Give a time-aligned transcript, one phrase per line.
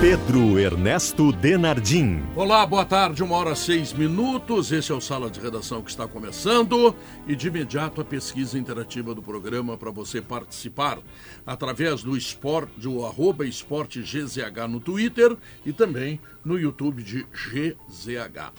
[0.00, 2.22] Pedro Ernesto Denardim.
[2.34, 4.72] Olá, boa tarde, uma hora seis minutos.
[4.72, 6.96] Esse é o Sala de Redação que está começando
[7.26, 10.98] e de imediato a pesquisa interativa do programa para você participar
[11.44, 15.36] através do esporte, do arroba esporte GZH no Twitter
[15.66, 18.54] e também no YouTube de GZH.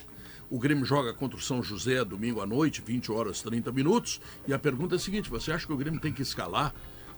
[0.47, 4.21] O Grêmio joga contra o São José domingo à noite, 20 horas 30 minutos.
[4.47, 6.71] E a pergunta é a seguinte: você acha que o Grêmio tem que escalar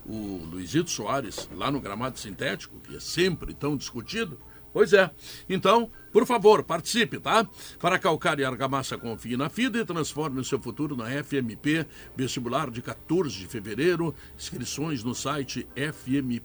[0.06, 4.38] o Luizito Soares lá no gramado sintético, que é sempre tão discutido?
[4.74, 5.12] Pois é.
[5.48, 7.48] Então, por favor, participe, tá?
[7.80, 11.86] Para calcar e argamassa, confie na FIDA e transforme o seu futuro na FMP,
[12.18, 16.44] vestibular de 14 de fevereiro, inscrições no site fmp.edu.br.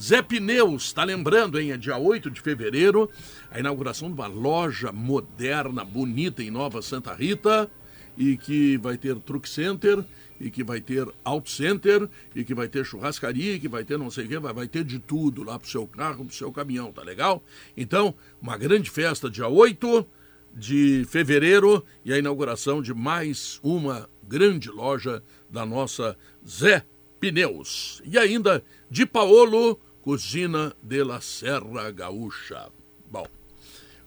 [0.00, 1.72] Zé Pneus, está lembrando, hein?
[1.72, 3.10] É dia 8 de fevereiro,
[3.50, 7.70] a inauguração de uma loja moderna, bonita em Nova Santa Rita
[8.16, 10.04] e que vai ter truck center
[10.40, 13.96] e que vai ter auto center e que vai ter churrascaria e que vai ter
[13.98, 16.50] não sei o que, vai, vai ter de tudo lá pro seu carro, pro seu
[16.50, 17.42] caminhão, tá legal?
[17.76, 20.06] Então, uma grande festa dia 8
[20.54, 26.84] de fevereiro e a inauguração de mais uma grande loja da nossa Zé
[27.20, 28.02] Pneus.
[28.04, 32.68] E ainda de Paolo, Cozinha de la Serra Gaúcha.
[33.10, 33.26] Bom,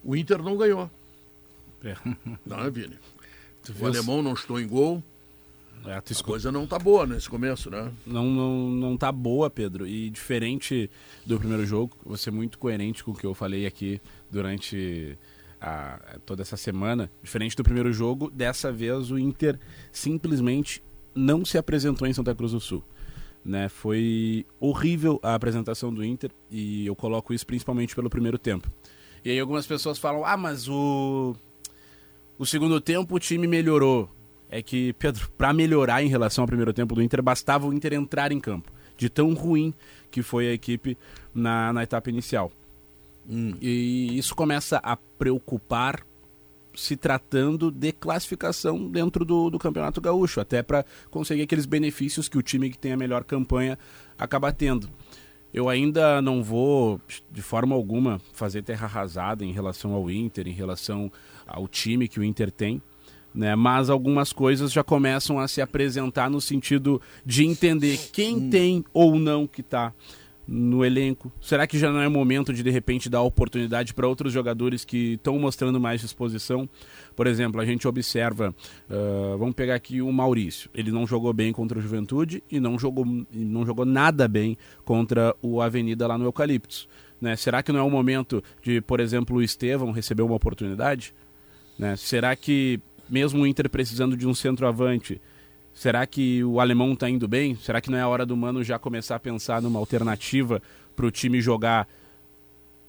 [0.04, 0.92] o Inter não ganhou.
[1.84, 1.96] É.
[2.46, 2.98] Não é, Vini?
[3.80, 5.04] O alemão não estou em gol.
[5.86, 7.92] É, a coisa não tá boa nesse começo, né?
[8.06, 9.86] Não, não, não tá boa, Pedro.
[9.86, 10.90] E diferente
[11.26, 15.18] do primeiro jogo, vou ser muito coerente com o que eu falei aqui durante
[15.62, 17.12] a, toda essa semana.
[17.22, 19.60] Diferente do primeiro jogo, dessa vez o Inter
[19.92, 22.84] simplesmente não se apresentou em Santa Cruz do Sul.
[23.44, 23.70] Né?
[23.70, 28.72] Foi horrível a apresentação do Inter e eu coloco isso principalmente pelo primeiro tempo.
[29.24, 31.36] E aí algumas pessoas falam: ah, mas o
[32.38, 34.10] o segundo tempo o time melhorou.
[34.50, 37.94] É que, Pedro, para melhorar em relação ao primeiro tempo do Inter, bastava o Inter
[37.94, 38.72] entrar em campo.
[38.98, 39.74] De tão ruim
[40.10, 40.98] que foi a equipe
[41.34, 42.52] na, na etapa inicial.
[43.30, 43.56] Hum.
[43.60, 46.06] E isso começa a preocupar
[46.76, 52.38] se tratando de classificação dentro do, do Campeonato Gaúcho, até para conseguir aqueles benefícios que
[52.38, 53.80] o time que tem a melhor campanha
[54.18, 54.90] acaba tendo.
[55.54, 57.00] Eu ainda não vou,
[57.32, 61.10] de forma alguma, fazer terra arrasada em relação ao Inter, em relação
[61.46, 62.82] ao time que o Inter tem.
[63.34, 63.56] Né?
[63.56, 69.20] Mas algumas coisas já começam a se apresentar no sentido de entender quem tem ou
[69.20, 69.94] não que está
[70.48, 71.32] no elenco?
[71.42, 75.14] Será que já não é momento de de repente dar oportunidade para outros jogadores que
[75.14, 76.70] estão mostrando mais disposição?
[77.16, 78.54] Por exemplo, a gente observa,
[78.90, 80.70] uh, vamos pegar aqui o Maurício.
[80.74, 85.36] Ele não jogou bem contra o Juventude e não jogou, não jogou nada bem contra
[85.42, 86.88] o Avenida lá no Eucaliptos.
[87.20, 87.36] Né?
[87.36, 91.14] Será que não é o momento de, por exemplo, o Estevão receber uma oportunidade?
[91.78, 91.96] Né?
[91.96, 95.22] Será que, mesmo o Inter precisando de um centroavante,
[95.74, 97.56] será que o alemão está indo bem?
[97.56, 100.62] Será que não é a hora do Mano já começar a pensar numa alternativa
[100.96, 101.88] para o time jogar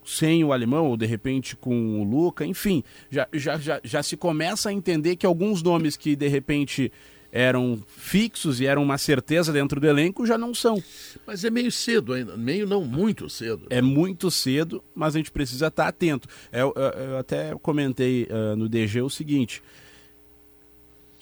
[0.05, 2.45] sem o alemão, ou de repente com o Luca?
[2.45, 6.91] Enfim, já, já, já, já se começa a entender que alguns nomes que de repente
[7.37, 10.81] eram fixos e eram uma certeza dentro do elenco, já não são.
[11.25, 13.67] Mas é meio cedo ainda, meio não muito cedo.
[13.69, 16.27] É muito cedo, mas a gente precisa estar atento.
[16.51, 19.61] Eu, eu, eu até comentei uh, no DG o seguinte: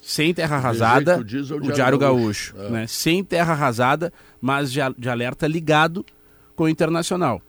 [0.02, 2.70] sem terra arrasada, o, o Diário Gaúcho, Gaúcho é.
[2.70, 2.88] né?
[2.88, 6.06] sem terra arrasada, mas de, de alerta ligado
[6.56, 7.42] com o Internacional.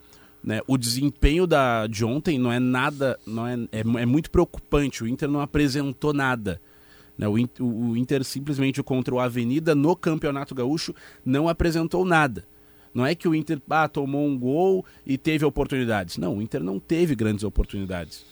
[0.42, 0.60] Né?
[0.66, 5.04] O desempenho da, de ontem não é nada, não é, é, é muito preocupante.
[5.04, 6.60] O Inter não apresentou nada.
[7.16, 7.26] Né?
[7.28, 7.34] O,
[7.64, 10.94] o Inter simplesmente contra o Avenida no Campeonato Gaúcho
[11.24, 12.44] não apresentou nada.
[12.94, 16.16] Não é que o Inter ah, tomou um gol e teve oportunidades.
[16.16, 18.24] Não, o Inter não teve grandes oportunidades.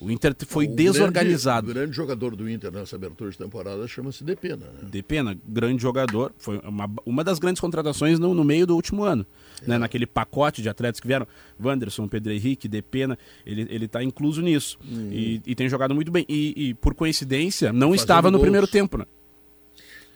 [0.00, 1.70] O Inter foi desorganizado.
[1.70, 4.66] o grande jogador do Inter nessa abertura de temporada chama-se Depena.
[4.66, 4.88] Né?
[4.90, 6.32] Depena, grande jogador.
[6.38, 9.26] Foi uma, uma das grandes contratações no, no meio do último ano.
[9.62, 9.68] É.
[9.68, 9.78] Né?
[9.78, 11.26] Naquele pacote de atletas que vieram.
[11.62, 13.18] Wanderson, Pedro Henrique, Depena.
[13.46, 14.78] Ele, ele tá incluso nisso.
[14.84, 15.10] Hum.
[15.12, 16.24] E, e, tem jogado muito bem.
[16.28, 18.42] E, e por coincidência, não Fazendo estava no gols.
[18.42, 18.98] primeiro tempo.
[18.98, 19.06] Né?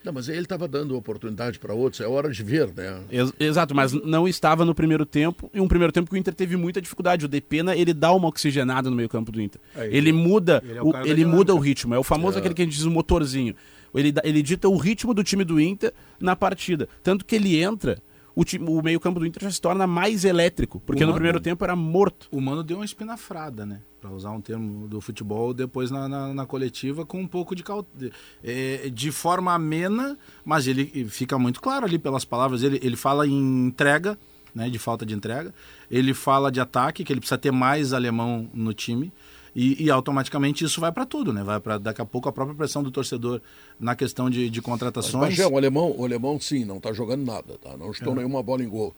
[0.03, 3.01] Não, mas ele estava dando oportunidade para outros, é hora de ver, né?
[3.11, 6.33] Ex exato, mas não estava no primeiro tempo, e um primeiro tempo que o Inter
[6.33, 7.25] teve muita dificuldade.
[7.25, 9.59] O Depena, ele dá uma oxigenada no meio campo do Inter.
[9.75, 12.39] É, ele, muda, ele, é o, ele muda o ritmo, é o famoso é.
[12.39, 13.55] aquele que a gente diz o motorzinho.
[13.93, 16.87] Ele, ele dita o ritmo do time do Inter na partida.
[17.03, 18.01] Tanto que ele entra
[18.35, 21.75] o, o meio-campo do Inter já se torna mais elétrico, porque no primeiro tempo era
[21.75, 22.27] morto.
[22.31, 23.81] O Mano deu uma espinafrada, né?
[23.99, 27.63] Para usar um termo do futebol, depois na, na, na coletiva, com um pouco de,
[27.95, 28.11] de,
[28.43, 32.63] é, de forma amena, mas ele fica muito claro ali pelas palavras.
[32.63, 34.17] Ele, ele fala em entrega,
[34.55, 35.53] né, de falta de entrega.
[35.91, 39.11] Ele fala de ataque, que ele precisa ter mais alemão no time.
[39.55, 41.43] E, e, automaticamente isso vai para tudo, né?
[41.43, 43.41] Vai para daqui a pouco a própria pressão do torcedor
[43.79, 45.37] na questão de, de contratações.
[45.37, 47.75] Mas, o alemão, o alemão sim, não está jogando nada, tá?
[47.75, 48.17] Não estou é.
[48.17, 48.95] nenhuma bola em gol.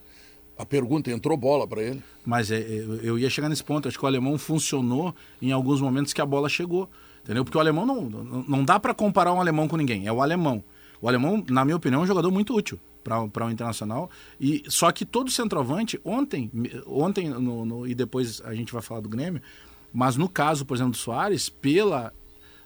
[0.58, 2.04] A pergunta entrou bola para ele.
[2.26, 3.88] Mas é, é, eu ia chegar nesse ponto.
[3.88, 6.90] Acho que o alemão funcionou em alguns momentos que a bola chegou,
[7.24, 7.44] entendeu?
[7.44, 8.04] Porque o alemão não,
[8.48, 10.06] não, dá para comparar um alemão com ninguém.
[10.06, 10.64] É o alemão.
[11.02, 14.10] O alemão, na minha opinião, é um jogador muito útil para o Internacional.
[14.40, 16.52] E só que todo centroavante ontem,
[16.86, 19.42] ontem no, no, e depois a gente vai falar do Grêmio,
[19.94, 22.14] mas no caso, por exemplo, do Soares, pela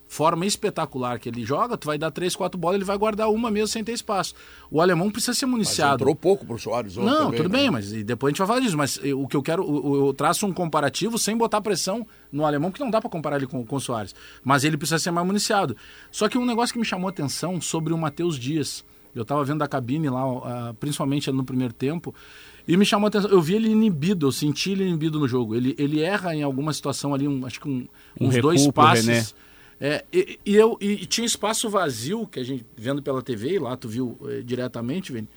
[0.07, 3.50] forma espetacular que ele joga, tu vai dar três, quatro bolas, ele vai guardar uma
[3.50, 4.36] mesmo sem ter espaço.
[4.69, 5.94] O alemão precisa ser municiado.
[5.94, 7.60] Mas entrou pouco pro Soares ontem Não, também, tudo né?
[7.60, 8.77] bem, mas depois a gente vai falar disso.
[8.77, 12.80] Mas o que eu quero, eu, traço um comparativo sem botar pressão no alemão, que
[12.80, 14.13] não dá para comparar ele com, com o Soares.
[14.44, 15.75] Mas ele precisa ser mais municiado.
[16.12, 18.86] Só que um negócio que me chamou a atenção sobre o Matheus Dias.
[19.13, 22.13] Eu estava vendo a cabine lá, uh, principalmente no primeiro tempo,
[22.67, 23.29] e me chamou a atenção.
[23.29, 25.56] Eu vi ele inibido, eu senti ele inibido no jogo.
[25.56, 27.88] Ele, ele erra em alguma situação ali, um, acho que um,
[28.19, 29.35] um uns dois passes.
[29.79, 33.59] É, e, e, eu, e tinha espaço vazio, que a gente vendo pela TV, e
[33.59, 35.27] lá tu viu é, diretamente, Vini,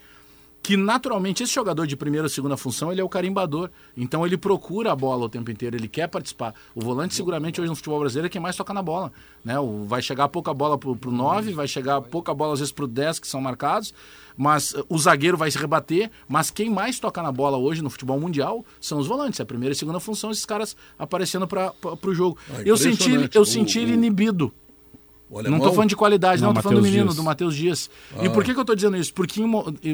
[0.69, 3.71] que naturalmente esse jogador de primeira ou segunda função ele é o carimbador.
[3.97, 6.55] Então ele procura a bola o tempo inteiro, ele quer participar.
[6.75, 9.11] O volante seguramente hoje no futebol brasileiro é quem mais toca na bola.
[9.43, 9.59] Né?
[9.59, 12.87] O, vai chegar pouca bola pro, pro 9, vai chegar pouca bola às vezes pro
[12.87, 13.95] 10 que são marcados,
[14.37, 17.89] mas uh, o zagueiro vai se rebater, mas quem mais toca na bola hoje no
[17.89, 19.41] futebol mundial são os volantes.
[19.41, 22.37] É a primeira e segunda função, esses caras aparecendo para o jogo.
[22.51, 24.53] Ah, eu senti, eu o, senti ele inibido.
[25.31, 27.17] Não estou falando de qualidade, não, estou falando do menino, Dias.
[27.17, 27.91] do Matheus Dias.
[28.17, 28.25] Ah.
[28.25, 29.13] E por que, que eu estou dizendo isso?
[29.13, 29.41] Porque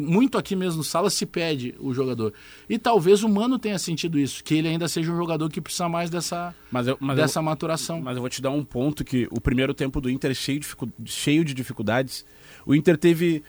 [0.00, 2.32] muito aqui mesmo no sala se pede o jogador.
[2.68, 5.88] E talvez o Mano tenha sentido isso, que ele ainda seja um jogador que precisa
[5.88, 8.00] mais dessa, mas eu, mas dessa eu, maturação.
[8.00, 10.60] Mas eu vou te dar um ponto que o primeiro tempo do Inter é cheio
[10.60, 10.66] de,
[11.04, 12.24] cheio de dificuldades.
[12.64, 13.42] O Inter teve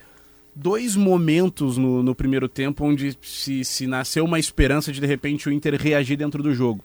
[0.55, 5.49] dois momentos no, no primeiro tempo onde se, se nasceu uma esperança de de repente
[5.49, 6.83] o Inter reagir dentro do jogo.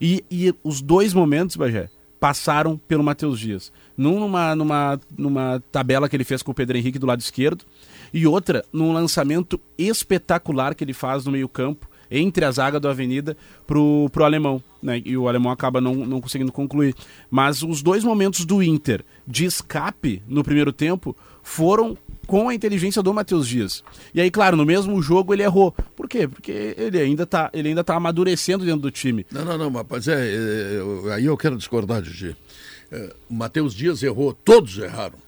[0.00, 3.72] E, e os dois momentos, Bagé, passaram pelo Matheus Dias.
[3.96, 7.64] Numa, numa, numa tabela que ele fez com o Pedro Henrique do lado esquerdo,
[8.12, 13.36] e outra num lançamento espetacular que ele faz no meio-campo, entre a zaga do Avenida
[13.66, 14.62] pro, pro alemão.
[14.82, 15.02] Né?
[15.04, 16.94] E o alemão acaba não, não conseguindo concluir.
[17.30, 21.96] Mas os dois momentos do Inter de escape no primeiro tempo foram
[22.26, 23.84] com a inteligência do Matheus Dias.
[24.12, 25.72] E aí, claro, no mesmo jogo ele errou.
[25.94, 26.26] Por quê?
[26.26, 29.24] Porque ele ainda está ele ainda tá amadurecendo dentro do time.
[29.30, 32.36] Não, não, não, mas é, é aí eu quero discordar, Gigi.
[32.90, 35.18] É, o Matheus Dias errou, todos erraram.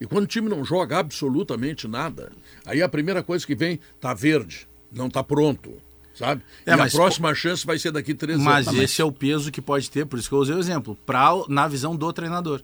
[0.00, 2.32] E quando o time não joga absolutamente nada,
[2.64, 5.72] aí a primeira coisa que vem, tá verde, não tá pronto
[6.14, 6.42] sabe?
[6.66, 8.78] É, e a próxima chance vai ser daqui três mas anos.
[8.78, 10.96] Mas esse é o peso que pode ter, por isso que eu usei o exemplo,
[11.06, 12.62] pra, na visão do treinador.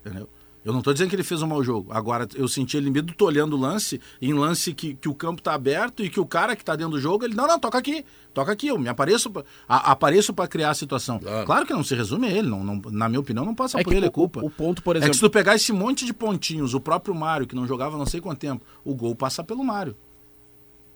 [0.00, 0.28] Entendeu?
[0.64, 1.92] Eu não estou dizendo que ele fez um mau jogo.
[1.92, 5.40] Agora, eu senti ele medo, tô olhando o lance, em lance que, que o campo
[5.40, 7.76] está aberto e que o cara que está dentro do jogo, ele, não, não, toca
[7.76, 8.02] aqui,
[8.32, 9.30] toca aqui, eu me apareço,
[9.68, 11.18] a, apareço para criar a situação.
[11.18, 11.46] Claro.
[11.46, 11.66] claro.
[11.66, 13.92] que não se resume a ele, não, não, na minha opinião, não passa é por
[13.92, 14.40] ele, é culpa.
[14.42, 15.08] O, ponto, por exemplo...
[15.08, 17.98] É que se tu pegar esse monte de pontinhos, o próprio Mário, que não jogava
[17.98, 19.94] não sei quanto tempo, o gol passa pelo Mário.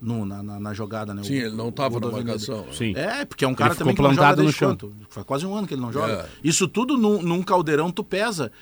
[0.00, 1.24] No, na, na, na, jogada, né?
[1.24, 2.66] Sim, o, ele não estava na marcação.
[2.72, 2.94] Sim.
[2.94, 4.94] É, porque é um cara também que não joga desde quanto?
[5.08, 6.12] Faz quase um ano que ele não joga.
[6.12, 6.26] É.
[6.42, 8.52] Isso tudo num, num caldeirão tu pesa.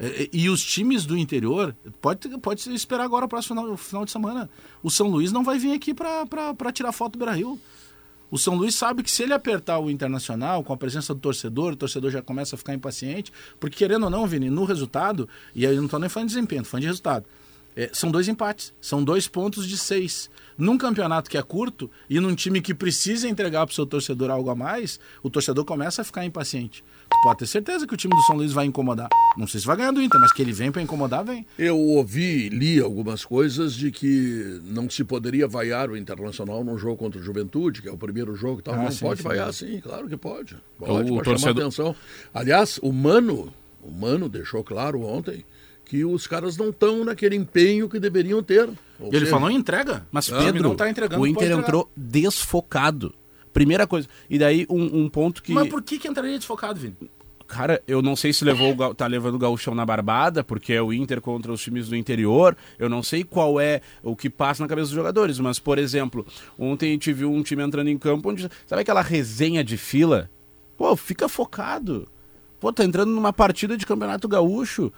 [0.00, 4.12] É, e os times do interior, pode, pode esperar agora o próximo final, final de
[4.12, 4.48] semana.
[4.80, 7.58] O São Luís não vai vir aqui para tirar foto do Brasil.
[8.30, 11.72] O São Luís sabe que se ele apertar o Internacional com a presença do torcedor,
[11.72, 15.66] o torcedor já começa a ficar impaciente, porque querendo ou não, Vini, no resultado, e
[15.66, 17.26] aí eu não estou nem falando de desempenho, estou falando de resultado,
[17.74, 20.30] é, são dois empates, são dois pontos de seis.
[20.58, 24.30] Num campeonato que é curto e num time que precisa entregar para o seu torcedor
[24.30, 26.84] algo a mais, o torcedor começa a ficar impaciente.
[27.10, 29.08] Tu pode ter certeza que o time do São Luís vai incomodar.
[29.36, 31.46] Não sei se vai ganhar do Inter, mas que ele vem para incomodar, vem.
[31.58, 36.96] Eu ouvi, li algumas coisas de que não se poderia vaiar o Internacional num jogo
[36.96, 38.74] contra o Juventude, que é o primeiro jogo e tal.
[38.74, 40.56] Ah, não sim, pode sim, vaiar, sim, claro que pode.
[40.78, 41.38] Pode, o, pode torcedor...
[41.38, 41.96] chamar atenção.
[42.32, 45.44] Aliás, o Mano, o Mano deixou claro ontem
[45.88, 48.68] que os caras não estão naquele empenho que deveriam ter.
[49.00, 50.06] Ele seja, falou em entrega.
[50.12, 53.14] Mas Pedro, não tá entregando, o Inter entrou desfocado.
[53.52, 54.08] Primeira coisa.
[54.28, 55.52] E daí um, um, ponto que.
[55.52, 56.96] Mas por que, que entraria desfocado, Vini?
[57.46, 60.92] Cara, eu não sei se levou tá levando o gauchão na barbada, porque é o
[60.92, 62.54] Inter contra os times do interior.
[62.78, 66.26] Eu não sei qual é o que passa na cabeça dos jogadores, mas, por exemplo,
[66.58, 68.48] ontem a gente viu um time entrando em campo onde.
[68.66, 70.30] Sabe aquela resenha de fila?
[70.76, 72.06] Pô, fica focado.
[72.60, 74.92] Pô, tá entrando numa partida de campeonato gaúcho.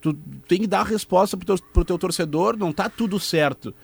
[0.00, 0.12] Tu
[0.46, 3.74] tem que dar a resposta pro teu, pro teu torcedor, não tá tudo certo.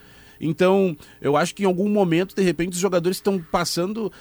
[0.43, 4.13] Então, eu acho que em algum momento, de repente, os jogadores estão passando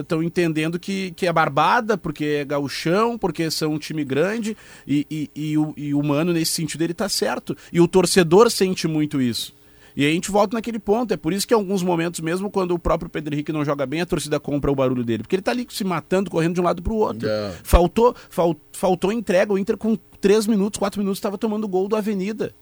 [0.00, 4.56] estão uh, entendendo que, que é barbada, porque é gauchão, porque são um time grande,
[4.86, 7.54] e, e, e, o, e o Mano, nesse sentido, ele tá certo.
[7.70, 9.54] E o torcedor sente muito isso.
[9.98, 11.12] E aí a gente volta naquele ponto.
[11.12, 13.84] É por isso que em alguns momentos, mesmo quando o próprio Pedro Henrique não joga
[13.84, 15.24] bem, a torcida compra o barulho dele.
[15.24, 17.28] Porque ele tá ali se matando, correndo de um lado pro outro.
[17.28, 17.52] É.
[17.64, 19.52] Faltou, fal, faltou entrega.
[19.52, 22.54] O Inter com 3 minutos, 4 minutos, estava tomando gol do Avenida.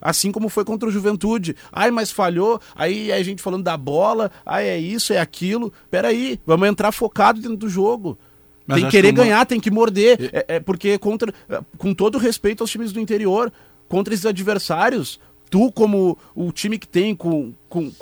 [0.00, 1.56] Assim como foi contra o Juventude.
[1.72, 2.60] Ai, mas falhou.
[2.74, 4.30] Aí a gente falando da bola.
[4.44, 5.72] Ai, é isso, é aquilo.
[5.90, 8.18] Peraí, vamos entrar focado dentro do jogo.
[8.66, 10.30] Mas tem que querer que uma- ganhar, tem que morder.
[10.32, 11.32] É, é porque contra,
[11.78, 13.52] com todo respeito aos times do interior,
[13.88, 17.92] contra esses adversários, tu como o time que tem, com, com,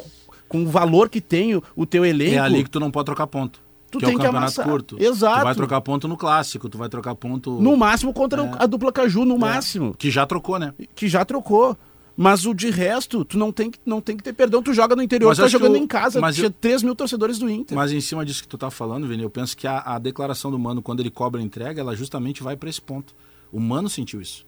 [0.48, 3.06] com o valor que tem o, o teu elenco, É ali que tu não pode
[3.06, 3.60] trocar ponto.
[3.94, 4.66] Tu que tem é o que campeonato amassar.
[4.68, 4.96] curto.
[5.02, 5.38] Exato.
[5.40, 7.60] Tu vai trocar ponto no clássico, tu vai trocar ponto.
[7.60, 8.50] no máximo contra É.
[8.58, 9.94] a dupla Caju, no máximo.
[9.94, 10.72] Que já trocou, né?
[10.94, 11.76] Que já trocou.
[12.16, 14.62] Mas o de resto, tu não tem, que- não tem que ter perdão.
[14.62, 16.20] Tu joga no interior, Mas tu tá jogando o- em casa.
[16.20, 17.76] mas Tinha eu- 3 mil torcedores do Inter.
[17.76, 20.48] Mas em cima disso que tu tá falando, Vini, eu penso que a, a declaração
[20.48, 23.12] do Mano, quando ele cobra a entrega, ela justamente vai para esse ponto.
[23.50, 24.46] O Mano sentiu isso.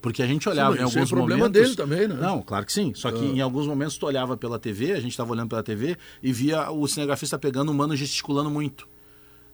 [0.00, 1.62] Porque a gente olhava mas em é alguns problema momentos...
[1.62, 2.14] dele também, né?
[2.14, 2.92] Não, claro que sim.
[2.94, 5.96] Só que em alguns momentos tu olhava pela TV, a gente estava olhando pela TV
[6.22, 8.88] e via o cinegrafista pegando o Mano gesticulando muito.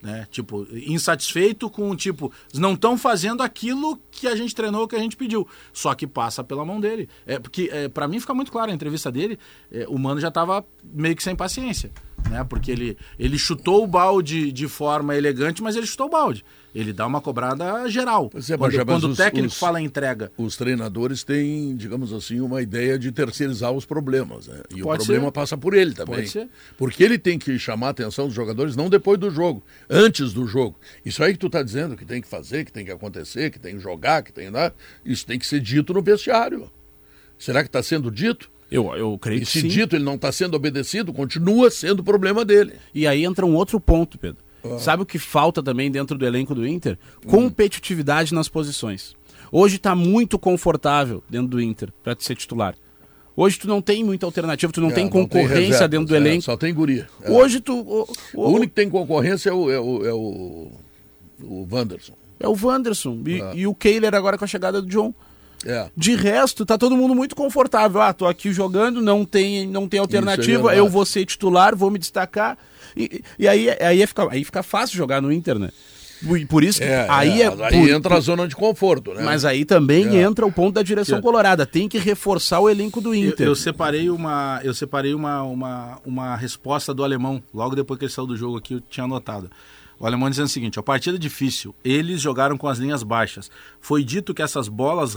[0.05, 0.27] Né?
[0.31, 5.17] Tipo, insatisfeito com, tipo, não estão fazendo aquilo que a gente treinou, que a gente
[5.17, 5.49] pediu.
[5.73, 7.09] Só que passa pela mão dele.
[7.25, 9.39] É, porque, é, para mim, fica muito claro a entrevista dele,
[9.73, 11.91] é, o Mano já estava meio que sem paciência.
[12.29, 12.45] Né?
[12.45, 16.45] Porque ele, ele chutou o balde de forma elegante, mas ele chutou o balde.
[16.75, 18.29] Ele dá uma cobrada geral.
[18.29, 20.33] Pois é, quando já- quando o técnico os- fala entrega.
[20.37, 24.49] Os treinadores têm, digamos assim, uma ideia de terceirizar os problemas.
[24.49, 24.61] Né?
[24.75, 25.33] E Pode o problema ser.
[25.33, 26.17] passa por ele também.
[26.17, 26.49] Pode ser.
[26.77, 30.47] Porque ele tem que chamar a atenção dos jogadores não depois do jogo, antes do
[30.49, 30.75] jogo.
[31.07, 33.59] Isso aí que tu está dizendo que tem que fazer, que tem que acontecer, que
[33.61, 34.73] tem que jogar, que tem né?
[35.05, 36.69] isso tem que ser dito no vestiário.
[37.39, 38.51] Será que está sendo dito?
[38.71, 39.69] Eu, eu creio E que se sim.
[39.69, 42.73] dito ele não está sendo obedecido, continua sendo problema dele.
[42.93, 44.43] E aí entra um outro ponto, Pedro.
[44.79, 46.99] Sabe o que falta também dentro do elenco do Inter?
[47.25, 47.31] Hum.
[47.31, 49.15] Competitividade nas posições.
[49.53, 52.75] Hoje tá muito confortável dentro do Inter para ser titular.
[53.37, 56.19] Hoje tu não tem muita alternativa, tu não É, tem concorrência reservas, dentro do é,
[56.19, 56.43] elenco.
[56.43, 57.09] só tem guria.
[57.23, 57.31] É.
[57.31, 57.75] Hoje tu.
[57.81, 60.71] O, O único que tem concorrência é o, é o, é o,
[61.43, 62.15] o Wanderson.
[62.39, 63.21] é o Wanderson.
[63.27, 63.57] E, É.
[63.57, 65.13] e o Kehler agora com a chegada do John.
[65.67, 65.89] É.
[65.97, 68.01] De resto, tá todo mundo muito confortável.
[68.03, 71.99] Ah, tô aqui jogando, não tem, não tem alternativa, eu vou ser titular, vou me
[71.99, 72.57] destacar.
[72.97, 75.71] E, e aí, aí, fica, aí fica fácil jogar no Inter, né?
[76.27, 77.49] Por- Por isso que É, aí é, é.
[77.67, 79.23] aí por- entra a zona de conforto, né?
[79.23, 80.23] Mas aí também É.
[80.23, 81.67] entra o ponto da direção Que- colorada.
[81.67, 83.47] Tem que reforçar o elenco do Eu, Inter.
[83.47, 88.13] eu separei uma, eu separei uma, uma, uma resposta do alemão, logo depois que ele
[88.13, 89.51] saiu do jogo aqui, eu tinha anotado.
[89.99, 93.51] O alemão dizendo o seguinte: a partida difícil, eles jogaram com as linhas baixas.
[93.81, 95.15] Foi dito que essas bolas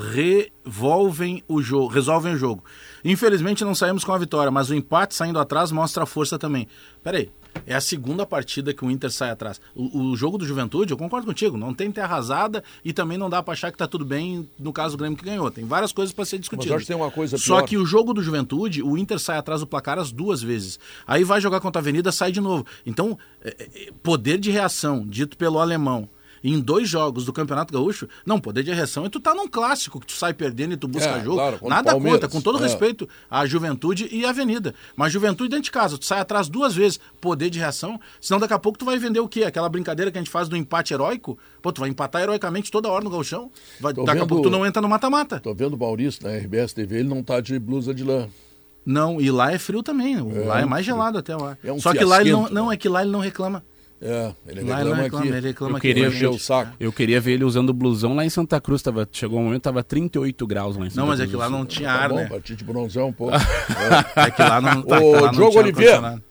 [0.66, 2.64] revolvem o jogo, resolvem o jogo.
[3.04, 6.68] Infelizmente não saímos com a vitória, mas o empate saindo atrás mostra a força também.
[7.04, 7.30] Peraí,
[7.66, 9.60] é a segunda partida que o Inter sai atrás.
[9.76, 13.30] O, o jogo do Juventude, eu concordo contigo, não tem terra arrasada e também não
[13.30, 15.50] dá pra achar que tá tudo bem no caso do Grêmio que ganhou.
[15.52, 16.70] Tem várias coisas para ser discutidas.
[16.70, 17.68] eu acho que tem uma coisa Só pior.
[17.68, 20.80] que o jogo do Juventude, o Inter sai atrás do placar as duas vezes.
[21.06, 22.66] Aí vai jogar contra a Avenida, sai de novo.
[22.86, 26.10] Então, é, é, poder de reação, dito pelo alemão,
[26.44, 30.00] em dois jogos do Campeonato Gaúcho, não, poder de reação é tu tá num clássico
[30.00, 31.36] que tu sai perdendo e tu busca É, jogo.
[31.38, 32.22] claro, Nada Palmeiras.
[32.22, 32.62] contra, com todo É.
[32.62, 34.74] respeito à Juventude e à Avenida.
[34.96, 38.54] Mas Juventude dentro de casa, tu sai atrás duas vezes, poder de reação, senão daqui
[38.54, 39.44] a pouco tu vai vender o quê?
[39.44, 41.38] Aquela brincadeira que a gente faz do empate heróico?
[41.62, 44.44] Pô, tu vai empatar heroicamente toda hora no gauchão, vai, Tô daqui a vendo- pouco
[44.44, 45.40] tu não entra no mata-mata.
[45.40, 48.28] Tô vendo o Maurício na RBS TV, ele não tá de blusa de lã.
[48.86, 50.16] Não, e lá é frio também.
[50.46, 51.58] lá é mais gelado até lá.
[51.62, 52.74] É um Só que lá ele não, não, né?
[52.76, 53.62] é que lá ele não reclama.
[54.00, 55.04] É, ele Lá reclama não aqui.
[55.04, 56.72] reclama, ele reclama Eu queria encher o saco.
[56.80, 58.82] Eu queria ver ele usando blusão lá em Santa Cruz.
[58.84, 61.32] Tava, chegou um momento, tava 38 graus lá em Santa Não, mas é Cruz.
[61.32, 62.26] que lá não tinha Tá ar, bom, né?
[62.28, 63.36] pra ti de bronzão um pouco.
[63.36, 66.24] É que lá não, tá, Ô, lá não Diogo tinha Oliveira.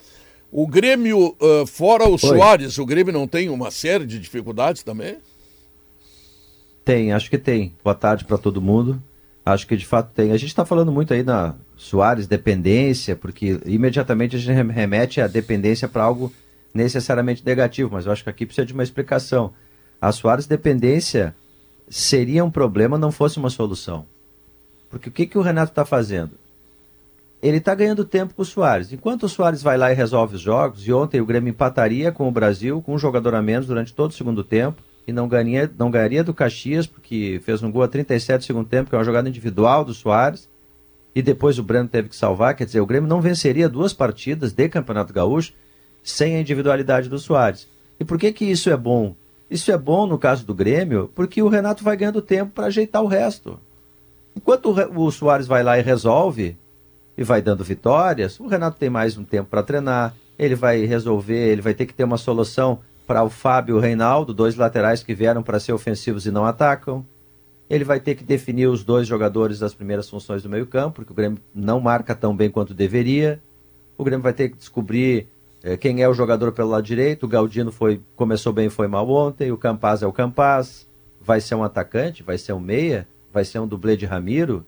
[0.53, 5.17] O Grêmio, ah, fora o Soares, o Grêmio não tem uma série de dificuldades também?
[6.85, 7.75] Tem, acho que tem.
[7.83, 9.03] Boa tarde para todo mundo.
[9.45, 10.31] Acho que de fato tem.
[10.33, 15.21] A gente está falando muito aí na Soares, dependência, porque imediatamente a gente rem- remete
[15.21, 16.33] a dependência para algo
[16.77, 19.53] necessariamente negativo, mas eu acho que aqui precisa de uma explicação.
[20.01, 21.35] A Soares dependência
[21.89, 24.07] seria um problema, não fosse uma solução.
[24.91, 26.33] Porque o que, que o Renato está fazendo?
[27.43, 28.93] Ele está ganhando tempo com o Soares.
[28.93, 32.29] Enquanto o Soares vai lá e resolve os jogos, e ontem o Grêmio empataria com
[32.29, 35.71] o Brasil, com um jogador a menos durante todo o segundo tempo, e não ganharia,
[35.79, 38.99] não ganharia do Caxias, porque fez um gol a 37 do segundo tempo, que é
[38.99, 40.49] uma jogada individual do Soares,
[41.15, 42.55] e depois o Breno teve que salvar.
[42.55, 45.53] Quer dizer, o Grêmio não venceria duas partidas de Campeonato Gaúcho
[46.07, 47.69] sem a individualidade do Soares.
[47.99, 49.15] E por que, que isso é bom?
[49.51, 53.03] Isso é bom no caso do Grêmio, porque o Renato vai ganhando tempo para ajeitar
[53.03, 53.59] o resto.
[54.35, 56.57] Enquanto o, Re- o Soares vai lá e resolve,
[57.19, 61.49] e vai dando vitórias, o Renato tem mais um tempo para treinar, ele vai resolver,
[61.49, 65.03] ele vai ter que ter uma solução para o Fábio e o Reinaldo, dois laterais
[65.03, 67.05] que vieram para ser ofensivos e não atacam.
[67.69, 71.17] Ele vai ter que definir os dois jogadores das primeiras funções do meio-campo, porque o
[71.17, 73.41] Grêmio não marca tão bem quanto deveria.
[73.97, 75.27] O Grêmio vai ter que descobrir
[75.75, 77.25] quem é o jogador pelo lado direito.
[77.25, 79.51] O Galdino foi, começou bem e foi mal ontem.
[79.51, 80.87] O Campaz é o Campaz.
[81.19, 82.23] Vai ser um atacante?
[82.23, 83.09] Vai ser um meia?
[83.33, 84.65] Vai ser um dublê de Ramiro?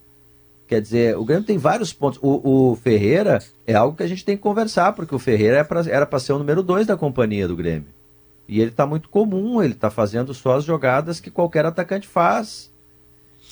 [0.66, 2.18] Quer dizer, o Grêmio tem vários pontos.
[2.22, 5.64] O, o Ferreira é algo que a gente tem que conversar, porque o Ferreira é
[5.64, 7.86] pra, era para ser o número dois da companhia do Grêmio.
[8.46, 12.70] E ele está muito comum, ele está fazendo só as jogadas que qualquer atacante faz.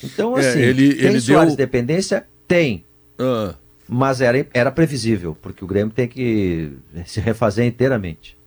[0.03, 2.27] Então, É, assim, ele- tem ele Soares deu- dependência?
[2.47, 2.83] Tem.
[3.17, 3.55] Ah,
[3.87, 6.73] Mas era, era previsível, porque o Grêmio tem que
[7.05, 8.37] se refazer inteiramente.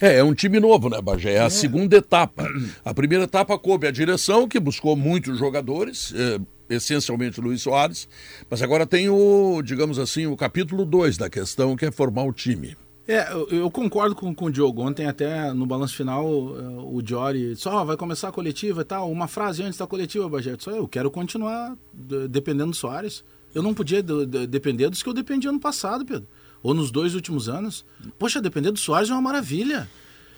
[0.00, 1.34] É, é um time novo, né, Bagé?
[1.34, 2.48] É a segunda etapa.
[2.84, 8.08] A primeira etapa coube a direção, que buscou muitos jogadores, eh, essencialmente Luiz Soares,
[8.48, 12.32] mas agora tem o, digamos assim, o capítulo 2 da questão, que é formar o
[12.32, 12.74] time.
[13.06, 14.80] É, eu, eu concordo com, com o Diogo.
[14.80, 18.84] Ontem, até no balanço final, eh, o Jory disse: Ó, vai começar a coletiva e
[18.84, 19.10] tal.
[19.10, 20.54] Uma frase antes da coletiva, Bagé.
[20.58, 23.22] Só eu quero continuar de- dependendo do Soares.
[23.54, 26.26] Eu não podia de- de- depender dos que eu dependia ano passado, Pedro.
[26.62, 27.84] Ou nos dois últimos anos.
[28.18, 29.88] Poxa, depender do Soares é uma maravilha.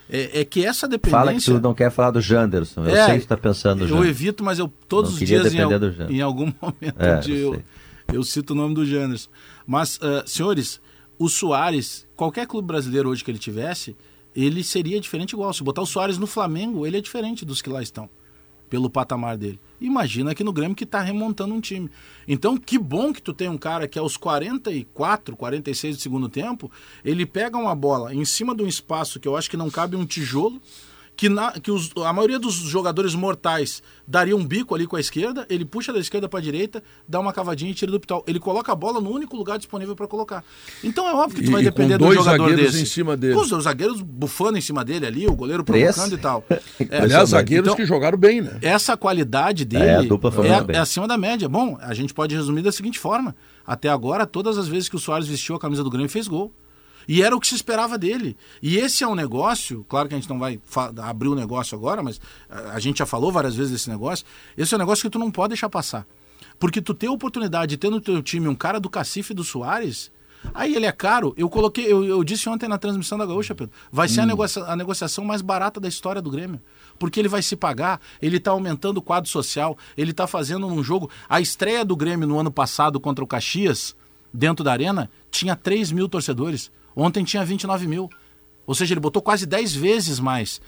[0.09, 1.19] É, é que essa dependência.
[1.19, 2.85] Fala que tu não quer falar do Janderson.
[2.85, 4.11] Eu É, sei que tu tá pensando no Eu Janderson.
[4.11, 5.59] evito, mas eu todos Não os dias em,
[6.17, 7.63] em algum momento É, de- eu
[8.13, 9.31] eu, cito o nome do Janderson.
[9.67, 10.79] Mas, ah, senhores,
[11.19, 13.97] o Soares, qualquer clube brasileiro hoje que ele tivesse,
[14.37, 15.53] ele seria diferente igual.
[15.55, 18.09] Se botar o Soares no Flamengo, ele é diferente dos que lá estão,
[18.69, 19.59] pelo patamar dele.
[19.81, 21.91] Imagina aqui no Grêmio que está remontando um time.
[22.27, 26.71] Então, que bom que tu tem um cara que aos 44, 46 do segundo tempo,
[27.05, 29.97] ele pega uma bola em cima de um espaço que eu acho que não cabe
[29.97, 30.61] um tijolo,
[31.17, 35.01] que, na- que os- a maioria dos jogadores mortais daria um bico ali com a
[35.01, 38.25] esquerda, ele puxa da esquerda para a direita, dá uma cavadinha e tira do pital.
[38.27, 40.45] Ele coloca a bola no único lugar disponível para colocar.
[40.83, 42.83] Então é óbvio que tu E- vai depender do jogador zagueiros desse.
[42.83, 43.35] em cima dele.
[43.35, 46.45] Com os zagueiros bufando em cima dele ali, o goleiro provocando e tal.
[46.91, 48.59] É, Aliás, zagueiros Então- que jogaram bem, né?
[48.61, 50.01] essa qualidade dele É,
[50.73, 51.49] é, é acima da média.
[51.49, 53.35] Bom, a gente pode resumir da seguinte forma:
[53.67, 56.53] até agora, todas as vezes que o Soares vestiu a camisa do Grêmio, fez gol.
[57.07, 58.37] E era o que se esperava dele.
[58.63, 60.61] E esse é um negócio, claro que a gente não vai
[61.03, 64.25] abrir o negócio agora, mas a, a gente já falou várias vezes desse negócio.
[64.57, 66.07] Esse é um negócio que tu não pode deixar passar.
[66.59, 69.43] Porque tu ter a oportunidade de ter no teu time um cara do Cacife do
[69.43, 70.11] Soares,
[70.55, 71.35] aí ele é caro.
[71.37, 74.65] Eu coloquei, eu, eu disse ontem na transmissão da Gaúcha, Pedro, vai ser a, negocia-
[74.65, 76.61] a negociação mais barata da história do Grêmio.
[76.99, 80.83] Porque ele vai se pagar, ele está aumentando o quadro social, ele está fazendo um
[80.83, 81.11] jogo.
[81.29, 83.97] A estreia do Grêmio no ano passado contra o Caxias,
[84.33, 86.71] dentro da arena, tinha 3 mil torcedores.
[86.97, 88.09] Ontem tinha 29 mil.
[88.67, 90.61] Ou seja, ele botou quase 10 vezes mais.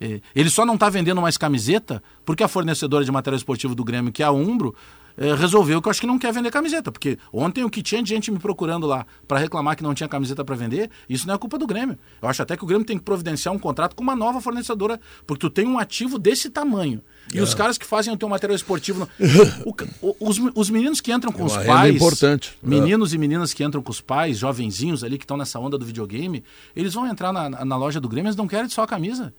[0.00, 3.84] É, Ele só não está vendendo mais camiseta porque a fornecedora de material esportivo do
[3.84, 4.74] Grêmio, que é a Umbro,
[5.16, 6.90] é, resolveu que eu acho que não quer vender camiseta.
[6.90, 10.08] Porque ontem o que tinha de gente me procurando lá para reclamar que não tinha
[10.08, 11.98] camiseta para vender, isso não é culpa do Grêmio.
[12.22, 14.98] Eu acho até que o Grêmio tem que providenciar um contrato com uma nova fornecedora,
[15.26, 17.02] porque tu tem um ativo desse tamanho.
[17.32, 17.42] E É.
[17.42, 19.08] os caras que fazem o teu material esportivo.
[19.64, 21.94] o o- os, os meninos que entram com É os pais.
[21.94, 22.56] importante.
[22.62, 22.66] É.
[22.66, 25.84] Meninos e meninas que entram com os pais, jovenzinhos ali que estão nessa onda do
[25.86, 26.42] videogame,
[26.74, 29.32] eles vão entrar na, na loja do Grêmio, eles não querem só a camisa.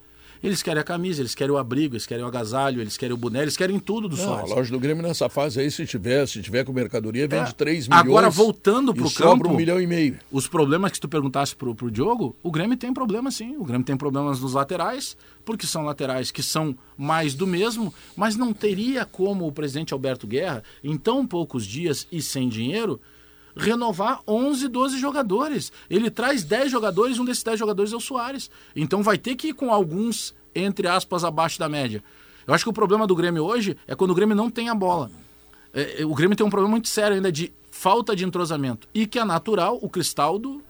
[0.44, 3.18] Eles querem a camisa, eles querem o abrigo, eles querem o agasalho, eles querem o
[3.18, 6.28] boné, eles querem tudo do Não, a loja do Grêmio nessa fase aí, se tiver,
[6.28, 8.06] se tiver com mercadoria, vende 3 milhões.
[8.06, 8.10] É.
[8.10, 10.18] Agora, voltando e sobra campo- um milhão e meio.
[10.32, 13.56] Os problemas que tu perguntasse pro, pro Diogo, o Grêmio tem problema sim.
[13.58, 18.36] O Grêmio tem problemas nos laterais, porque são laterais que são mais do mesmo, mas
[18.36, 23.00] não teria como o presidente Alberto Guerra, em tão poucos dias e sem dinheiro,
[23.56, 25.72] renovar 11, 12 jogadores.
[25.90, 28.50] Ele traz 10 jogadores, um desses 10 jogadores é o Soares.
[28.76, 32.04] Então vai ter que ir com alguns, entre aspas, abaixo da média.
[32.46, 34.76] Eu acho que o problema do Grêmio hoje é quando o Grêmio não tem a
[34.76, 35.12] bola.
[35.74, 38.88] É, é, o Grêmio tem um problema muito sério ainda de falta de entrosamento.
[38.94, 40.62] E que é natural, o Cristaldo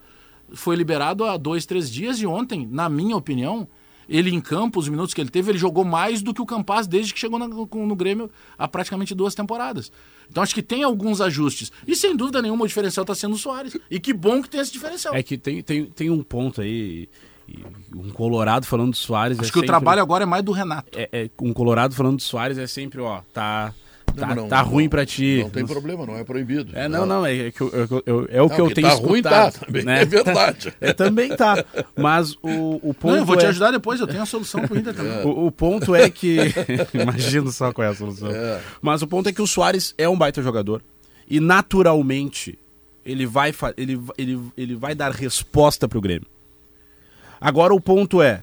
[0.54, 3.66] foi liberado há dois, três dias e ontem, na minha opinião,
[4.08, 6.86] ele em campo, os minutos que ele teve, ele jogou mais do que o Campaz
[6.86, 9.90] desde que chegou no, no Grêmio há praticamente duas temporadas.
[10.30, 11.70] Então acho que tem alguns ajustes.
[11.86, 13.76] E sem dúvida nenhuma o diferencial está sendo o Soares.
[13.90, 15.14] E que bom que tem esse diferencial.
[15.14, 17.08] É que tem, tem, tem um ponto aí,
[17.94, 19.38] um Colorado falando do Soares.
[19.38, 20.98] acho é que o sempre- trabalho agora é mais do Renato.
[20.98, 23.74] É, é, um Colorado falando do Soares é sempre, ó, tá,
[24.14, 25.40] tá, Não, tá não, ruim pra ti.
[25.42, 26.72] Não tem problema, não é proibido.
[26.76, 28.94] É, não, não, é, que eu- eu- eu- é o que eu que tenho tá
[28.94, 29.10] escutado.
[29.10, 30.02] ruim, tá, também, né?
[30.02, 30.74] é verdade.
[30.80, 31.64] É, também tá.
[31.96, 34.62] Mas o, o ponto Não, eu vou te é- ajudar depois, eu tenho a solução
[34.66, 35.22] pro Inter também.
[35.26, 36.36] O, o ponto é que.
[36.94, 38.28] Imagino só qual é a solução.
[38.80, 40.82] Mas o ponto é que o Soares é um baita jogador.
[41.28, 42.58] E naturalmente
[43.04, 46.26] ele vai, fa- ele, ele, ele vai dar resposta pro Grêmio.
[47.40, 48.42] Agora o ponto é.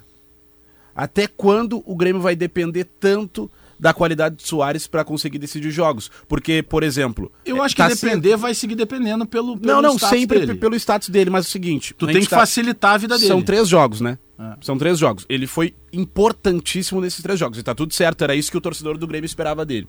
[0.96, 6.12] Até quando o Grêmio vai depender tanto da qualidade de Soares para conseguir decidir jogos.
[6.28, 7.32] Porque, por exemplo.
[7.46, 10.56] Eu acho que tá depender vai seguir dependendo pelo, pelo Não, não, sempre dele.
[10.56, 11.94] pelo status dele, mas é o seguinte.
[11.98, 13.28] Tu tem que tá- facilitar a vida dele.
[13.28, 14.18] São três jogos, né?
[14.38, 14.54] É.
[14.62, 15.26] São três jogos.
[15.30, 17.58] Ele foi importantíssimo nesses três jogos.
[17.58, 19.88] E tá tudo certo, era isso que o torcedor do Grêmio esperava dele.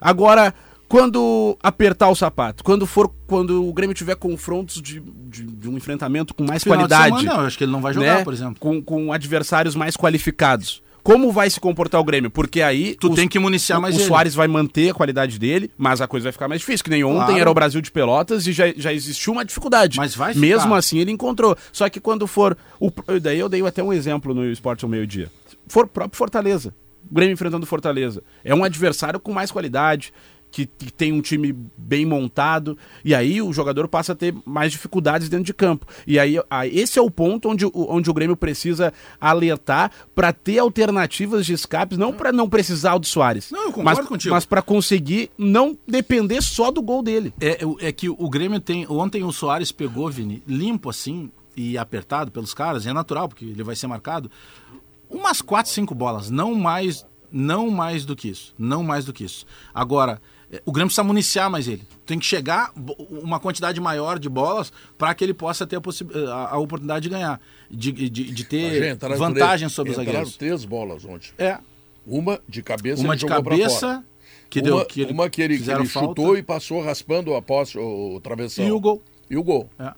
[0.00, 0.52] Agora,
[0.88, 5.76] quando apertar o sapato, quando for quando o Grêmio tiver confrontos de, de, de um
[5.76, 8.18] enfrentamento com mais Final de qualidade, semana, não, eu acho que ele não vai jogar,
[8.18, 8.56] né, por exemplo.
[8.60, 10.82] com, com adversários mais qualificados.
[11.02, 12.30] Como vai se comportar o Grêmio?
[12.30, 14.06] Porque aí Tu os- tem que municiar o, mais o ele.
[14.06, 16.84] Soares vai manter a qualidade dele, mas a coisa vai ficar mais difícil.
[16.84, 17.40] Que nem ontem Claro.
[17.40, 19.96] era o Brasil de Pelotas e já, já existiu uma dificuldade.
[19.96, 20.76] Mas vai Mesmo ficar.
[20.76, 21.56] assim ele encontrou.
[21.72, 22.56] Só que quando for.
[22.78, 25.28] O, daí eu dei até um exemplo no Esporte ao meio-dia.
[25.66, 26.74] For próprio Fortaleza.
[27.10, 28.22] O Grêmio enfrentando o Fortaleza.
[28.44, 30.12] É um adversário com mais qualidade.
[30.52, 34.70] Que, que tem um time bem montado, e aí o jogador passa a ter mais
[34.70, 35.86] dificuldades dentro de campo.
[36.06, 40.30] E aí, aí esse é o ponto onde, o- onde o Grêmio precisa alertar para
[40.30, 43.50] ter alternativas de escapes, não para não precisar do Soares.
[43.50, 44.34] Não, eu concordo mas, contigo.
[44.34, 47.32] Mas para conseguir não depender só do gol dele.
[47.40, 48.86] É, é que o Grêmio tem.
[48.90, 53.46] Ontem o Soares pegou, Vini, limpo assim e apertado pelos caras, e é natural, porque
[53.46, 54.30] ele vai ser marcado.
[55.08, 58.54] Umas 4, 5 bolas, não mais, não mais do que isso.
[58.58, 59.44] Não mais do que isso.
[59.74, 60.20] Agora, é,
[60.64, 61.82] o Grêmio precisa municiar mais ele.
[62.04, 62.72] Tem que chegar
[63.10, 65.80] uma quantidade maior de bolas para que ele possa ter a,
[66.34, 67.40] a, a oportunidade de ganhar.
[67.70, 70.36] De, de, de ter vantagem três- sobre os zagueiros.
[70.36, 71.30] três bolas ontem.
[71.38, 71.58] É.
[72.06, 74.04] Uma de cabeça Uma de cabeça,
[74.50, 77.40] que uma, deu que ele, uma que ele, que ele chutou e passou raspando a
[77.40, 78.66] poste, o, o travessão.
[78.66, 79.00] e o gol.
[79.30, 79.70] E o gol.
[79.78, 79.94] É.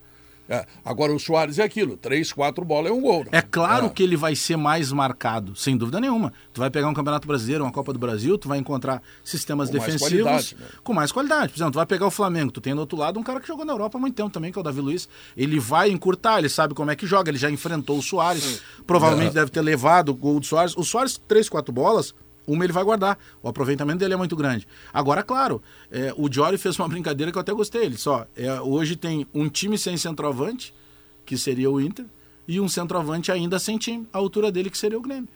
[0.49, 0.67] É.
[0.85, 3.21] Agora o Soares é aquilo, três, quatro bolas é um gol.
[3.25, 3.31] né?
[3.33, 3.89] É claro É.
[3.89, 6.33] que ele vai ser mais marcado, sem dúvida nenhuma.
[6.53, 9.77] Tu vai pegar um Campeonato Brasileiro, uma Copa do Brasil, tu vai encontrar sistemas Com
[9.79, 10.67] mais defensivos qualidade, né?
[10.85, 11.49] com mais qualidade.
[11.53, 13.49] Por exemplo, tu vai pegar o Flamengo, tu tem do outro lado um cara que
[13.49, 15.09] jogou na Europa há muito tempo também, que é o Davi Luiz.
[15.37, 19.31] Ele vai encurtar, ele sabe como é que joga, ele já enfrentou o Soares, provavelmente
[19.31, 19.35] É.
[19.35, 20.77] deve ter levado o gol do Soares.
[20.77, 22.15] O Soares, três, quatro bolas,
[22.47, 23.19] uma ele vai guardar.
[23.43, 24.67] O aproveitamento dele é muito grande.
[24.93, 27.85] Agora, claro, é, o Jory fez uma brincadeira que eu até gostei.
[27.85, 30.75] Ele só, é, hoje tem um time sem centroavante,
[31.25, 32.05] que seria o Inter,
[32.47, 35.29] e um centroavante ainda sem time, a altura dele, que seria o Grêmio.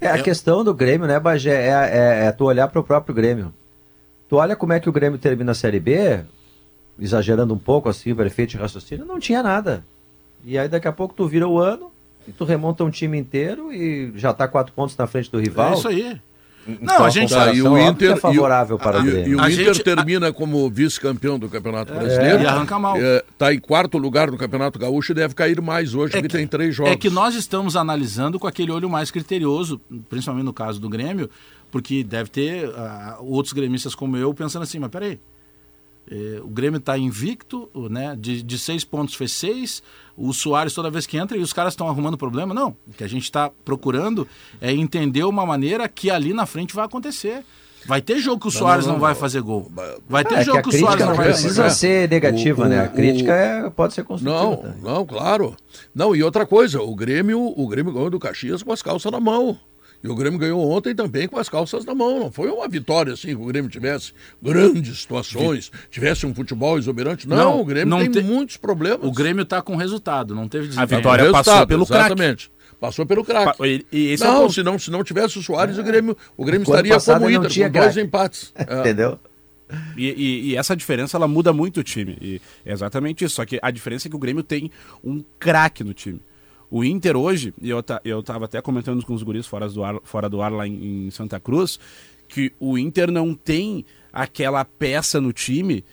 [0.00, 3.14] É, a questão do Grêmio, né, Bagé, é, é, é tu olhar para o próprio
[3.14, 3.54] Grêmio.
[4.28, 6.20] Tu olha como é que o Grêmio termina a Série B,
[6.98, 9.84] exagerando um pouco assim, para efeito de raciocínio, não tinha nada.
[10.44, 11.90] E aí daqui a pouco tu vira o ano,
[12.26, 15.72] e tu remonta um time inteiro e já tá quatro pontos na frente do rival.
[15.72, 16.20] É isso aí.
[16.68, 19.06] Então, Não, a a gente- comparação, Tá, e o Inter- que é favorável para o
[19.06, 22.42] E, e o A Inter gente- termina como vice-campeão do Campeonato Brasileiro.
[22.42, 22.96] e arranca mal.
[23.00, 26.74] Está em quarto lugar no Campeonato Gaúcho e deve cair mais hoje, porque tem três
[26.74, 26.92] jogos.
[26.92, 31.30] É que nós estamos analisando com aquele olho mais criterioso, principalmente no caso do Grêmio,
[31.70, 35.20] porque deve ter ah, outros gremistas como eu pensando assim, mas peraí,
[36.44, 38.16] o Grêmio está invicto, né?
[38.18, 39.82] De, de seis pontos fez seis,
[40.16, 42.54] o Soares toda vez que entra e os caras estão arrumando problema.
[42.54, 44.26] Não, o que a gente está procurando
[44.60, 47.44] é entender uma maneira que ali na frente vai acontecer.
[47.86, 49.20] Vai ter jogo que o Soares não, não, vai não.
[49.20, 49.70] fazer gol.
[50.08, 51.76] Vai ter É, que jogo a que, o Soares não não vai precisa fazer.
[51.76, 52.80] ser negativa, O- né?
[52.80, 54.42] A o- crítica é- pode ser construtiva.
[54.42, 54.82] Não, também.
[54.82, 55.54] não, claro.
[55.94, 59.20] Não, e outra coisa, o Grêmio, o Grêmio ganhou do Caxias com as calças na
[59.20, 59.56] mão.
[60.06, 62.20] E o Grêmio ganhou ontem também com as calças na mão.
[62.20, 67.28] Não foi uma vitória assim que o Grêmio tivesse grandes situações, tivesse um futebol exuberante.
[67.28, 69.00] Não, Não, o Grêmio não tem te- muitos problemas.
[69.02, 70.98] O Grêmio está com resultado, não teve A desempenho.
[71.00, 72.04] vitória Resultado, passou pelo craque.
[72.06, 72.50] Exatamente.
[72.78, 73.64] Passou pelo craque.
[73.64, 76.16] E- e esse é o não, se não, se não tivesse o Soares, o Grêmio,
[76.36, 78.06] o Grêmio O ano estaria como não Inter, tinha com dois craque.
[78.06, 78.52] empates.
[78.68, 78.80] É.
[78.80, 79.18] Entendeu?
[79.96, 82.16] E, e- e essa diferença ela muda muito o time.
[82.20, 83.34] E é exatamente isso.
[83.34, 84.70] Só que a diferença é que o Grêmio tem
[85.02, 86.20] um craque no time.
[86.70, 89.84] O Inter hoje, e eu, ta, eu tava até comentando com os guris fora do
[89.84, 91.78] ar, fora do ar lá em, em Santa Cruz,
[92.28, 95.84] que o Inter não tem aquela peça no time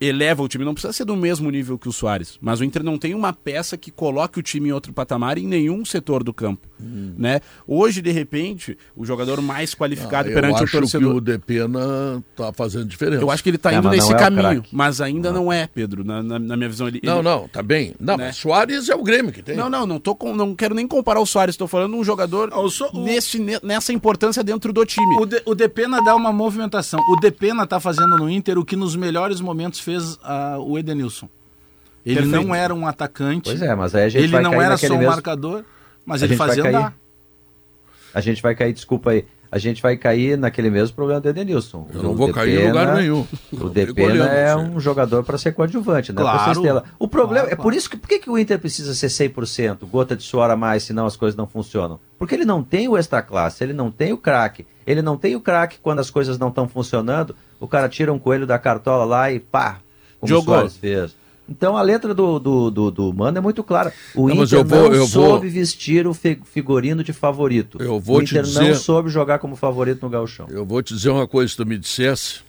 [0.00, 0.64] eleva o time.
[0.64, 3.32] Não precisa ser do mesmo nível que o Soares, mas o Inter não tem uma
[3.32, 6.68] peça que coloque o time em outro patamar em nenhum setor do campo.
[7.16, 7.40] Né?
[7.66, 11.14] Hoje, de repente, o jogador mais qualificado Ah, eu perante o acho que torcedor.
[11.16, 13.22] o Depena tá fazendo diferença.
[13.22, 15.66] Eu acho que ele tá É, indo não nesse é caminho, mas ainda não é,
[15.66, 16.88] Pedro, na, na- na minha visão.
[16.88, 17.94] Ele, Não, ele- não, tá bem.
[17.98, 18.32] Não, Né?
[18.32, 19.56] Soares é o Grêmio que tem.
[19.56, 22.50] Não, não, não, tô com, não quero nem comparar o Soares, tô falando um jogador
[22.52, 25.16] Ah, So- nesse, ne- nessa importância dentro do time.
[25.20, 27.00] O, de, o Depena dá uma movimentação.
[27.10, 31.28] O Depena tá fazendo no Inter o que nos melhores momentos fez ah, o Edenilson.
[32.04, 32.46] Ele Perfeito.
[32.46, 33.50] não era um atacante.
[33.50, 35.10] Pois é, mas aí a gente ele vai não cair era só um mesmo...
[35.10, 35.64] marcador,
[36.04, 36.94] mas A ele fazia andar.
[38.12, 41.86] A gente vai cair, desculpa aí, a gente vai cair naquele mesmo problema do Edenilson.
[41.94, 43.24] Eu não O vou cair em lugar nenhum.
[43.52, 46.58] O Depena é um jogador para ser coadjuvante, não é para ser Claro.
[46.58, 46.84] estrela.
[46.98, 49.86] O problema Claro, é por isso que por que, que o Inter precisa ser 100%,
[49.88, 52.00] gota de suor a mais, senão as coisas não funcionam?
[52.18, 54.66] Porque ele não tem o extra classe, ele não tem o craque.
[54.84, 58.18] Ele não tem o craque quando as coisas não estão funcionando, o cara tira um
[58.18, 59.78] coelho da cartola lá e pá,
[60.18, 60.54] como Jogou.
[60.54, 61.16] o Soares fez.
[61.48, 63.92] Então a letra do, do, do, do Mano é muito clara.
[64.14, 67.12] O Não, mas Inter eu vou- não eu vou- soube vestir o fi- figurino de
[67.12, 67.76] favorito.
[67.82, 70.46] Eu vou o te Inter dizer- não soube jogar como favorito no gauchão.
[70.48, 72.40] Eu vou te dizer uma coisa, se tu me dissesse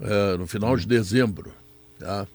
[0.00, 1.52] eh, no final de dezembro,
[1.98, 2.26] tá?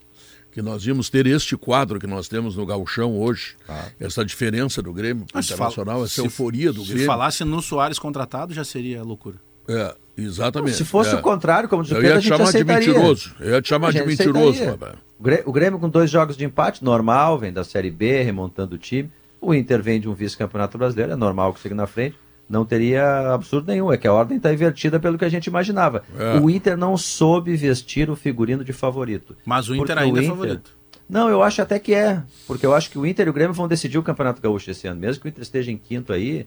[0.52, 3.56] que nós íamos ter este quadro que nós temos no Gauchão hoje,
[4.00, 7.06] essa diferença do Grêmio Ah, se Internacional, fala- essa se- euforia do Se Grêmio.
[7.06, 9.36] falasse no Soares contratado, já seria loucura.
[9.68, 10.76] É, exatamente.
[10.78, 11.16] Se fosse é.
[11.16, 13.32] o contrário, como diz o Eu Pedro, ia te chamar de mentiroso.
[13.40, 14.72] Eu ia te chamar de mentiroso, aceitaria.
[14.72, 14.96] rapaz.
[15.20, 18.76] O Grê- O Grêmio com dois jogos de empate, normal, vem da Série B, remontando
[18.76, 19.10] o time.
[19.42, 22.16] O Inter vem de um vice-campeonato brasileiro, é normal que siga na frente.
[22.50, 26.04] Não teria absurdo nenhum, é que a ordem está invertida pelo que a gente imaginava.
[26.18, 26.40] É.
[26.40, 29.36] O Inter não soube vestir o figurino de favorito.
[29.46, 30.78] Mas o Inter ainda o é Inter- favorito.
[31.10, 33.54] Não, eu acho até que é, porque eu acho que o Inter e o Grêmio
[33.54, 35.00] vão decidir o Campeonato Gaúcho esse ano.
[35.00, 36.46] Mesmo que o Inter esteja em quinto aí,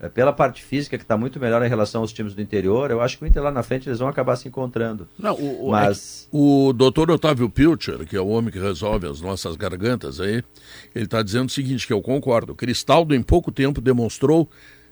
[0.00, 3.00] é, pela parte física que está muito melhor em relação aos times do interior, eu
[3.00, 5.08] acho que o Inter lá na frente eles vão acabar se encontrando.
[5.18, 9.20] Não, o, é Mas O doutor Otávio Pilcher, que é o homem que resolve as
[9.20, 10.42] nossas gargantas aí,
[10.94, 12.54] ele está dizendo o seguinte, que eu concordo.
[12.54, 14.48] Cristaldo, em pouco tempo, demonstrou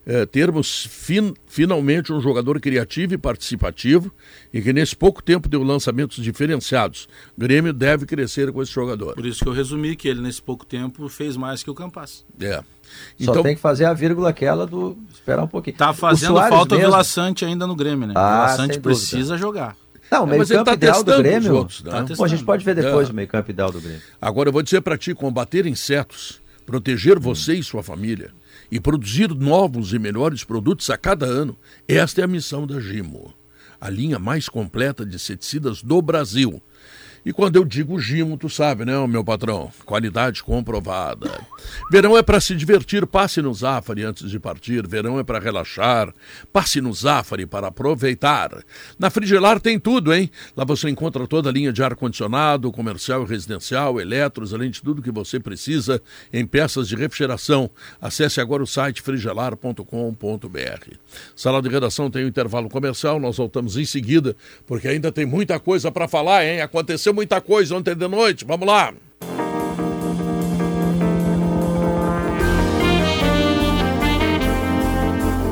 [0.07, 4.13] eh, termos fin- finalmente um jogador criativo e participativo
[4.53, 7.09] e que nesse pouco tempo deu lançamentos diferenciados.
[7.37, 9.15] O Grêmio deve crescer com esse jogador.
[9.17, 12.25] Por isso que eu resumi que ele, nesse pouco tempo, fez mais que o Campas.
[12.41, 12.59] É.
[12.59, 12.63] só
[13.19, 15.77] Então, tem que fazer a vírgula aquela do esperar um pouquinho.
[15.77, 18.15] Tá O fazendo falta o mesmo- Vila Sante ainda no Grêmio, né?
[18.17, 18.81] Ah, o dúvida.
[18.81, 19.77] precisa jogar.
[20.09, 21.55] Não, o É, meio mas ele campo tá ideal do testando os Grêmio.
[21.57, 21.91] outros, né?
[21.91, 23.11] Tá Bom, a gente pode ver depois É.
[23.11, 24.01] o meio campo ideal do Grêmio.
[24.23, 28.31] Agora eu vou dizer para ti, combater insetos, proteger você e sua família
[28.71, 33.35] e produzir novos e melhores produtos a cada ano, esta é a missão da Gimo,
[33.81, 36.63] a linha mais completa de inseticidas do Brasil.
[37.27, 39.69] E quando eu digo Gimo, tu sabe, né, meu patrão?
[39.85, 41.29] Qualidade comprovada.
[41.91, 44.87] Verão é para se divertir, passe no Zafari antes de partir.
[44.87, 46.15] Verão é para relaxar,
[46.53, 48.63] passe no Zafari para aproveitar.
[48.97, 50.31] Na Frigelar tem tudo, hein?
[50.57, 55.03] Lá você encontra toda a linha de ar-condicionado, comercial e residencial, eletros, além de tudo
[55.03, 56.01] que você precisa
[56.33, 57.69] em peças de refrigeração.
[58.01, 59.83] Acesse agora o site frigelar.com.br.
[61.35, 65.59] Sala de redação tem um intervalo comercial, nós voltamos em seguida, porque ainda tem muita
[65.59, 66.61] coisa para falar, hein?
[66.61, 68.45] Aconteceu muita coisa ontem de noite.
[68.45, 68.93] Vamos lá.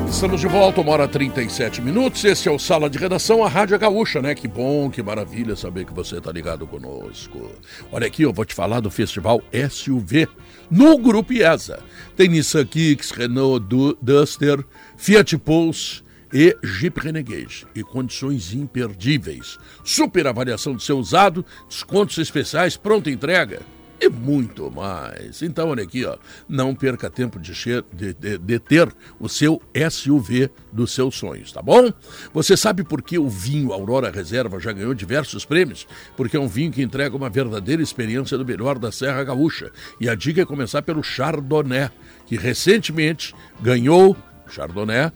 [0.09, 2.23] Estamos de volta, uma hora e 37 minutos.
[2.23, 4.33] Esse é o Sala de Redação, a Rádio Gaúcha, né?
[4.33, 7.51] Que bom, que maravilha saber que você está ligado conosco.
[7.91, 10.27] Olha aqui, eu vou te falar do Festival SUV
[10.71, 11.79] no Grupo IESA.
[12.15, 14.63] Tem Nissan Kicks, Renault Du- Duster,
[14.95, 16.01] Fiat Pulse
[16.37, 17.65] e Jeep Renegade.
[17.73, 19.57] E condições imperdíveis.
[19.85, 23.61] Super avaliação do seu usado, descontos especiais, pronta entrega
[24.01, 25.41] e muito mais.
[25.41, 26.17] Então, olha aqui, ó,
[26.49, 31.53] não perca tempo de, che- de- de- de ter o seu SUV dos seus sonhos,
[31.53, 31.89] tá bom?
[32.33, 35.87] Você sabe por que o vinho Aurora Reserva já ganhou diversos prêmios?
[36.17, 39.71] Porque é um vinho que entrega uma verdadeira experiência do melhor da Serra Gaúcha.
[40.01, 41.89] E a dica é começar pelo Chardonnay,
[42.25, 44.17] que recentemente ganhou
[44.49, 45.09] Chardonnay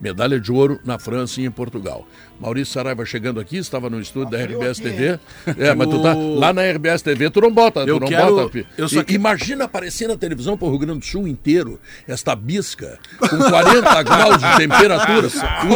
[0.00, 2.06] medalha de ouro na França e em Portugal.
[2.40, 5.18] Maurício Saraiva chegando aqui, estava no estúdio da RBS TV.
[5.58, 8.34] É, mas tu tá lá na RBS TV, tu não bota, Eu tu não quero-
[8.36, 8.50] bota.
[8.50, 11.26] pi- eu só E- que- Imagina aparecer na televisão para o Rio Grande do Sul
[11.26, 15.28] inteiro esta bisca com 40 graus de temperatura,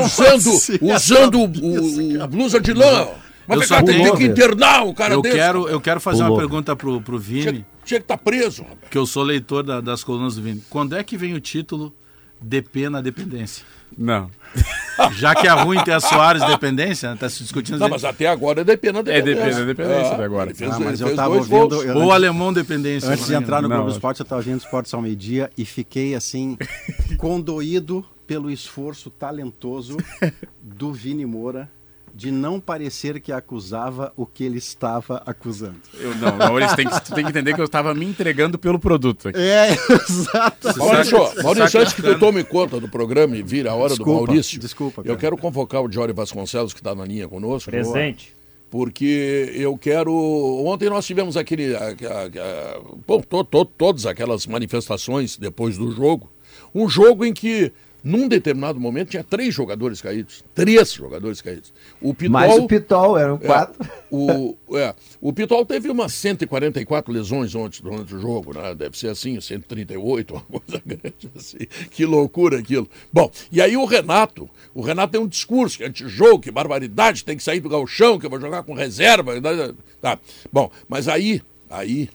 [0.04, 0.50] usando,
[0.83, 3.09] usando o, o- a blusa de lã.
[3.46, 5.35] Mas Eu tem tenho- que internar o cara Eu desse.
[5.37, 6.38] quero, eu quero fazer uma Pulou.
[6.40, 8.62] pergunta pro, pro Vini, Tinha, tinha que estar preso.
[8.62, 8.90] rapaz.
[8.90, 10.62] que eu sou leitor da- das colunas do Vini.
[10.70, 11.92] Quando é que vem o título
[12.40, 13.64] DP na dependência?
[13.96, 14.31] Não.
[15.12, 17.16] Já que é ruim ter a Soares dependência, né?
[17.18, 17.79] tá se discutindo.
[17.79, 20.55] Não, mas até agora é depena É depena, é dependência até agora.
[20.55, 23.09] Fez, Ah, mas eu tava ouvindo- eu- Ou alemão dependência.
[23.11, 23.38] Antes de né?
[23.38, 26.57] entrar no Não, Globo Esporte, eu estava vendo Esportes ao meio-dia e fiquei assim,
[27.16, 29.96] condoído pelo esforço talentoso
[30.61, 31.68] do Vini Moura
[32.14, 35.77] de não parecer que acusava o que ele estava acusando.
[35.99, 38.79] Eu, não, Maurício, tem que, tu tem que entender que eu estava me entregando pelo
[38.79, 39.29] produto.
[39.29, 39.38] aqui.
[39.38, 39.70] É,
[40.09, 40.79] exato.
[40.79, 44.27] Maurício, Maurício, antes que tu tome conta do programa e vira a hora Desculpa, do
[44.27, 47.70] Maurício, desculpa, eu quero convocar o Jório Vasconcelos, que está na linha conosco.
[47.70, 48.35] Presente.
[48.70, 50.14] Porque eu quero.
[50.64, 51.75] Ontem nós tivemos aquele.
[51.75, 56.31] a- a- a- bom, to- to- todas aquelas manifestações depois do jogo.
[56.73, 60.44] Um jogo em que, num determinado momento, tinha três jogadores caídos.
[60.54, 61.72] Três jogadores caídos.
[62.00, 62.32] O Pitol.
[62.32, 63.90] Mais o Pitol, eram É, quatro.
[64.10, 68.74] o, é, o Pitol teve umas 144 lesões ontem durante o jogo, né?
[68.74, 71.58] Deve ser assim, 138, uma coisa grande assim.
[71.90, 72.88] Que loucura aquilo.
[73.12, 77.36] Bom, e aí o Renato, o Renato tem um discurso que antijogo, que barbaridade, tem
[77.36, 79.32] que sair do galchão, que eu vou jogar com reserva.
[80.00, 80.18] Tá.
[80.52, 82.08] Bom, mas aí, aí,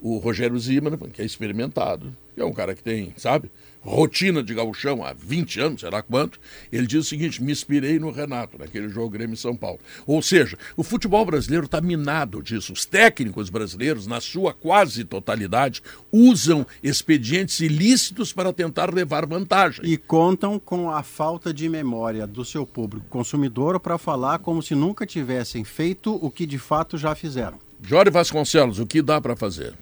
[0.00, 3.50] o Rogério Zimmermann, que é experimentado, que é um cara que tem, sabe?
[3.88, 6.38] Rotina de gauchão há 20 anos, será quanto,
[6.70, 9.80] ele diz o seguinte, me inspirei no Renato, naquele jogo Grêmio-São Paulo.
[10.06, 12.72] Ou seja, o futebol brasileiro está minado disso.
[12.72, 19.84] Os técnicos brasileiros, na sua quase totalidade, usam expedientes ilícitos para tentar levar vantagem.
[19.84, 24.74] E contam com a falta de memória do seu público consumidor para falar como se
[24.74, 27.58] nunca tivessem feito o que de fato já fizeram.
[27.82, 29.74] Jorge Vasconcelos, o que dá para fazer?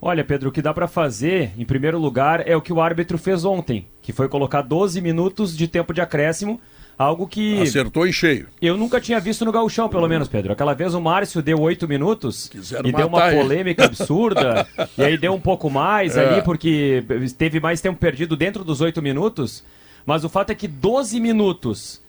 [0.00, 3.16] Olha, Pedro, o que dá para fazer, em primeiro lugar, é o que o árbitro
[3.18, 6.60] fez ontem, que foi colocar 12 minutos de tempo de acréscimo,
[6.98, 8.46] algo que Acertou em cheio.
[8.60, 10.52] eu nunca tinha visto no gauchão, pelo menos, Pedro.
[10.52, 13.40] Aquela vez o Márcio deu 8 minutos Quiseram e deu uma ele.
[13.42, 16.26] polêmica absurda, e aí deu um pouco mais É.
[16.34, 17.02] ali, porque
[17.36, 19.64] teve mais tempo perdido dentro dos 8 minutos,
[20.04, 22.00] mas o fato é que 12 minutos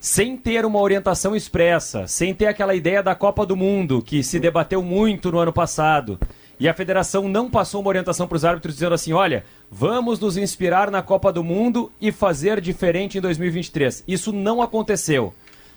[0.00, 4.40] sem ter uma orientação expressa, sem ter aquela ideia da Copa do Mundo, que se
[4.40, 6.18] debateu muito no ano passado,
[6.62, 10.36] e a federação não passou uma orientação para os árbitros dizendo assim: olha, vamos nos
[10.36, 14.04] inspirar na Copa do Mundo e fazer diferente em 2023.
[14.06, 15.34] Isso não aconteceu.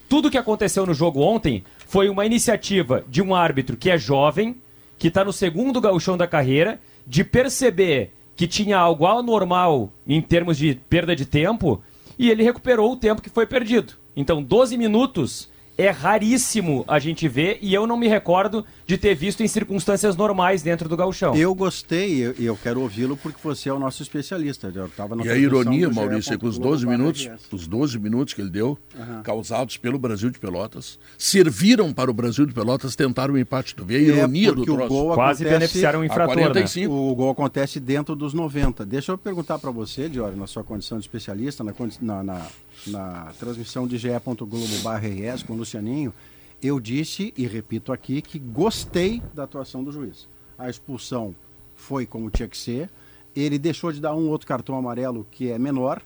[0.08, 4.58] Tudo que aconteceu no jogo ontem foi uma iniciativa de um árbitro que é jovem,
[4.96, 10.56] que está no segundo gauchão da carreira, de perceber que tinha algo anormal em termos
[10.56, 11.82] de perda de tempo,
[12.16, 13.96] e ele recuperou o tempo que foi perdido.
[14.16, 19.14] Então, 12 minutos é raríssimo a gente ver, e eu não me recordo de ter
[19.16, 21.36] visto em circunstâncias normais dentro do gauchão.
[21.36, 24.72] Eu gostei e eu, eu quero ouvi-lo porque você é o nosso especialista.
[24.74, 25.90] Eu tava na E a ironia.
[25.90, 28.78] Maurício, é que os 12 minutos, os 12 minutos que ele deu,
[29.24, 33.76] causados pelo Brasil de Pelotas, serviram para o Brasil de Pelotas tentar o empate.
[33.76, 34.90] Tu vê a É, ironia do porque o troço.
[34.90, 36.42] gol Quase beneficiaram o a infrator, né?
[36.44, 36.94] 45.
[36.94, 38.86] O gol acontece dentro dos 90.
[38.86, 42.46] Deixa eu perguntar para você, Diori, na sua condição de especialista, na, na, na-
[42.88, 46.14] na transmissão de ge.globo.rs com o Lucianinho,
[46.62, 50.28] eu disse e repito aqui que gostei da atuação do juiz.
[50.58, 51.36] A expulsão
[51.76, 52.90] foi como tinha que ser,
[53.36, 56.02] ele deixou de dar um outro cartão amarelo que é menor,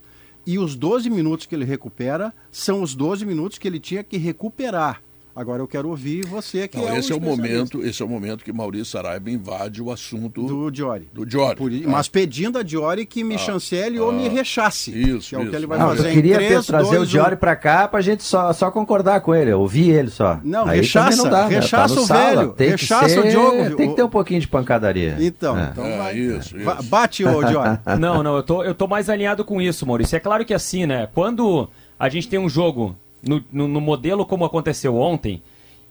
[0.46, 4.18] e os 12 minutos que ele recupera são os 12 minutos que ele tinha que
[4.18, 5.02] recuperar.
[5.40, 8.10] Agora eu quero ouvir você que Não, é esse é o momento, esse é o
[8.10, 11.08] momento que Maurício Saraiva invade o assunto do, do Diori.
[11.26, 11.56] Diori.
[11.56, 14.92] Por Ah, Mas pedindo a Diori que me chancele ou me rechace.
[14.92, 15.50] Isso, que é o isso.
[15.52, 17.88] que ele vai Não, fazer eu queria três, ter- trazer dois, o Diori pra cá
[17.88, 20.42] pra gente só, só concordar com ele, ouvir ele só.
[20.44, 21.56] Não, Aí rechaça, não dá, né?
[21.56, 23.76] rechaça no o sala, velho, tem que rechaça ser- o Diogo?
[23.78, 25.16] Tem que ter um pouquinho de pancadaria.
[25.22, 25.70] Então, É.
[25.72, 26.18] então É, vai.
[26.18, 26.84] isso, isso.
[26.84, 27.80] Bate, ô Diori.
[27.98, 30.18] Não, não, eu tô, eu tô mais alinhado com isso, Maurício.
[30.18, 31.08] É claro que assim, né?
[31.14, 35.42] Quando a gente tem um jogo no, no, no modelo como aconteceu ontem,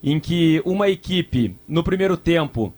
[0.03, 2.73] em que uma equipe, no primeiro tempo,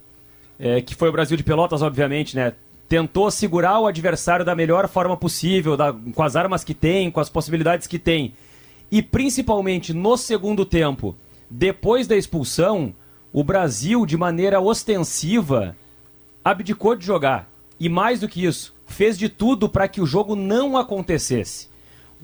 [0.60, 2.54] é, que foi o Brasil de Pelotas, obviamente, né?
[2.90, 7.20] Tentou segurar o adversário da melhor forma possível, da- com as armas que tem, com
[7.20, 8.34] as possibilidades que tem.
[8.92, 11.16] E principalmente no segundo tempo,
[11.50, 12.94] depois da expulsão,
[13.32, 15.76] o Brasil, de maneira ostensiva,
[16.44, 17.50] abdicou de jogar.
[17.80, 21.70] E mais do que isso, fez de tudo para que o jogo não acontecesse.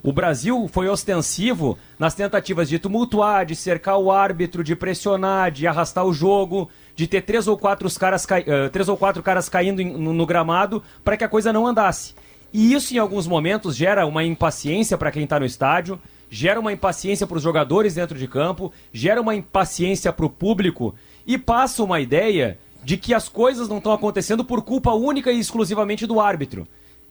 [0.02, 5.66] O Brasil foi ostensivo nas tentativas de tumultuar, de cercar o árbitro, de pressionar, de
[5.66, 9.48] arrastar o jogo, de ter três ou quatro, caras, cai- eh, três ou quatro caras
[9.48, 12.14] caindo no gramado para que a coisa não andasse.
[12.52, 16.72] E isso, em alguns momentos, gera uma impaciência para quem está no estádio, gera uma
[16.72, 20.94] impaciência para os jogadores dentro de campo, gera uma impaciência para o público
[21.26, 25.40] e passa uma ideia de que as coisas não estão acontecendo por culpa única e
[25.40, 26.66] exclusivamente do árbitro.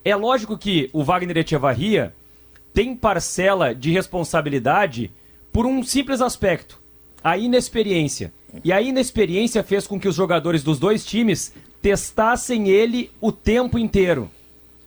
[0.06, 2.14] É lógico que o Wagner Echevarria
[2.78, 5.10] tem parcela de responsabilidade
[5.52, 6.80] por um simples aspecto:
[7.24, 8.32] a inexperiência.
[8.64, 13.80] E a inexperiência fez com que os jogadores dos dois times testassem ele o tempo
[13.80, 14.30] inteiro.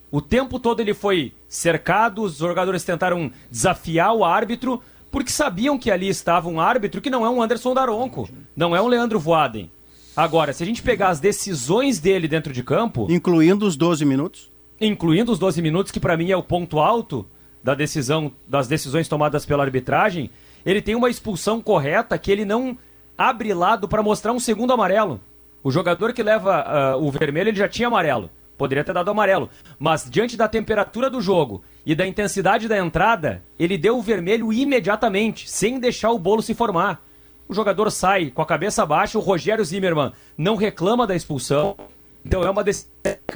[0.08, 5.90] O tempo todo ele foi cercado, os jogadores tentaram desafiar o árbitro, porque sabiam que
[5.90, 9.68] ali estava um árbitro que não é um Anderson Daronco, não é um Leandro Voaden.
[10.14, 14.48] Agora, se a gente pegar as decisões dele dentro de campo, Incluindo os 12 minutos.
[14.80, 17.26] incluindo os 12 minutos, que para mim é o ponto alto
[17.62, 20.30] da decisão, das decisões tomadas pela arbitragem,
[20.64, 22.76] ele tem uma expulsão correta que ele não
[23.16, 25.20] abre lado para mostrar um segundo amarelo.
[25.62, 28.30] O jogador que leva ah, o vermelho, ele já tinha amarelo.
[28.56, 29.50] Poderia ter dado amarelo.
[29.78, 34.52] Mas diante da temperatura do jogo e da intensidade da entrada, ele deu o vermelho
[34.52, 37.02] imediatamente, sem deixar o bolo se formar.
[37.48, 41.76] O jogador sai com a cabeça baixa, o Rogério Zimmermann não reclama da expulsão.
[42.24, 42.90] Então é uma decisão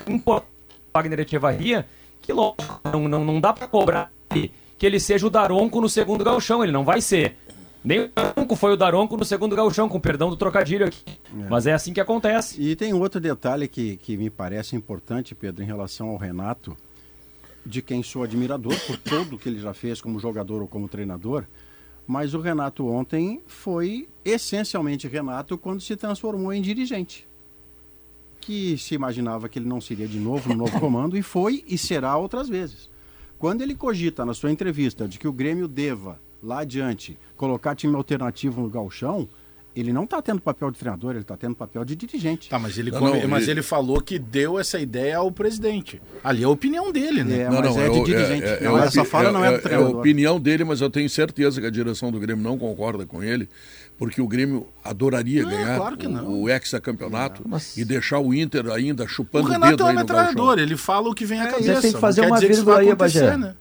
[0.07, 0.55] importante
[0.95, 1.87] Wagner Echevarria,
[2.25, 2.57] que logo,
[2.91, 6.73] não, não, não dá para cobrar que ele seja o Daronco no segundo gauchão, ele
[6.73, 7.37] não vai ser.
[7.85, 11.05] Nem o Daronco foi o Daronco no segundo gauchão, com perdão do trocadilho aqui.
[11.51, 12.61] Mas é assim que acontece.
[12.61, 16.75] E tem outro detalhe que, que me parece importante, Pedro, em relação ao Renato,
[17.65, 21.45] de quem sou admirador por tudo que ele já fez como jogador ou como treinador.
[22.07, 27.29] Mas o Renato ontem foi essencialmente Renato quando se transformou em dirigente.
[28.45, 31.79] Que se imaginava que ele não seria de novo no novo comando e foi e
[31.79, 32.91] será outras vezes.
[33.39, 37.97] Quando ele cogita na sua entrevista de que o Grêmio deva, lá adiante, colocar time
[37.97, 39.27] alternativo no galchão,
[39.77, 42.49] ele não está tendo papel de treinador, ele está tendo papel de dirigente.
[42.49, 45.31] Tá, mas ele, Não, come- não, mas ele- ele falou que deu essa ideia ao
[45.33, 46.01] presidente.
[46.23, 47.43] Ali é a opinião dele, né?
[47.43, 48.63] É, mas é de o- dirigente.
[48.63, 49.97] Não, essa fala não é do É a treinador.
[49.99, 53.49] opinião dele, mas eu tenho certeza que a direção do Grêmio não concorda com ele,
[53.99, 56.25] porque o Grêmio adoraria Não, ganhar claro que não.
[56.27, 59.85] o, o hexacampeonato mas- e deixar o Inter ainda O chupando o, Renato dedo é
[59.85, 61.81] um aí no metralhador, ele fala o que vem à cabeça.
[61.81, 63.37] tem que fazer não uma vírgula vai aí, acontecer, Bagé.
[63.37, 63.55] né?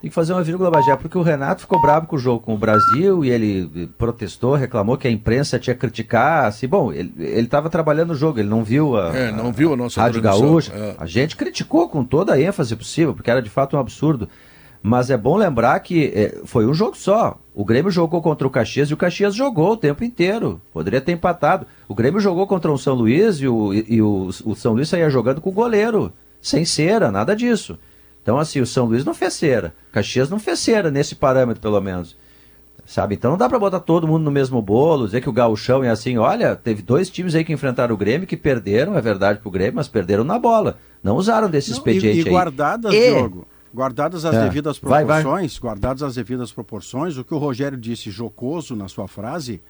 [0.00, 2.54] Tem que fazer uma vírgula, Bagé, porque o Renato ficou bravo com o jogo com
[2.54, 6.46] o Brasil e ele protestou, reclamou que a imprensa tinha que criticar.
[6.46, 9.76] Assim, bom, ele estava trabalhando no jogo, ele não viu a, É, não viu a
[9.76, 10.72] nossa Rádio Gaúcha.
[10.74, 10.94] é.
[10.96, 14.26] A gente criticou com toda a ênfase possível, porque era de fato um absurdo.
[14.82, 17.36] Mas é bom lembrar que eh, foi um jogo só.
[17.54, 20.58] O Grêmio jogou contra o Caxias e o Caxias jogou o tempo inteiro.
[20.72, 21.66] Poderia ter empatado.
[21.86, 25.10] O Grêmio jogou contra o São Luís e o, e o, o São Luís saía
[25.10, 26.10] jogando com o goleiro.
[26.40, 27.78] Sem cera, nada disso.
[28.30, 29.74] Então, assim, o São Luís não fez cera.
[29.90, 32.16] Caxias não fez cera, nesse parâmetro, pelo menos.
[32.86, 33.16] Sabe?
[33.16, 35.88] Então não dá pra botar todo mundo no mesmo bolo, dizer que o gauchão é
[35.90, 39.50] assim, olha, teve dois times aí que enfrentaram o Grêmio que perderam, é verdade pro
[39.50, 40.78] Grêmio, mas perderam na bola.
[41.02, 42.32] Não usaram desse Não, expediente e, e aí.
[42.32, 44.42] guardadas, E- Diogo, guardadas as É.
[44.44, 45.22] devidas Vai, vai.
[45.22, 49.60] proporções, guardadas as devidas proporções, o que o Rogério disse jocoso na sua frase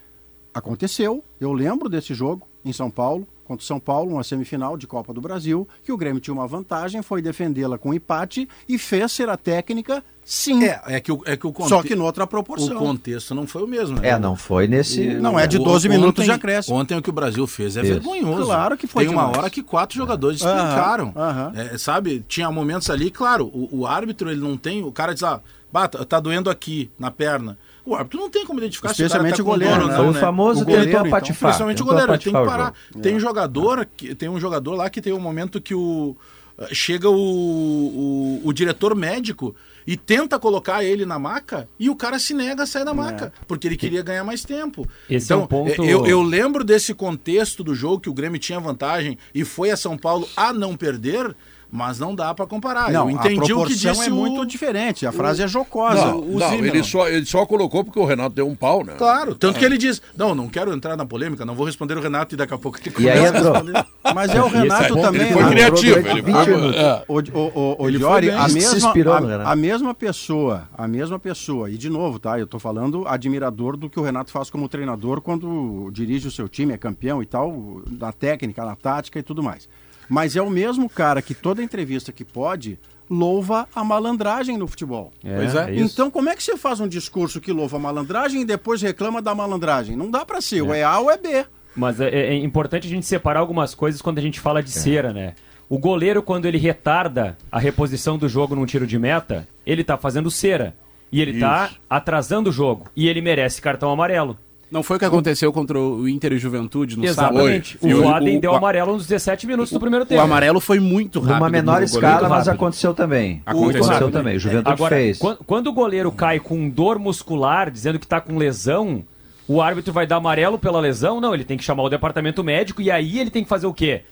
[0.53, 1.25] aconteceu.
[1.41, 5.13] Eu lembro desse jogo em São Paulo, contra o São Paulo, uma semifinal de Copa
[5.13, 9.29] do Brasil, que o Grêmio tinha uma vantagem, foi defendê-la com empate e fez ser
[9.29, 10.63] a técnica, sim.
[10.63, 12.77] É, é que o, é que o, conte- Só que noutra o proporção.
[12.79, 13.99] contexto não foi o mesmo.
[13.99, 14.11] Né?
[14.11, 15.15] É, não foi nesse.
[15.15, 16.77] Não é de O- 12 minutos ontem- de acréscimo.
[16.77, 17.95] Ontem o que o Brasil fez é Isso.
[17.95, 18.45] vergonhoso.
[18.45, 19.39] Claro que foi Tem uma demais.
[19.39, 21.13] hora que quatro jogadores Aham, explicaram.
[21.57, 25.23] É, sabe, tinha momentos ali, claro, o, o árbitro ele não tem, o cara diz
[25.23, 25.41] lá,
[25.73, 27.59] "Bah, tá tá doendo aqui na perna.
[27.91, 29.97] O árbitro não tem como identificar se Especialmente o o cara tá com goleiro, né?
[29.97, 30.21] não, Foi o né?
[30.21, 31.11] famoso O goleiro, tentou então.
[31.11, 31.49] patifar.
[31.51, 32.75] Principalmente o goleiro, tem que o parar.
[33.03, 36.17] Tem um jogador, que, tem um jogador lá que tem um momento que o
[36.59, 39.55] eh, chega o, o, o diretor médico
[39.87, 43.33] e tenta colocar ele na maca e o cara se nega a sair da maca,
[43.49, 44.87] porque ele queria ganhar mais tempo.
[45.09, 48.39] Esse é então, um ponto- eu, eu lembro desse contexto do jogo que o Grêmio
[48.39, 51.35] tinha vantagem e foi a São Paulo a não perder,
[51.71, 52.91] mas não dá pra comparar.
[52.91, 54.15] Não, eu entendi a o que proporção disse é o...
[54.15, 55.07] muito diferente.
[55.07, 56.07] A frase é jocosa.
[56.07, 58.95] Não, o não, ele, só, ele só colocou porque o Renato deu um pau, né?
[58.99, 62.01] Claro, tanto que ele diz, não, não quero entrar na polêmica, não vou responder o
[62.01, 63.85] Renato e daqui a pouco ele E aí começa a entrou.
[64.15, 65.33] Mas é o Renato Ele também.
[65.33, 65.51] foi né?
[65.51, 65.95] criativo.
[65.95, 67.05] durante Ele 20 foi, é.
[67.07, 68.31] O, o, o, o Ele foi bem.
[68.31, 69.49] a Se mesma, inspirou a, Renato.
[69.51, 72.39] a mesma pessoa, a mesma pessoa, e de novo, tá?
[72.39, 76.49] Eu tô falando admirador do que o Renato faz como treinador quando dirige o seu
[76.49, 79.69] time, é campeão e tal, na técnica, na tática e tudo mais.
[80.11, 82.77] Mas é o mesmo cara que toda entrevista que pode
[83.09, 85.13] louva a malandragem no futebol.
[85.23, 85.73] Pois é.
[85.73, 85.95] isso.
[85.95, 89.23] Então, como é que você faz um discurso que louva a malandragem e depois reclama
[89.23, 89.97] da malandragem?
[89.97, 91.47] Não dá pra ser, ou é A ou é B.
[91.77, 95.13] Mas é, é importante a gente separar algumas coisas quando a gente fala de cera,
[95.13, 95.35] né?
[95.69, 99.97] O goleiro, quando ele retarda a reposição do jogo num tiro de meta, ele tá
[99.97, 100.75] fazendo cera.
[101.13, 101.81] E ele tá Isso.
[101.89, 102.89] atrasando o jogo.
[102.95, 104.37] E ele merece cartão amarelo.
[104.71, 107.77] Não foi o que aconteceu contra o Inter e Juventude no Exatamente.
[107.79, 107.93] sábado?
[107.93, 108.05] O Foi.
[108.05, 110.21] Voaden o- deu o- amarelo nos 17 minutos do primeiro O tempo.
[110.21, 111.35] amarelo foi muito rápido.
[111.39, 113.43] Numa menor escala, mas aconteceu também.
[113.45, 114.13] Aconteceu Aconteceu rápido.
[114.13, 114.37] também.
[114.37, 115.19] O Juventude Agora, fez.
[115.19, 119.03] quan- quando o goleiro cai com dor muscular, dizendo que tá com lesão,
[119.49, 121.21] o árbitro vai dar amarelo pela lesão?
[121.21, 123.75] Não, ele tem que chamar o departamento médico e aí ele tem que fazer o
[123.75, 124.03] quê?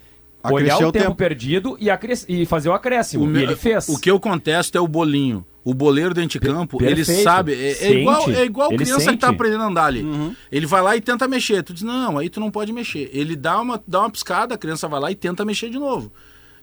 [0.45, 1.17] Olhar o o tempo, tempo.
[1.17, 3.25] perdido e, acres- e fazer o acréscimo.
[3.25, 3.89] O e ele fez.
[3.89, 5.45] O que eu contesto é o bolinho.
[5.65, 7.23] O boleiro dentro de campo, ele perfeito.
[7.25, 7.53] sabe.
[7.53, 7.99] É, é Sente.
[7.99, 9.35] igual, é igual Ele criança que tá sente.
[9.37, 10.07] aprendendo a andar ali.
[10.51, 11.63] Ele vai lá e tenta mexer.
[11.63, 13.11] Tu diz, não, aí tu não pode mexer.
[13.13, 16.11] Ele dá uma, dá uma piscada, a criança vai lá e tenta mexer de novo.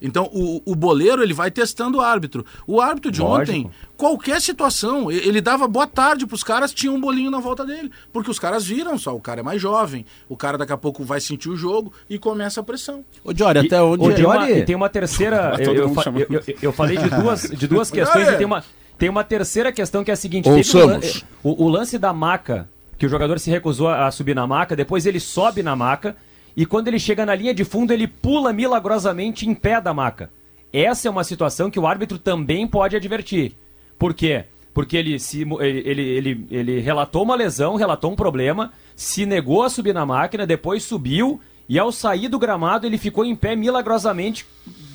[0.02, 2.46] Então, o, o boleiro, ele vai testando o árbitro.
[2.68, 3.58] O árbitro de Lógico.
[3.58, 7.92] ontem, qualquer situação, ele dava boa tarde pros caras, tinha um bolinho na volta dele.
[8.12, 11.04] Porque os caras viram só, o cara é mais jovem, o cara daqui a pouco
[11.04, 13.04] vai sentir o jogo e começa a pressão.
[13.24, 14.04] Ô, Diori, até onde...
[14.06, 14.60] e tem, uma, Diori?
[14.60, 15.56] e tem uma terceira.
[15.60, 18.64] Eu, eu eu- eu- eu falei de duas, de duas questões e tem uma,
[18.98, 21.00] tem uma terceira questão que é a seguinte: o, lan-
[21.44, 25.06] o- o lance da maca, que o jogador se recusou a subir na maca, depois
[25.06, 26.16] ele sobe na maca
[26.56, 30.32] e quando ele chega na linha de fundo, ele pula milagrosamente em pé da maca.
[30.72, 33.54] Essa é uma situação que o árbitro também pode advertir.
[33.98, 34.46] Por quê?
[34.74, 39.64] Porque ele, se, ele, ele, ele, ele relatou uma lesão, relatou um problema, se negou
[39.64, 43.56] a subir na máquina, depois subiu e ao sair do gramado ele ficou em pé
[43.56, 44.46] milagrosamente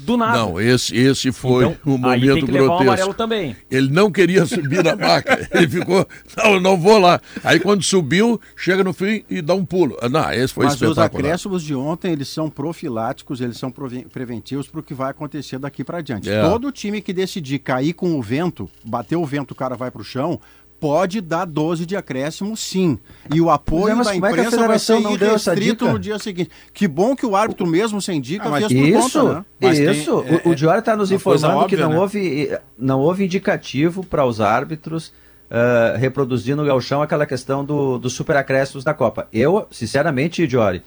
[0.01, 0.39] do nada.
[0.39, 2.83] Não, esse, esse foi Então, um aí momento tem que levar um grotesco.
[2.93, 3.57] amarelo também.
[3.71, 5.47] Ele não queria subir na maca.
[5.53, 7.21] Ele ficou, não, não vou lá.
[7.45, 9.97] Aí quando subiu, chega no fim e dá um pulo.
[10.01, 11.07] Ah, Não, esse foi Mas os espetacular.
[11.25, 13.71] acréscimos de ontem, eles são profiláticos, eles são
[14.13, 16.29] preventivos para o que vai acontecer daqui para diante.
[16.31, 16.43] É.
[16.43, 20.01] Todo time que decidir cair com o vento, bater o vento, o cara vai para
[20.03, 20.41] o chão,
[20.81, 22.99] pode dar 12 de acréscimo, sim.
[23.33, 26.51] E o apoio Mas da é que imprensa vai ser irrestrito no dia seguinte.
[26.73, 29.45] Que bom que o árbitro mesmo sem dica Ah, mas fez por Isso, conta, né?
[29.61, 30.25] Mas tem- isso.
[30.27, 31.99] é- o o Diori está nos informando que óbvia, não, né?
[31.99, 35.13] houve, não houve indicativo para os árbitros
[35.51, 39.29] ah, reproduzir no galchão aquela questão do, dos superacréscimos da Copa.
[39.33, 40.83] Eu, sinceramente, Diori,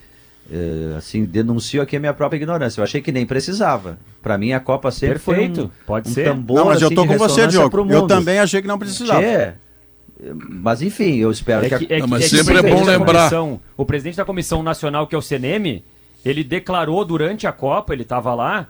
[0.52, 2.80] eh, assim, denuncio aqui a minha própria ignorância.
[2.82, 3.98] Eu achei que nem precisava.
[4.22, 6.26] Para mim, a Copa sempre Perfeito, foi um, pode um ser.
[6.26, 7.92] tambor Não, mas eu assim, tô de com você, Diogo.
[7.92, 9.22] Eu também achei que não precisava.
[9.22, 9.54] Tchê,
[10.50, 11.98] mas enfim, eu espero É que, que, a...
[11.98, 13.20] é Não, que- mas é que sempre o é presidente bom da lembrar.
[13.30, 15.84] comissão- o presidente da Comissão Nacional, que é o CNM,
[16.24, 18.68] ele declarou durante a Copa, ele estava lá,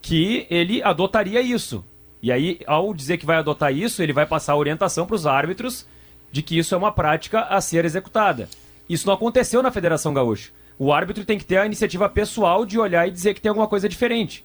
[0.00, 1.84] que ele adotaria isso.
[2.22, 5.26] E aí, ao dizer que vai adotar isso, ele vai passar a orientação para os
[5.26, 5.86] árbitros
[6.32, 8.48] de que isso é uma prática a ser executada.
[8.88, 10.50] Isso não aconteceu na Federação Gaúcha.
[10.78, 13.68] O árbitro tem que ter a iniciativa pessoal de olhar e dizer que tem alguma
[13.68, 14.44] coisa diferente.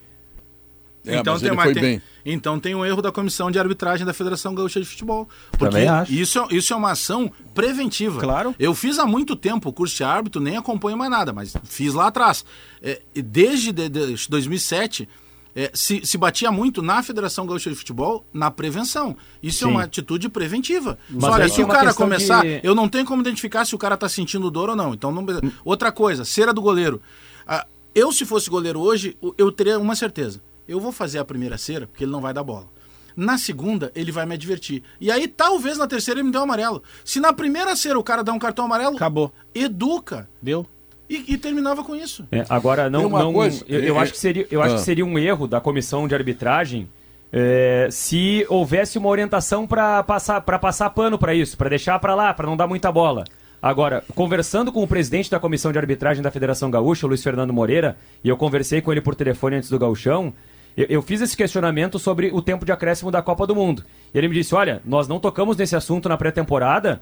[1.05, 4.53] É, então, tem, foi tem- então tem um erro da comissão de arbitragem da Federação
[4.53, 5.27] Gaúcha de Futebol.
[5.51, 6.11] Porque Também acho.
[6.13, 8.19] Isso, é- isso é uma ação preventiva.
[8.19, 8.53] Claro.
[8.59, 11.93] Eu fiz há muito tempo o curso de árbitro, nem acompanho mais nada, mas fiz
[11.93, 12.43] lá atrás.
[12.81, 15.07] É, desde de, de 2007,
[15.55, 19.15] é, se, se batia muito na Federação Gaúcha de Futebol na prevenção.
[19.41, 19.65] Isso Sim.
[19.65, 20.97] é uma atitude preventiva.
[21.09, 23.73] Mas Só, olha, se o uma cara começar, de- eu não tenho como identificar se
[23.73, 24.93] o cara tá sentindo dor ou não.
[24.93, 25.25] Então, não...
[25.65, 27.01] outra coisa, cera do goleiro.
[27.47, 30.39] Ah, eu, se fosse goleiro hoje, eu teria uma certeza.
[30.69, 32.67] Eu vou fazer a primeira cera, porque ele não vai dar bola.
[33.15, 34.83] Na segunda, ele vai me advertir.
[35.01, 36.81] E aí, talvez na terceira, ele me dê um amarelo.
[37.03, 39.33] Se na primeira cera o cara dá um cartão amarelo, Acabou.
[39.53, 40.29] educa.
[40.41, 40.65] Deu?
[41.09, 42.25] E, e terminava com isso.
[42.31, 44.77] É, agora, não, não coisa- eu, eu é- acho, que seria, eu acho Ah.
[44.77, 46.87] que seria um erro da comissão de arbitragem
[47.33, 52.15] é, se houvesse uma orientação para passar, pra passar pano para isso, para deixar para
[52.15, 53.23] lá, para não dar muita bola.
[53.61, 57.51] Agora, conversando com o presidente da comissão de arbitragem da Federação Gaúcha, o Luiz Fernando
[57.51, 60.33] Moreira, e eu conversei com ele por telefone antes do gauchão,
[60.81, 63.83] eu, eu fiz esse questionamento sobre o tempo de acréscimo da Copa do Mundo.
[64.13, 67.01] E ele me disse, olha, nós não tocamos nesse assunto na pré-temporada,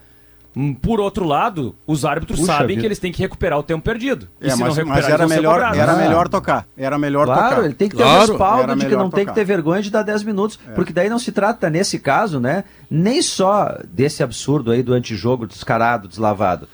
[0.60, 2.80] Hum, por outro lado, os árbitros Puxa sabem vida.
[2.82, 4.28] que eles têm que recuperar o tempo perdido.
[4.42, 5.96] E É, se não mas, mas recuperar, era vão ser melhor, era Ah.
[5.96, 6.66] melhor tocar.
[6.76, 7.66] Era melhor Claro, tocar.
[7.66, 8.18] ele tem que ter Claro.
[8.18, 9.34] o respaldo Era de que não tem que tocar.
[9.36, 10.58] ter vergonha de dar 10 minutos.
[10.74, 15.46] Porque daí não se trata, nesse caso, né, nem só desse absurdo aí do antijogo
[15.46, 16.68] descarado, deslavado,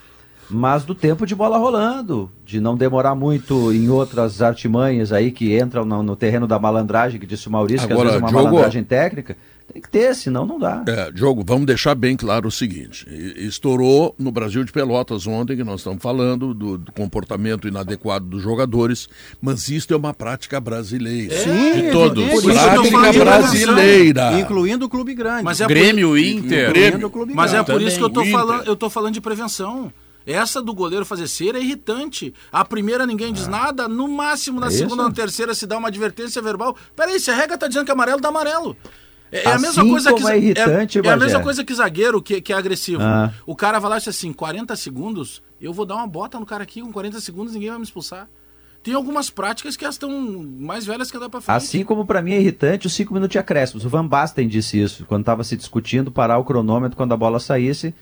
[0.50, 5.58] mas do tempo de bola rolando, de não demorar muito em outras artimanhas aí que
[5.58, 8.26] entram no, no terreno da malandragem, que disse o Maurício, que Agora, às vezes é
[8.26, 9.36] uma Diogo- malandragem técnica.
[9.72, 10.84] Tem que ter, senão não dá.
[10.86, 15.64] É, Diogo, vamos deixar bem claro o seguinte: estourou no Brasil de Pelotas ontem, que
[15.64, 19.08] nós estamos falando do, do comportamento inadequado dos jogadores,
[19.40, 21.34] mas isto é uma prática brasileira.
[21.38, 22.24] Sim, de todos.
[22.28, 24.38] Por que eu Prática brasileira.
[24.38, 25.42] Incluindo o clube grande.
[25.44, 26.68] Mas é Grêmio, Inter.
[26.70, 28.68] Incluindo o clube Mas é por isso que eu o falando, Inter.
[28.68, 29.90] eu tô falando de prevenção.
[30.26, 32.32] Essa do goleiro fazer cera é irritante.
[32.50, 35.76] A primeira ninguém diz nada, no máximo na É segunda ou na terceira se dá
[35.76, 36.76] uma advertência verbal.
[36.96, 38.76] Peraí, se a regra tá dizendo que é amarelo, dá amarelo.
[39.30, 41.64] É, é a Assim mesma coisa como que é irritante, é, é a mesma coisa
[41.64, 43.02] que zagueiro que, que é agressivo.
[43.02, 43.32] Ah.
[43.44, 46.46] O cara vai lá e diz assim, 40 segundos, eu vou dar uma bota no
[46.46, 48.28] cara aqui, com 40 segundos ninguém vai me expulsar.
[48.84, 50.10] Tem algumas práticas que elas estão
[50.58, 51.56] mais velhas que andar pra frente.
[51.56, 53.84] Assim como para mim é irritante os 5 minutos de acréscimos.
[53.84, 57.40] O Van Basten disse isso quando estava se discutindo parar o cronômetro quando a bola
[57.40, 57.92] saísse, é,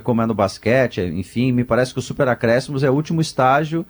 [0.00, 3.20] como é no basquete, é, enfim, me parece que o super acréscimos é o último
[3.20, 3.84] estágio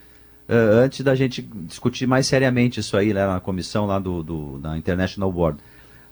[0.49, 4.59] é, antes da gente discutir mais seriamente isso aí né, na comissão lá do, do
[4.59, 5.59] da International Board.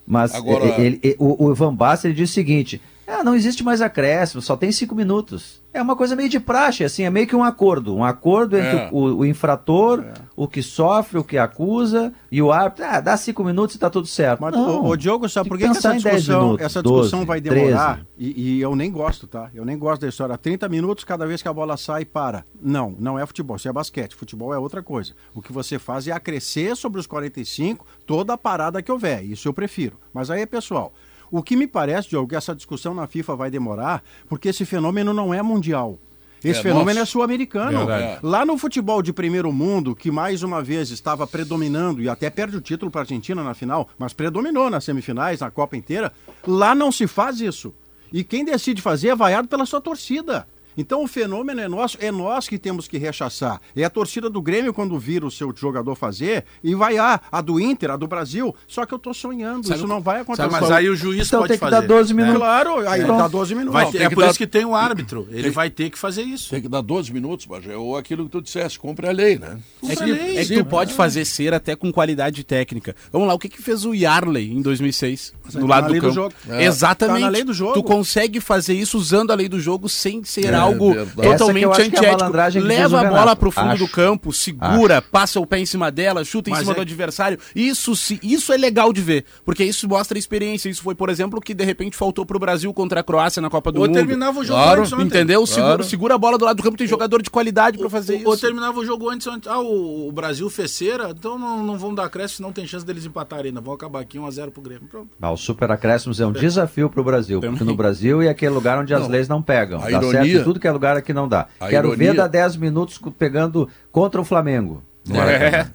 [0.06, 3.34] Mas Agora- é, ele- é, o, o Van Basten ele diz o seguinte: ah, não
[3.34, 5.60] existe mais acréscimo, só tem cinco minutos.
[5.74, 7.94] É uma coisa meio de praxe, assim, é meio que um acordo.
[7.96, 8.88] Um acordo entre É.
[8.92, 10.04] o, o infrator,
[10.36, 13.88] o que sofre, o que acusa, e o árbitro, ah, dá cinco minutos e tá
[13.88, 14.40] tudo certo.
[14.40, 17.18] Mas, não, ô, Diogo, sabe por que que, essa em 10 discussão, minutos, essa discussão
[17.20, 17.94] 12, vai demorar?
[17.94, 18.06] 13.
[18.18, 19.50] E, e eu nem gosto, tá?
[19.54, 20.36] Eu nem gosto da história.
[20.36, 22.44] 30 minutos cada vez que a bola sai, para.
[22.60, 24.14] Não, não é futebol, isso é basquete.
[24.14, 25.14] Futebol é outra coisa.
[25.34, 29.24] O que você faz é acrescer sobre os 45 toda a parada que houver.
[29.24, 29.98] Isso eu prefiro.
[30.12, 30.92] Mas aí é pessoal.
[31.32, 35.12] O que me parece, Diogo, que essa discussão na FIFA vai demorar, porque esse fenômeno
[35.14, 35.98] não é mundial.
[36.44, 37.00] Esse É fenômeno nosso.
[37.00, 37.86] é sul-americano.
[37.86, 38.18] Verdade.
[38.22, 42.56] Lá no futebol de primeiro mundo, que mais uma vez estava predominando e até perde
[42.56, 46.12] o título para a Argentina na final, mas predominou nas semifinais, na Copa inteira,
[46.46, 47.72] lá não se faz isso.
[48.12, 50.46] E quem decide fazer é vaiado pela sua torcida.
[50.76, 53.60] Então o fenômeno é nosso, é nós que temos que rechaçar.
[53.76, 57.60] É a torcida do Grêmio quando vira o seu jogador fazer e vaiar a do
[57.60, 58.54] Inter, a do Brasil.
[58.66, 60.48] Só que eu tô sonhando, Sabe- isso não vai acontecer.
[60.50, 61.80] Sabe, mas aí o juiz Então pode tem que fazer.
[61.82, 62.22] dar 12 né?
[62.22, 62.38] minutos.
[62.42, 63.18] Claro, aí Pronto.
[63.18, 63.72] dá 12 minutos.
[63.74, 65.28] Vai Não, tem é por dar- isso que tem o árbitro.
[65.30, 66.50] Ele vai ter que fazer isso.
[66.50, 69.58] Tem que dar 12 minutos, Bagé, ou aquilo que tu disseste, cumpre a lei, né?
[69.88, 70.38] É que, lei.
[70.38, 72.94] é que tu pode fazer cera até com qualidade técnica.
[73.12, 75.32] Vamos lá, o que, que fez o Yarley em 2006?
[75.52, 76.14] Tá No na lado do lei do campo.
[76.14, 76.34] jogo.
[76.48, 76.64] É.
[76.64, 77.14] Exatamente.
[77.20, 77.74] Tá na lei do jogo.
[77.74, 80.50] Tu consegue fazer isso usando a lei do jogo sem ser É.
[80.62, 81.20] algo verdade.
[81.20, 82.66] Essa que totalmente acho é a antiético.
[82.66, 83.84] Leva a bola pro fundo Acho.
[83.84, 86.80] do campo, segura, passa o pé em cima dela, chuta em Mas cima é- do
[86.82, 87.38] adversário.
[87.54, 90.68] Isso, se- isso é legal de ver, porque isso mostra experiência.
[90.68, 93.50] Isso foi, por exemplo, o que de repente faltou pro Brasil contra a Croácia na
[93.50, 93.94] Copa do Ou Mundo.
[93.94, 95.04] terminava o jogo Claro, antes ontem.
[95.06, 95.46] Entendeu?
[95.46, 95.84] Segura, Claro.
[95.84, 98.28] segura a bola do lado do campo, tem jogador de qualidade pra fazer isso.
[98.28, 99.26] Ou terminava o jogo antes.
[99.26, 102.66] antes- Ah, o, o Brasil fez cera, então não, não vamos dar acréscimo, senão tem
[102.66, 103.60] chance deles empatarem ainda.
[103.60, 104.82] Vão acabar aqui 1x0 pro Grêmio.
[104.90, 105.08] Pronto.
[105.20, 108.78] Ah, o super acréscimos é um desafio pro Brasil, porque no Brasil é aquele lugar
[108.78, 109.78] onde as leis não pegam.
[109.80, 111.46] a Dá ironia- certo tudo que é lugar aqui não dá.
[111.58, 114.82] a Quero ironia- ver dar 10 minutos pegando contra o Flamengo.
[115.10, 115.66] É,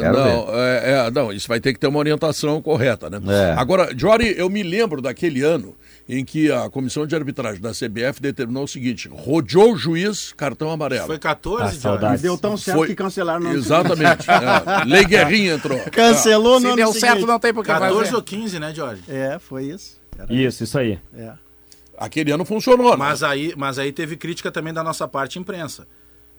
[0.00, 3.20] Quero não, é, é, não, isso vai ter que ter uma orientação correta, né?
[3.28, 3.54] É.
[3.58, 5.76] Agora, Jory, eu me lembro daquele ano
[6.08, 10.70] em que a comissão de arbitragem da CBF determinou o seguinte: rodeou o juiz, cartão
[10.70, 11.06] amarelo.
[11.06, 12.14] Foi 14, Ah.
[12.14, 14.24] E deu tão certo Foi- que cancelaram no Exatamente.
[14.30, 14.84] é.
[14.86, 15.78] Lei Guerrinha entrou.
[15.92, 17.00] Cancelou no Se deu seguinte.
[17.00, 18.14] certo, não tem por que 14 fazer.
[18.16, 19.02] ou 15, né, Jorge?
[19.08, 20.00] É, foi isso.
[20.18, 20.98] Era- Isso, isso aí.
[21.14, 21.32] é.
[22.00, 22.96] Aquele ano funcionou, né?
[22.96, 25.86] Mas aí, mas aí teve crítica também da nossa parte imprensa.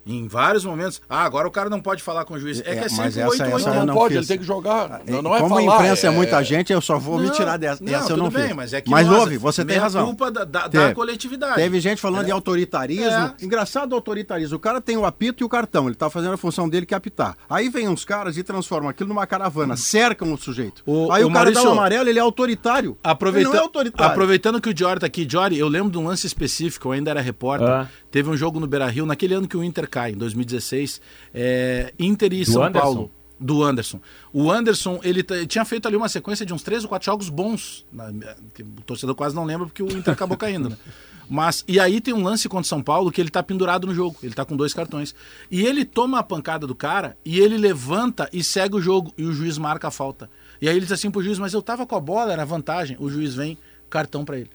[0.06, 1.02] Em vários momentos.
[1.10, 2.60] Ah, agora o cara não pode falar com o juiz.
[2.60, 4.18] É, É, que é mas sempre essa- 8 essa 8 eu não, não pode, fiz.
[4.18, 5.02] ele tem que jogar.
[5.08, 6.10] Não, não é Como falar, a imprensa é...
[6.10, 7.84] é- muita gente, eu só vou me Não, tirar dessa.
[7.84, 8.56] não, essa eu tudo não bem, fiz.
[8.56, 10.06] mas é que mas nós- houve, você tem meia razão.
[10.06, 10.88] culpa da, da, Teve.
[10.88, 11.56] da coletividade.
[11.56, 13.06] Teve gente falando de autoritarismo.
[13.06, 13.34] É.
[13.42, 14.56] Engraçado o autoritarismo.
[14.58, 15.86] O cara tem o apito e o cartão.
[15.88, 17.36] Ele tá fazendo a função dele que é apitar.
[17.50, 19.76] Aí vem uns caras e transformam aquilo numa caravana.
[19.78, 20.82] Cercam o sujeito.
[20.86, 22.98] O- Aí o, o cara dá Maurício- o amarelo, ele é autoritário.
[23.04, 23.48] Aproveita...
[23.48, 24.12] Ele não é autoritário.
[24.12, 27.12] Aproveitando que o Jory tá aqui, Jory, eu lembro de um lance específico, eu ainda
[27.12, 27.68] era repórter.
[27.68, 27.88] Ah.
[28.10, 31.00] Teve um jogo no Beira Rio, naquele ano que o Inter cai, em 2016.
[31.34, 32.82] É, Inter e Do São Anderson?
[32.86, 33.12] Paulo.
[33.40, 34.00] Do Anderson.
[34.32, 37.86] O Anderson, ele tinha feito ali uma sequência de uns três ou quatro jogos bons.
[37.92, 38.12] Na-
[38.54, 40.78] que o torcedor quase não lembra porque o Inter acabou caindo, né?
[41.28, 43.96] Mas, e aí tem um lance contra o São Paulo que ele tá pendurado no
[43.96, 44.18] jogo.
[44.22, 45.16] Ele tá com dois cartões.
[45.50, 49.14] E ele toma a pancada do cara e ele levanta e segue o jogo.
[49.18, 50.30] E o juiz marca a falta.
[50.62, 52.98] E aí ele diz assim pro juiz, mas eu tava com a bola, era vantagem.
[53.00, 53.58] O juiz vem,
[53.90, 54.52] cartão pra ele.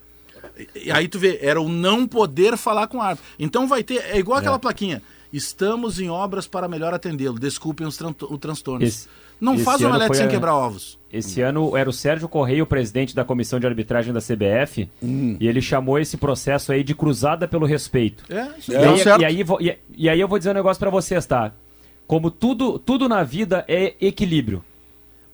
[0.56, 3.28] E- E aí tu vê, era o não poder falar com o árbitro.
[3.38, 5.02] Então vai ter, é igual aquela plaquinha.
[5.36, 7.38] Estamos em obras para melhor atendê-lo.
[7.38, 8.88] Desculpem os tran o transtornos.
[8.88, 9.08] Esse-
[9.40, 10.98] não esse faz foi sem a- quebrar ovos.
[11.12, 15.46] Esse ano era o Sérgio Correia, o presidente da comissão de arbitragem da CBF, e
[15.46, 18.24] ele chamou esse processo aí de cruzada pelo respeito.
[18.32, 19.20] É, isso E, Deu aí, certo.
[19.20, 21.52] e aí e- e aí eu vou dizer um negócio pra vocês, tá?
[22.06, 24.64] Como tudo, tudo na vida é equilíbrio.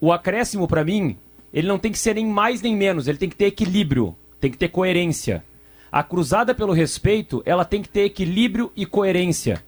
[0.01, 1.17] O acréscimo, pra mim,
[1.55, 4.51] ele não tem que ser nem mais nem menos, ele tem que ter equilíbrio, tem
[4.51, 5.45] que ter coerência.
[5.93, 9.63] A cruzada pelo respeito, ela tem que ter equilíbrio e coerência.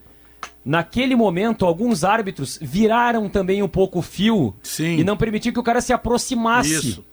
[0.64, 4.96] Naquele momento, alguns árbitros viraram também um pouco o fio Sim.
[4.98, 6.74] e não permitiam que o cara se aproximasse.
[6.74, 7.04] Isso.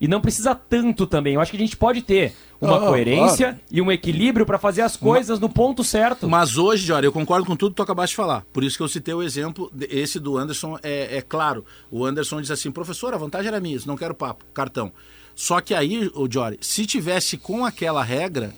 [0.00, 1.34] E não precisa tanto também.
[1.34, 3.60] Eu acho que a gente pode ter uma Ah, coerência claro.
[3.70, 6.28] e um equilíbrio pra fazer as coisas no ponto certo.
[6.28, 8.44] Mas hoje, Jorge, eu concordo com tudo que tu acabaste de falar.
[8.52, 11.64] Por isso que eu citei o exemplo, esse do Anderson, é, é claro.
[11.88, 14.92] O Anderson diz assim, professor, a vantagem era minha, não quero papo, cartão.
[15.36, 18.52] Só que aí, o Jory, se tivesse com aquela regra,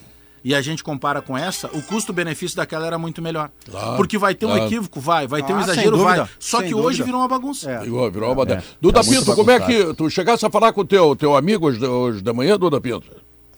[0.45, 3.51] e a gente compara com essa, o custo-benefício daquela era muito melhor.
[3.71, 4.65] Claro, Porque vai ter um claro.
[4.67, 6.19] equívoco, vai, vai ter um Ah, exagero, vai.
[6.39, 7.05] Só sem que hoje dúvida.
[7.07, 7.71] virou uma bagunça.
[7.71, 7.79] É.
[7.81, 8.63] Virou, virou uma baderna.
[8.63, 9.95] É, Duda tá Pinto, como é que.
[9.95, 12.81] Tu chegasse a falar com o teu, teu amigo hoje, de- hoje de manhã, Duda
[12.81, 13.07] Pinto?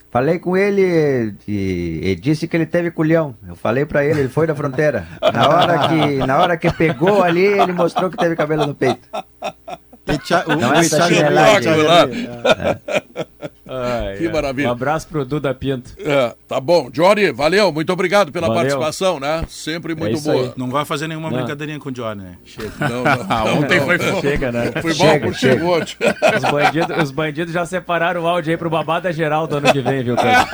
[0.09, 3.35] Falei com ele e, e disse que ele teve culhão.
[3.47, 5.07] Eu falei pra ele, ele foi da fronteira.
[5.35, 9.07] Na hora que, na hora que pegou ali, ele mostrou que teve cabelo no peito.
[10.47, 11.73] O- Não o é essa chinelagem.
[11.73, 12.79] É.
[13.69, 14.33] Ai, Que ai.
[14.33, 14.69] maravilha.
[14.69, 15.91] Um abraço pro Duda Pinto.
[15.99, 16.89] É, tá bom.
[16.93, 18.63] Jory, valeu, muito obrigado pela Valeu.
[18.63, 19.43] participação, né?
[19.49, 20.45] Sempre muito isso boa.
[20.45, 20.53] aí.
[20.57, 21.37] Não vai fazer nenhuma Não.
[21.39, 22.33] brincadeirinha com o Johnny, né?
[22.45, 22.71] Chega.
[22.81, 23.59] Não, não.
[23.59, 24.73] Ontem foi Chega, né?
[24.81, 25.65] Foi bom Chega, por chega.
[25.65, 25.97] ontem.
[26.37, 29.81] Os bandidos, os bandidos já separaram o áudio aí pro babada geral do ano que
[29.81, 30.47] vem, viu, cara?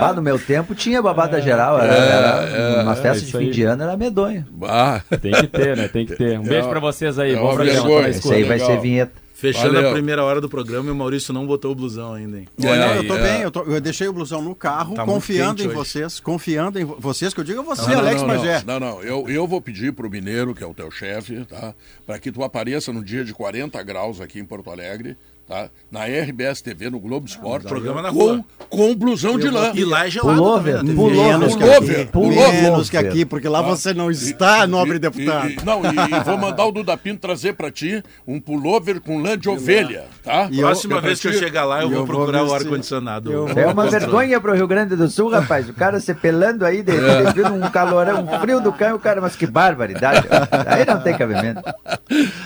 [0.00, 3.50] Lá no meu tempo tinha babada geral, era, era uma festa de fim aí.
[3.50, 4.46] de ano, era medonha.
[4.64, 5.88] Ah, Tem que ter, né?
[5.88, 6.38] Tem que ter.
[6.38, 7.32] Um beijo É pra vocês aí.
[7.34, 8.08] é Bom programa.
[8.08, 8.34] Esse escuta.
[8.34, 9.12] aí vai ser vinheta.
[9.40, 9.88] Fechando Valeu.
[9.88, 12.48] a primeira hora do programa e o Maurício não botou o blusão ainda, hein?
[12.58, 13.22] É, Não, eu tô é.
[13.22, 15.74] bem, eu, tô- eu deixei o blusão no carro, Tá confiando em hoje.
[15.74, 18.62] vocês, confiando em vo- vocês, que eu digo a você, Não, não, Alex não, Magé.
[18.66, 21.74] Não, não, eu, eu vou pedir pro Mineiro, que é o teu chefe, tá?
[22.06, 25.16] Para que tu apareça no dia de 40 graus aqui em Porto Alegre,
[25.50, 25.68] tá?
[25.90, 27.66] Na RBS TV, no Globo Esporte.
[27.66, 28.44] programa na com, rua.
[28.68, 29.72] com blusão de lã.
[29.74, 30.94] E lá é gelado Pullover, também, né?
[30.94, 31.38] pullover.
[31.38, 32.62] Menos que Pullover, aqui, pullover.
[32.62, 35.48] menos que aqui, porque lá você não está, nobre E- deputado.
[35.50, 39.00] e- e- não, e, e vou mandar o Duda Pinto trazer pra ti um pullover
[39.00, 40.46] com lã de ovelha, tá?
[40.52, 42.14] E eu- Próxima É pra vez que eu chegar lá, eu E vou eu vou
[42.16, 43.32] procurar o ar-condicionado.
[43.32, 45.68] Eu É uma vergonha pro Rio Grande do Sul, rapaz.
[45.68, 49.20] O cara se pelando aí, de, devido um calorão, um frio do cão, o cara,
[49.20, 50.28] mas que barbaridade.
[50.66, 51.60] Aí não tem cabimento.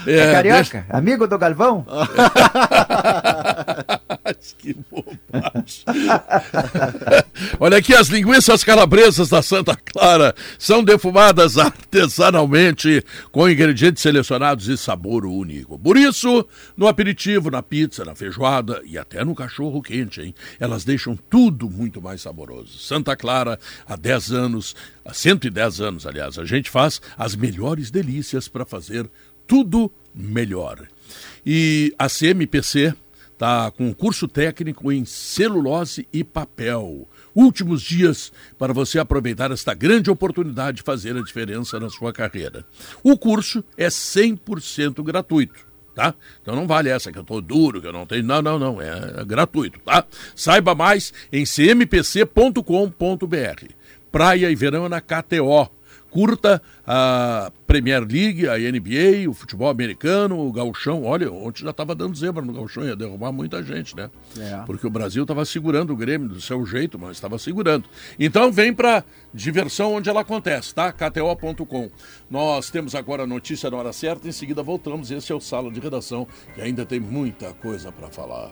[0.07, 1.85] É, carioca, amigo do Galvão?
[4.57, 5.85] Que bobagem.
[7.59, 14.77] Olha aqui, as linguiças calabresas da Santa Clara são defumadas artesanalmente com ingredientes selecionados e
[14.77, 15.77] sabor único.
[15.77, 20.35] Por isso, no aperitivo, na pizza, na feijoada e até no cachorro quente, hein?
[20.59, 22.79] Elas deixam tudo muito mais saboroso.
[22.79, 28.47] Santa Clara, há 10 anos, há 110 anos, aliás, a gente faz as melhores delícias
[28.47, 29.09] para fazer
[29.47, 30.87] tudo melhor.
[31.45, 32.93] E a CMPC
[33.31, 37.07] está com curso técnico em celulose e papel.
[37.35, 42.65] Últimos dias para você aproveitar esta grande oportunidade de fazer a diferença na sua carreira.
[43.03, 45.65] O curso é 100% gratuito.
[45.93, 46.13] Tá?
[46.41, 48.23] Então não vale essa que eu tô duro, que eu não tenho.
[48.23, 48.81] Não, não, não.
[48.81, 50.05] É, é gratuito, tá?
[50.35, 52.65] Saiba mais em cmpc.com.br.
[54.11, 55.69] Praia e verão na KTO
[56.15, 61.03] curta a Premier League, a NBA, o futebol americano, o gauchão.
[61.03, 64.09] Olha, ontem já estava dando zebra no gauchão, ia derrubar muita gente, né?
[64.39, 64.63] É.
[64.65, 67.83] Porque o Brasil estava segurando o Grêmio do seu jeito, mas estava segurando.
[68.17, 69.03] Então vem para
[69.33, 70.89] diversão onde ela acontece, tá?
[70.89, 71.91] KTO.com.
[72.31, 75.11] Nós temos agora a notícia na hora certa, em seguida voltamos.
[75.11, 78.51] Esse é o Sala de Redação, que ainda tem muita coisa para falar.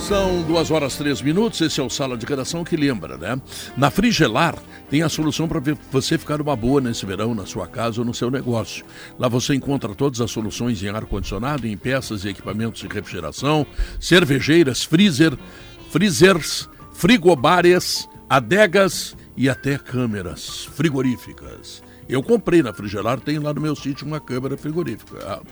[0.00, 1.60] São duas horas três minutos.
[1.60, 3.38] Esse é o Sala de Redação que lembra, né?
[3.76, 4.54] Na Frigelar
[4.88, 8.14] tem a solução para você ficar uma boa nesse verão, na sua casa ou no
[8.14, 8.84] seu negócio.
[9.18, 13.66] Lá você encontra todas as soluções em ar-condicionado, em peças e equipamentos de refrigeração,
[14.00, 15.36] cervejeiras, freezer,
[15.90, 21.82] freezers, frigobares, adegas e até câmeras frigoríficas.
[22.08, 25.18] Eu comprei na Frigelar, tem lá no meu sítio uma câmera frigorífica.
[25.26, 25.42] Ah.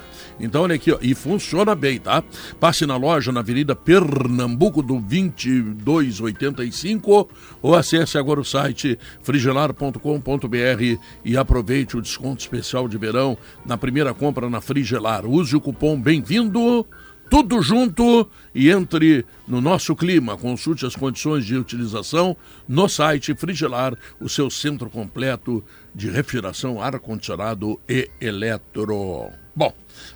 [0.40, 2.24] Então, olha aqui, ó, e funciona bem, tá?
[2.58, 7.28] Passe na loja na Avenida Pernambuco do 2285
[7.60, 14.14] ou acesse agora o site frigelar.com.br e aproveite o desconto especial de verão na primeira
[14.14, 15.26] compra na Frigelar.
[15.26, 16.86] Use o cupom Bem-vindo
[17.28, 20.36] tudo junto e entre no nosso clima.
[20.36, 22.36] Consulte as condições de utilização
[22.68, 25.64] no site Frigelar, o seu centro completo
[25.96, 29.30] de refrigeração, ar-condicionado e eletro.
[29.54, 29.72] Bom,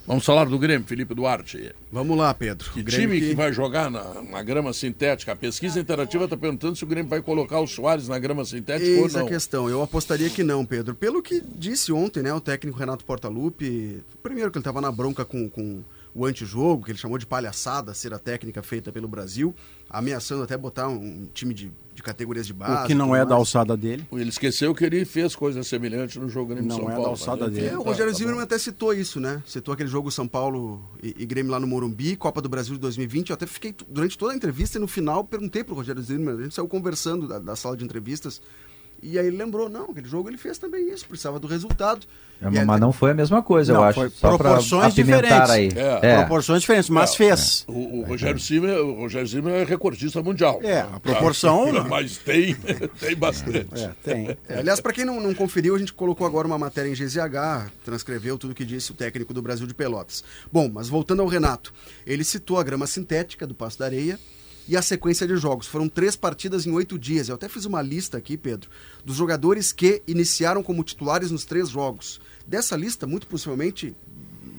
[0.06, 1.74] vamos falar do Grêmio, Felipe Duarte.
[1.90, 2.70] Vamos lá, Pedro.
[2.72, 3.28] Que time que...
[3.30, 3.34] que...
[3.34, 5.32] vai jogar na, na, grama sintética?
[5.32, 8.84] A pesquisa interativa está perguntando se o Grêmio vai colocar o Soares na grama sintética
[8.84, 9.06] Eis ou não.
[9.06, 9.70] Essa é a questão.
[9.70, 10.94] Eu apostaria que não, Pedro.
[10.94, 15.24] Pelo que disse ontem, né, o técnico Renato Portaluppi, primeiro que ele estava na bronca
[15.24, 15.82] com, com
[16.14, 19.54] o antijogo, que ele chamou de palhaçada, ser a técnica feita pelo Brasil,
[19.88, 22.84] ameaçando até botar um time de, de categorias de base.
[22.84, 23.28] O que não é mais.
[23.28, 24.06] da alçada dele.
[24.12, 27.02] Ele esqueceu que ele fez coisa semelhante no jogo Grêmio não São é Paulo.
[27.02, 27.66] Não é da alçada dele.
[27.68, 29.42] É, o Rogério tá, Zimmermann tá até citou isso, né?
[29.46, 32.80] Citou aquele jogo São Paulo e, e, Grêmio lá no Morumbi, Copa do Brasil de
[32.80, 33.30] 2020.
[33.30, 36.42] Eu até fiquei durante toda a entrevista e no final perguntei pro Rogério Zimmermann, a
[36.44, 38.40] gente saiu conversando da, da sala de entrevistas,
[39.02, 42.06] e aí ele lembrou, não, aquele jogo ele fez também isso, precisava do resultado.
[42.42, 44.10] É, mas não foi a mesma coisa, não, eu acho.
[44.10, 45.50] Só proporções diferentes.
[45.50, 45.68] Aí.
[45.76, 46.12] É.
[46.12, 46.16] É.
[46.18, 47.64] Proporções diferentes, mas fez.
[47.68, 50.58] O, o, Rogério Zimmer, o Rogério Zimmer é recordista mundial.
[50.62, 51.70] É, a proporção.
[51.86, 52.54] mas tem,
[52.98, 53.68] tem bastante.
[53.74, 54.38] É, tem.
[54.48, 57.70] É, aliás, para quem não, não conferiu, a gente colocou agora uma matéria em GZH,
[57.84, 60.24] transcreveu tudo que disse o técnico do Brasil de Pelotas.
[60.50, 61.74] Bom, mas voltando ao Renato,
[62.06, 64.18] ele citou a grama sintética do Passo da Areia
[64.70, 65.66] e a sequência de jogos.
[65.66, 67.28] Foram três partidas em oito dias.
[67.28, 68.70] Eu até fiz uma lista aqui, Pedro,
[69.04, 72.20] dos jogadores que iniciaram como titulares nos três jogos.
[72.46, 73.96] Dessa lista, muito possivelmente,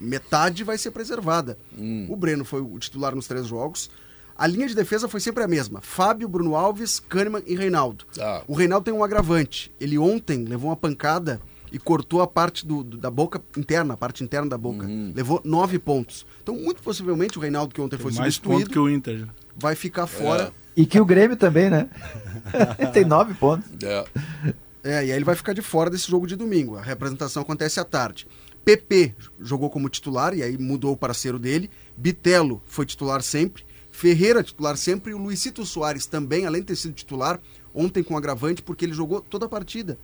[0.02, 1.58] metade vai ser preservada.
[1.78, 2.08] Hum.
[2.10, 3.90] O Breno foi o titular nos três jogos.
[4.38, 8.04] A linha de defesa foi sempre a mesma: Fábio, Bruno Alves, Kahneman e Reinaldo.
[8.20, 8.44] Ah.
[8.50, 9.72] O Reinaldo tem um agravante.
[9.80, 11.40] Ele ontem levou uma pancada
[11.72, 14.86] e cortou a parte do, do, da boca interna, a parte interna da boca.
[14.86, 15.14] Uhum.
[15.16, 16.26] Levou nove pontos.
[16.44, 18.56] Então, muito possivelmente, o Reinaldo, que ontem tem foi mais substituído...
[18.56, 19.26] Mais ponto que o Inter
[19.56, 20.52] vai ficar fora.
[20.78, 20.82] É.
[20.82, 21.90] E que o Grêmio também, né?
[22.94, 23.70] Tem nove pontos.
[23.84, 24.06] É.
[24.84, 26.78] é, e aí ele vai ficar de fora desse jogo de domingo.
[26.78, 28.28] A representação acontece à tarde.
[28.64, 31.70] PP jogou como titular e aí mudou o parceiro dele.
[31.98, 33.66] Bitelo foi titular sempre.
[33.92, 35.12] Ferreira titular sempre.
[35.12, 37.40] E o Luizito Soares também, além de ter sido titular,
[37.74, 39.98] ontem com agravante, porque ele jogou toda a partida.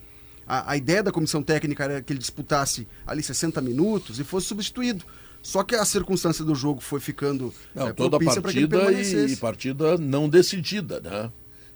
[0.48, 4.48] A, a ideia da comissão técnica era que ele disputasse ali 60 minutos e fosse
[4.48, 5.06] substituído.
[5.48, 9.98] Só que a circunstância do jogo foi ficando não, é, toda partida e, e, partida
[9.98, 11.32] não decidida, né?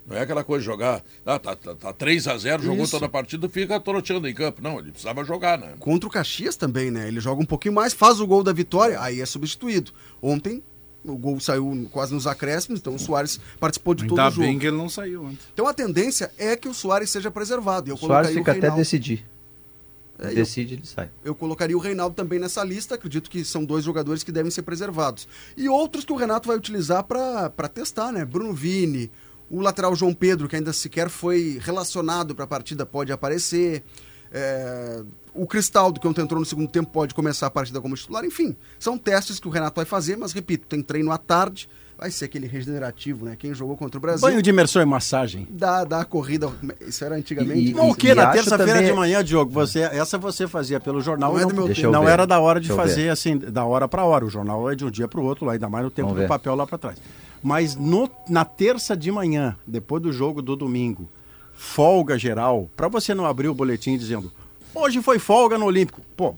[0.06, 2.92] Não é aquela coisa de jogar, ah, tá, tá, tá 3 a 0 jogou Isso.
[2.92, 4.62] toda a partida, fica troteando em campo.
[4.62, 5.76] Não, ele precisava jogar, né?
[5.80, 7.08] Contra o Caxias também, né?
[7.08, 9.94] Ele joga um pouquinho mais, faz o gol da vitória, aí é substituído.
[10.22, 10.62] Ontem
[11.02, 14.42] o gol saiu quase nos acréscimos, então o Soares participou de Ainda todo o jogo.
[14.42, 15.40] Ainda bem que ele não saiu ontem.
[15.54, 17.90] Então a tendência é que o Soares seja preservado.
[17.90, 19.26] Eu o Soares fica o até decidir.
[20.22, 21.10] É, Decide, eu, ele sai.
[21.26, 22.94] Eu colocaria o Reinaldo também nessa lista.
[22.96, 25.28] Acredito que são dois jogadores que devem ser preservados.
[25.58, 28.24] E outros que o Renato vai utilizar para testar, né?
[28.24, 29.12] Bruno Vini,
[29.50, 33.84] o lateral João Pedro, que ainda sequer foi relacionado para a partida, pode aparecer.
[34.32, 35.04] É,
[35.34, 38.24] o Cristaldo, que ontem entrou no segundo tempo, pode começar a partida como titular.
[38.24, 41.68] Enfim, são testes que o Renato vai fazer, mas repito, tem treino à tarde,
[42.02, 43.36] vai ser aquele regenerativo, né?
[43.38, 44.28] Quem jogou contra o Brasil.
[44.28, 45.48] Banho de imersão e massagem.
[45.52, 46.52] Dá, dá a corrida.
[46.82, 47.70] Isso era antigamente.
[47.70, 48.08] E- Não, o e- que?
[48.08, 51.34] e Na terça-feira também- de manhã, Diogo, você, essa você fazia pelo jornal.
[51.34, 53.38] Não é Não, do meu Deixa eu não era da hora de Deixa fazer assim,
[53.38, 54.26] da hora para hora.
[54.26, 56.18] O jornal é de um dia para o outro, lá, ainda mais no tempo Vamos
[56.20, 56.28] do ver.
[56.28, 56.98] papel lá para trás.
[57.44, 61.08] Mas no- na terça de manhã, depois do jogo do domingo,
[61.54, 64.32] folga geral, para você não abrir o boletim dizendo
[64.74, 66.02] hoje foi folga no Olímpico.
[66.16, 66.36] Pô,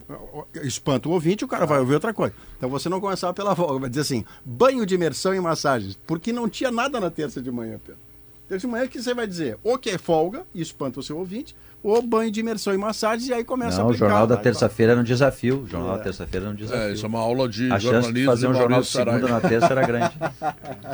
[0.64, 2.34] espanta o ouvinte, o cara vai ouvir outra coisa.
[2.58, 6.32] Então você não começava pela folga, vai dizer assim, banho de imersão e massagens, porque
[6.32, 8.00] não tinha nada na terça de manhã, Pedro.
[8.48, 11.18] Terça de manhã que você vai dizer, ou que é folga, e espanta o seu
[11.18, 14.06] ouvinte, ou banho de imersão e massagens, e aí começa a Não, o aplicar.
[14.08, 15.64] jornal da terça-feira era um desafio.
[15.64, 16.82] O jornal da terça-feira era um desafio.
[16.84, 19.28] É, isso é uma aula de A chance de fazer um de jornal de segunda
[19.28, 20.14] na terça era grande.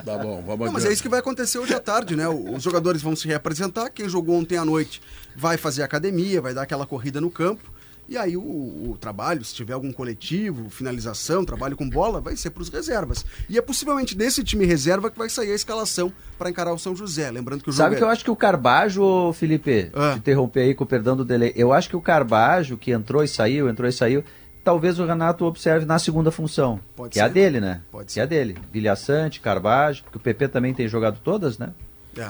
[0.06, 2.28] Tá bom, vamos Não, mas é isso que vai acontecer hoje à tarde, né?
[2.28, 3.90] Os jogadores vão se reapresentar.
[3.90, 5.02] Quem jogou ontem à noite
[5.36, 7.62] vai fazer academia, vai dar aquela corrida no campo.
[8.10, 12.50] E aí o, o trabalho, se tiver algum coletivo, finalização, trabalho com bola, vai ser
[12.50, 13.24] para os reservas.
[13.48, 16.96] E é possivelmente desse time reserva que vai sair a escalação para encarar o São
[16.96, 17.30] José.
[17.30, 17.98] Lembrando que o jogo Sabe é...
[18.00, 20.14] que eu acho que o Carbajo, Felipe, Ah.
[20.14, 23.24] te interromper aí com o perdão do delay, eu acho que o Carbajo, que entrou
[23.24, 24.24] e saiu, entrou e saiu,
[24.64, 26.80] talvez o Renato observe na segunda função.
[26.96, 27.34] Pode que é a ser.
[27.34, 27.82] dele, né?
[27.92, 28.22] Pode que ser.
[28.22, 28.58] é a dele.
[28.74, 31.70] Vilha Sante, Carbajo, porque o PP também tem jogado todas, né?
[32.18, 32.28] É.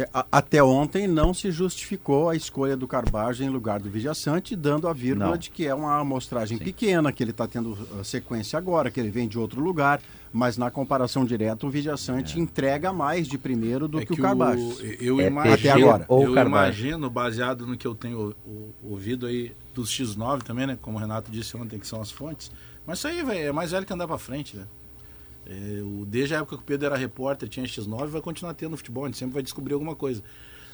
[0.00, 4.54] É, a- Até ontem não se justificou a escolha do Carbajo em lugar do Vijaçante,
[4.54, 5.36] dando a vírgula Não.
[5.36, 9.10] de que é uma amostragem pequena, que ele está tendo uh, sequência agora, que ele
[9.10, 10.00] vem de outro lugar,
[10.32, 14.76] mas na comparação direta o Vijaçante entrega mais de primeiro do É que, o Carbajo.
[15.00, 16.04] eu É imagino, Até agora.
[16.06, 18.34] Ou eu imagino, baseado no que eu tenho
[18.84, 20.78] ouvido aí dos X9 também, né?
[20.80, 22.50] Como o Renato disse ontem, que são as fontes.
[22.86, 24.64] Mas isso aí, velho, é mais velho que andar pra frente, né?
[25.48, 28.72] É, o, desde a época que o Pedro era repórter, tinha X9, vai continuar tendo
[28.72, 30.22] no futebol, a gente sempre vai descobrir alguma coisa.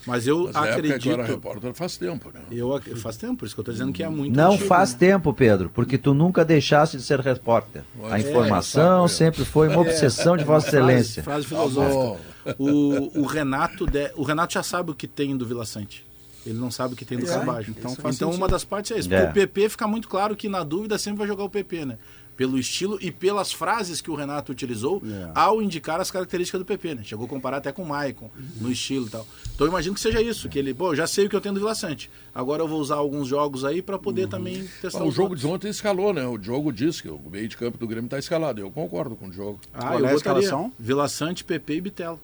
[0.07, 1.11] Mas eu Mas época que eu acredito.
[1.13, 2.41] era repórter faz tempo, né?
[2.51, 4.69] Eu, ac- faz tempo, por isso que eu tô dizendo que é muito Não antigo,
[4.69, 4.99] faz né?
[4.99, 7.83] tempo, Pedro, porque tu nunca deixaste de ser repórter.
[8.11, 9.31] A É, informação sabe, é.
[9.31, 11.23] sempre foi uma obsessão de Vossa Frase- Excelência.
[11.23, 11.95] Frase Tá filosófica.
[11.97, 12.19] bom.
[12.59, 16.05] o, o Renato de- o Renato já sabe o que tem do Vila Sante.
[16.45, 17.65] Ele não sabe o que tem do É, Carvalho.
[17.71, 18.31] então Então, sentido.
[18.31, 19.15] uma das partes é isso.
[19.15, 19.25] É.
[19.25, 21.97] Porque o PP fica muito claro que na dúvida sempre vai jogar o PP, né?
[22.37, 25.31] Pelo estilo e pelas frases que o Renato utilizou É.
[25.35, 27.03] ao indicar as características do PP, né?
[27.05, 28.31] Chegou a comparar até com o Maicon,
[28.61, 29.27] no estilo e tal.
[29.55, 31.41] Então eu imagino que seja isso, que ele, pô, eu já sei o que eu
[31.41, 32.11] tenho do Vila Sante.
[32.35, 35.47] Agora eu vou usar alguns jogos aí para poder também testar Ah, o jogo de
[35.47, 36.27] ontem escalou, né?
[36.27, 38.61] O Diogo disse que o meio de campo do Grêmio está escalado.
[38.61, 39.61] Eu concordo com o Diogo.
[39.73, 40.73] Ah, Qual eu é a escalação?
[40.79, 42.21] Vila Sante, PP e Bitelo.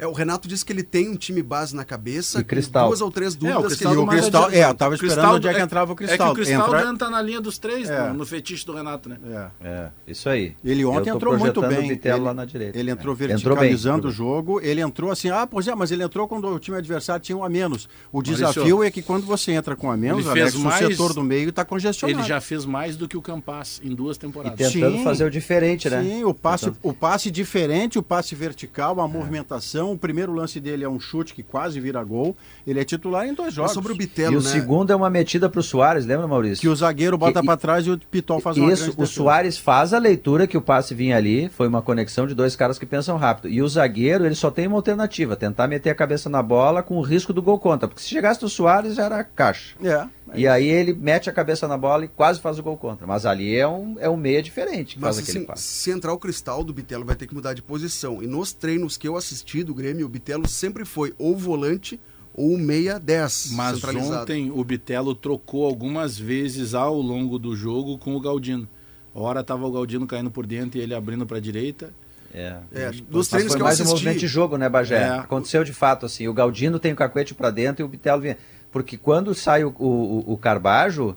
[0.00, 2.84] É, o Renato disse que ele tem um time base na cabeça, E Cristal.
[2.84, 5.34] com duas ou três dúvidas que Cristaldo ele o mais Cristal- é, eu tava esperando
[5.34, 6.40] onde é que entrava o É que o Cristaldo
[6.76, 8.08] Entra- entra na linha dos três, É.
[8.08, 9.18] no, no fetiche do Renato, né?
[9.62, 9.66] É.
[9.68, 10.54] É, isso aí.
[10.64, 11.90] Ele ontem entrou muito bem.
[11.90, 12.78] o ele, lá na direita.
[12.78, 13.18] ele entrou É.
[13.18, 14.60] verticalizando entrou o jogo.
[14.60, 17.44] Ele entrou assim, ah, pois é, mas ele entrou quando o time adversário tinha um
[17.44, 17.84] a menos.
[18.12, 20.58] O Maurício, desafio é que quando você entra com um a menos, ele fez Alex,
[20.64, 22.20] mais- o setor do meio está congestionado.
[22.20, 24.72] Ele já fez mais do que o Campas em duas E temporadas.
[24.72, 25.04] tentando Sim.
[25.04, 26.02] fazer o diferente, né?
[26.02, 29.89] Sim, o passe, Tentando- o passe diferente, o passe vertical, a movimentação.
[29.92, 32.36] O primeiro lance dele é um chute que quase vira gol.
[32.66, 33.72] Ele é titular em dois Mas jogos.
[33.72, 34.48] sobre o E Bitelo, o né?
[34.50, 36.60] segundo é uma metida pro Soares, lembra, Maurício?
[36.60, 39.06] Que o zagueiro bota E- para trás e o Pitol faz uma Isso, o.
[39.06, 42.78] Soares faz a leitura que o passe vinha ali, foi uma conexão de dois caras
[42.78, 43.48] que pensam rápido.
[43.48, 46.96] E o zagueiro, ele só tem uma alternativa, tentar meter a cabeça na bola com
[46.96, 47.86] o risco do gol contra.
[47.88, 49.74] Porque se chegasse do Soares, já era caixa.
[49.82, 50.06] É.
[50.32, 53.04] E aí ele mete a cabeça na bola e quase faz o gol contra.
[53.04, 55.62] Mas ali é um, é um meia diferente que Mas faz aquele assim, passe.
[55.64, 58.22] se entrar o Cristal do Bitelo, vai ter que mudar de posição.
[58.22, 61.98] E nos treinos que eu assisti do Grêmio, o Bitelo sempre foi ou volante
[62.34, 68.14] ou meia 10 Mas ontem o Bitelo trocou algumas vezes ao longo do jogo com
[68.14, 68.68] o Galdino.
[69.14, 71.92] Hora tava o Galdino caindo por dentro e ele abrindo para a direita.
[72.32, 72.58] É.
[72.72, 75.02] É, dos treinos foi que eu mais um assisti, movimento de jogo, né, Bagé?
[75.02, 75.08] É.
[75.18, 76.28] Aconteceu de fato assim.
[76.28, 78.36] O Galdino tem o cacuete pra dentro e o Bitelo vem.
[78.70, 81.16] Porque quando sai o, o, o Carbajo,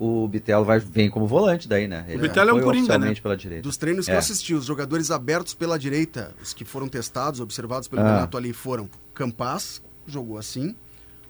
[0.00, 2.04] o Bitelo vai, vem como volante daí, né?
[2.08, 3.12] Ele Bitelo é um coringa, né?
[3.20, 3.62] pela direita.
[3.64, 4.14] dos treinos que É.
[4.14, 8.14] eu assisti, os jogadores abertos pela direita, os que foram testados, observados pelo Ah.
[8.14, 10.74] Renato ali, foram Campas, jogou assim,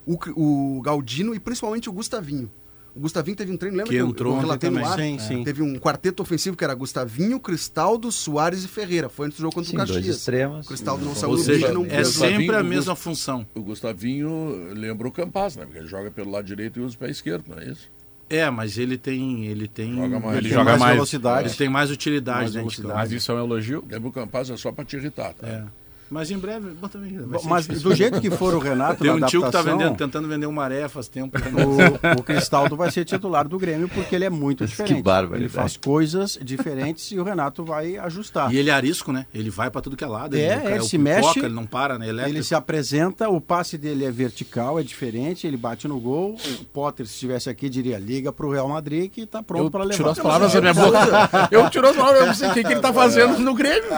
[0.06, 2.50] o, o Galdino e principalmente o Gustavinho.
[2.94, 4.98] O Gustavinho teve um treino, lembra Que eu- entrou eu relatei no ar?
[4.98, 5.44] Sim, sim.
[5.44, 9.08] Teve um quarteto ofensivo que era Gustavinho, Cristaldo, Soares e Ferreira.
[9.08, 10.16] Foi antes do jogo contra Sim, o dois Caxias.
[10.16, 10.66] extremos.
[10.66, 13.46] O Cristaldo não saiu Ou do seja, bicho, não é sempre a o mesma função.
[13.54, 15.64] O Gustavinho lembra o Campas, né?
[15.64, 17.88] Porque ele joga pelo lado direito e usa o pé esquerdo, não é isso?
[18.30, 20.24] É, mas ele tem, ele tem, Joga mais.
[20.24, 20.92] ele Ele tem joga mais.
[20.94, 21.48] velocidade.
[21.48, 22.98] Ele tem mais utilidade Mais dentro de velocidade.
[23.10, 23.84] Mas isso é um elogio?
[24.02, 25.46] O Campas é só para te irritar, tá?
[25.46, 25.64] É.
[26.10, 27.88] Mas em breve, bom, também Mas difícil.
[27.90, 30.28] do jeito que for o Renato Tem na um tio que tá adaptação, vendendo, tentando
[30.28, 31.36] vender um maré faz tempo.
[31.38, 35.02] o, o Cristaldo vai ser titular do Grêmio porque ele é muito Que diferente.
[35.02, 35.42] barbaridade.
[35.42, 38.52] Ele faz coisas diferentes e o Renato vai ajustar.
[38.52, 39.26] E ele é arisco, né?
[39.34, 40.34] Ele vai pra tudo que é lado.
[40.36, 42.08] É, ele, ele o se pipoca, mexe, Ele não para, né?
[42.08, 42.36] Elétrico.
[42.36, 46.36] Ele se apresenta, o passe dele é vertical, é diferente, ele bate no gol.
[46.60, 49.96] O Potter, se estivesse aqui, diria liga pro Real Madrid que tá pronto para levar.
[49.96, 51.48] tirou as palavras da minha boca.
[51.50, 53.90] Eu tirou as palavras, eu não sei o que, que ele tá fazendo no Grêmio.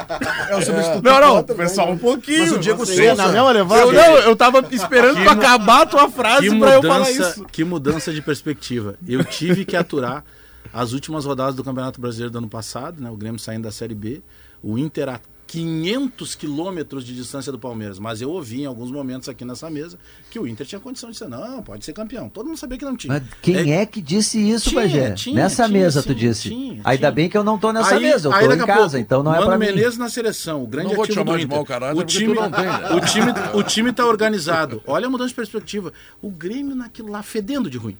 [0.48, 1.02] É o substituto.
[1.04, 1.99] Não, não, pessoal, né?
[2.00, 2.40] Pouquinho.
[2.40, 3.80] Mas o Diego Souza- Na mesma levada?
[3.82, 7.30] Eu, não, eu tava esperando tu acabar a tua frase Que pra eu falar mudança,
[7.30, 7.44] isso.
[7.52, 8.96] que mudança de perspectiva.
[9.06, 10.24] Eu tive que aturar
[10.72, 13.10] as últimas rodadas do Campeonato Brasileiro do ano passado, né?
[13.10, 14.22] O Grêmio saindo da Série B,
[14.62, 15.20] o Inter
[15.50, 17.98] 500 quilômetros de distância do Palmeiras.
[17.98, 19.98] Mas eu ouvi em alguns momentos aqui nessa mesa
[20.30, 22.28] que o Inter tinha condição de ser, não, pode ser campeão.
[22.28, 23.12] Todo mundo sabia que não tinha.
[23.14, 25.08] Mas quem é, que disse isso, Bagé?
[25.34, 26.42] nessa tinha, mesa sim, tu disse.
[26.50, 27.10] tinha, Ainda tinha.
[27.10, 28.80] bem que eu não tô nessa Aí- mesa, eu aí tô daqui em a casa,
[28.82, 29.66] pouco, então não é Mano pra mim.
[29.66, 31.56] Menezes na seleção, o grande Não vou te chamar do de Inter.
[31.56, 32.90] mau caráter, o time, não tem, né?
[32.94, 34.80] o time, o time tá organizado.
[34.86, 35.92] Olha a mudança de perspectiva.
[36.22, 37.96] O Grêmio naquilo lá fedendo de ruim.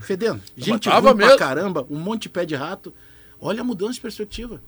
[0.00, 0.40] Fedendo.
[0.56, 2.92] Gente ruim pra caramba, um monte de pé de rato.
[3.44, 4.60] Olha a mudança de perspectiva.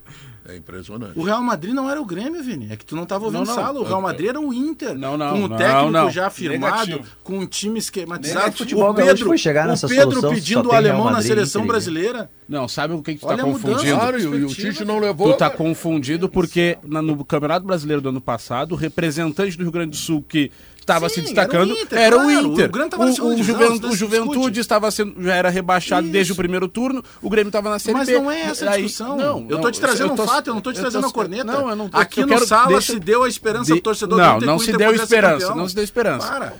[0.47, 1.17] É impressionante.
[1.17, 2.67] O Real Madrid não era o Grêmio, Vini.
[2.71, 3.55] É que tu não tava ouvindo Não, não.
[3.55, 3.81] sala.
[3.81, 4.99] O Real Madrid era o Inter.
[4.99, 6.11] Não, não, Com o não, técnico não.
[6.11, 7.17] já firmado, Negativo.
[7.23, 8.47] com um time esquematizado.
[8.47, 8.83] Negativo.
[8.85, 12.29] O Pedro, foi chegar nessa o Pedro solução, pedindo o alemão na seleção brasileira.
[12.49, 13.67] Não, sabe o que, que tu Olha tá a mudança.
[13.69, 13.97] confundindo?
[13.97, 14.49] Claro, e o.
[14.49, 15.33] Tite não levou.
[15.33, 19.73] Tu tá confundido porque na- no Campeonato Brasileiro do ano passado, o representante do Rio
[19.73, 20.51] Grande do Sul que
[20.85, 22.33] estava se destacando era o Inter, era o claro.
[22.53, 22.71] Inter.
[22.75, 24.61] O na o, o, divisão, Juven- isso não o Juventude discute.
[24.61, 26.13] estava sendo, já era rebaixado Isso.
[26.13, 28.15] desde o primeiro turno, o Grêmio estava na Série Mas B.
[28.15, 29.17] não é essa a Aí- discussão.
[29.17, 31.13] não, eu não, te trazendo tô- um fato, eu não tô te trazendo tô- a
[31.13, 31.45] corneta.
[31.45, 33.79] Não, eu não tô- Aqui eu no quero- sala deixa- se deu a esperança de-
[33.79, 35.85] do torcedor do Não, Inter não que o se Inter deu esperança, não se deu
[35.85, 36.27] esperança.
[36.29, 36.53] Para.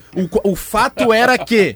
[0.43, 1.73] O, o fato era que,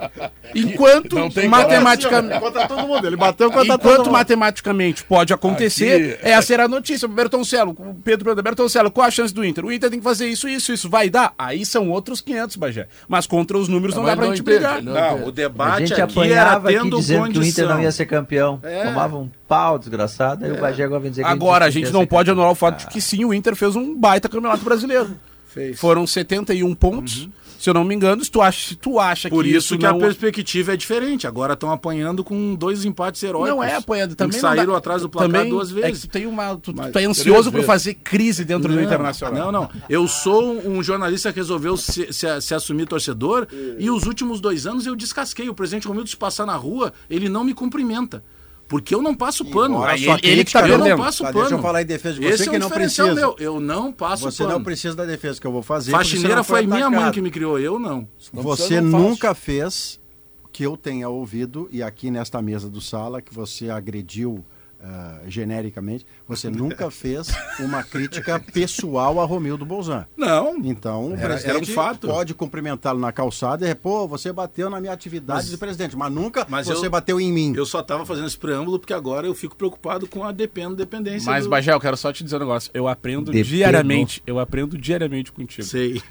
[0.56, 4.12] enquanto Não tem matematicamente, Contra todo mundo, ele bateu contra todo Enquanto mundo.
[4.12, 7.08] matematicamente pode acontecer, Aqui- essa era a notícia.
[7.08, 9.66] Bertoncello, o Pedro pergunta, Bertoncello, qual a chance do Inter?
[9.66, 10.90] O Inter tem que fazer isso, isso, isso.
[10.90, 11.34] Vai dar?
[11.38, 12.88] Aí são outros 500, Bagé.
[13.08, 14.82] Mas contra os números não Mas dá pra não gente brigar.
[14.82, 14.94] não.
[14.94, 17.72] Não, o A debate gente aqui era apanhava aqui tendo dizendo que o Inter não
[17.72, 17.92] ia condição.
[17.92, 18.60] ser campeão.
[18.64, 18.84] É.
[18.86, 22.06] Tomava um pau desgraçado, aí o Bagé agora vem dizer que Agora, a gente não
[22.06, 22.34] pode campeão.
[22.44, 25.10] anular o fato de que sim, o Inter fez um baita campeonato brasileiro.
[25.48, 25.80] Fez.
[25.80, 27.28] Foram 71 pontos,
[27.60, 28.24] se eu não me engano.
[28.24, 29.98] Se tu acha, se tu acha Por que isso que não...
[29.98, 31.28] a perspectiva é diferente.
[31.28, 33.50] Agora estão apanhando com dois empates heróicos.
[33.50, 34.40] Não é apanhado Em também.
[34.40, 36.02] saíram dá- atrás do placar também duas É vezes.
[36.04, 37.68] que tu, tem uma, tu, Mas- tu é ansioso por vezes.
[37.68, 39.52] fazer crise dentro do Não, Internacional.
[39.52, 39.70] Não, não.
[39.90, 43.46] Eu sou um jornalista que resolveu se, se- se assumir torcedor
[43.78, 45.50] e os últimos dois anos eu descasquei.
[45.50, 48.24] O presidente Romildo, se passar na rua, ele não me cumprimenta.
[48.70, 49.84] Porque eu não passo pano.
[49.84, 51.40] Aí ele- ele que tá eu não passo Tá, pano.
[51.42, 53.28] deixa eu falar em defesa de você Esse é que um não diferencial precisa.
[53.28, 53.36] meu.
[53.40, 54.56] Eu não passo Você pano.
[54.56, 55.92] não precisa da defesa que eu vou fazer.
[55.92, 58.08] você Faxineira não foi minha mãe que me criou, eu não.
[58.32, 60.00] Você não nunca fez
[60.52, 64.46] que eu tenha ouvido, e aqui nesta mesa do sala, que você agrediu
[64.82, 67.28] ah, genericamente, você nunca fez
[67.60, 70.06] uma crítica pessoal a Romildo Bolzan.
[70.16, 70.56] Não.
[70.64, 72.08] Então, o Era- presidente era um fato.
[72.08, 76.12] pode cumprimentá-lo na calçada e, pô, você bateu na minha atividade Mas- de presidente, mas
[76.12, 77.54] nunca mas você eu- bateu em mim.
[77.56, 81.30] Eu só estava fazendo esse preâmbulo porque agora eu fico preocupado com a dependo dependência.
[81.32, 81.50] Mas, do...
[81.50, 82.72] Bagé, eu quero só te dizer um negócio.
[82.74, 83.50] Eu aprendo Dependo.
[83.50, 84.24] diariamente.
[84.26, 85.68] Eu aprendo diariamente contigo.
[85.68, 86.02] Sei.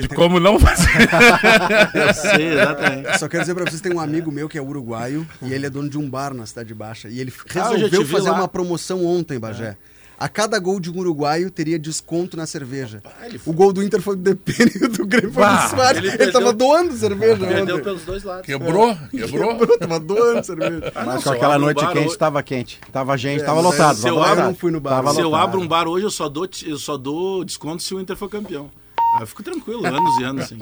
[0.00, 0.86] De como não fazer.
[1.94, 3.18] Eu sei, exatamente.
[3.18, 5.70] Só quero dizer pra vocês, tem um amigo meu que é uruguaio e ele é
[5.70, 7.08] dono de um bar na Cidade Baixa.
[7.08, 8.36] E ele Ah, eu já resolveu fazer lá.
[8.38, 9.76] uma promoção ontem, Bagé.
[10.18, 13.02] A cada gol de um uruguaio teria desconto na cerveja.
[13.44, 15.98] O gol do Inter foi do Depene e do Grêmio foi do Soares.
[15.98, 17.84] ele Ele, perdeu- tava doando cerveja Perdeu ontem.
[17.84, 18.46] pelos dois lados.
[18.46, 18.96] Quebrou?
[19.12, 19.58] Quebrou?
[19.58, 20.90] Quebrou, tava doando cerveja.
[20.94, 22.80] Ah, Mas com aquela um noite bar quente, hoje- estava quente.
[22.90, 23.96] Tava gente, É, estava mas lotado.
[23.96, 24.90] se tava eu abro- não fui no bar.
[24.96, 27.94] Tava Se eu abro um bar hoje, eu só dou, eu só dou desconto se
[27.94, 28.70] o Inter for campeão.
[29.16, 30.58] Aí eu fico tranquilo, anos e anos, assim.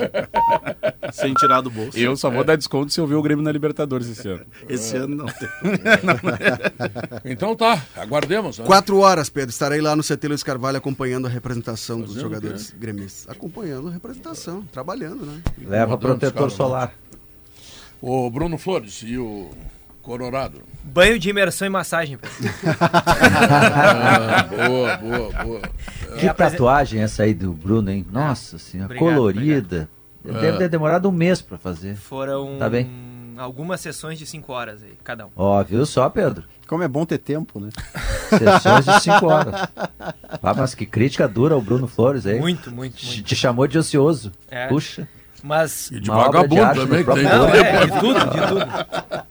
[1.12, 1.98] sem tirar do bolso.
[1.98, 4.46] Eu só vou dar desconto se eu ver o Grêmio na Libertadores esse ano.
[4.68, 5.48] Esse ano não tem.
[7.24, 8.58] Então tá, aguardemos.
[8.58, 8.66] Né?
[8.66, 9.50] Quatro horas, Pedro.
[9.50, 13.28] Estarei lá no CT Luiz Carvalho acompanhando a representação dos Fazendo jogadores gremistas.
[13.28, 15.42] Acompanhando a representação, trabalhando, né?
[15.58, 16.92] Leva protetor solar.
[18.00, 19.50] O Bruno Flores e o
[20.04, 20.62] Colorado.
[20.84, 22.18] Banho de imersão e massagem.
[22.80, 25.60] Ah, boa, boa, boa.
[26.18, 28.06] Que É, apresen- tatuagem essa aí do Bruno, hein?
[28.10, 29.88] Nossa senhora, Obrigado, colorida.
[30.24, 31.96] Deve ter demorado um mês pra fazer.
[31.96, 32.88] Foram Tá bem.
[33.36, 35.30] algumas sessões de 5 horas aí, cada um.
[35.36, 36.44] Ó, viu só, Pedro?
[36.66, 37.68] Como é bom ter tempo, né?
[38.30, 39.54] Sessões de 5 horas.
[40.42, 42.38] Ah, mas que crítica dura o Bruno Flores aí.
[42.38, 43.22] Muito, muito, Te, muito.
[43.22, 44.32] te chamou de ocioso.
[44.50, 44.66] É.
[44.68, 45.06] Puxa.
[45.42, 45.90] Mas.
[45.90, 47.22] E de vagabundo também, que tem.
[47.24, 49.24] Não, é, de tudo, de tudo.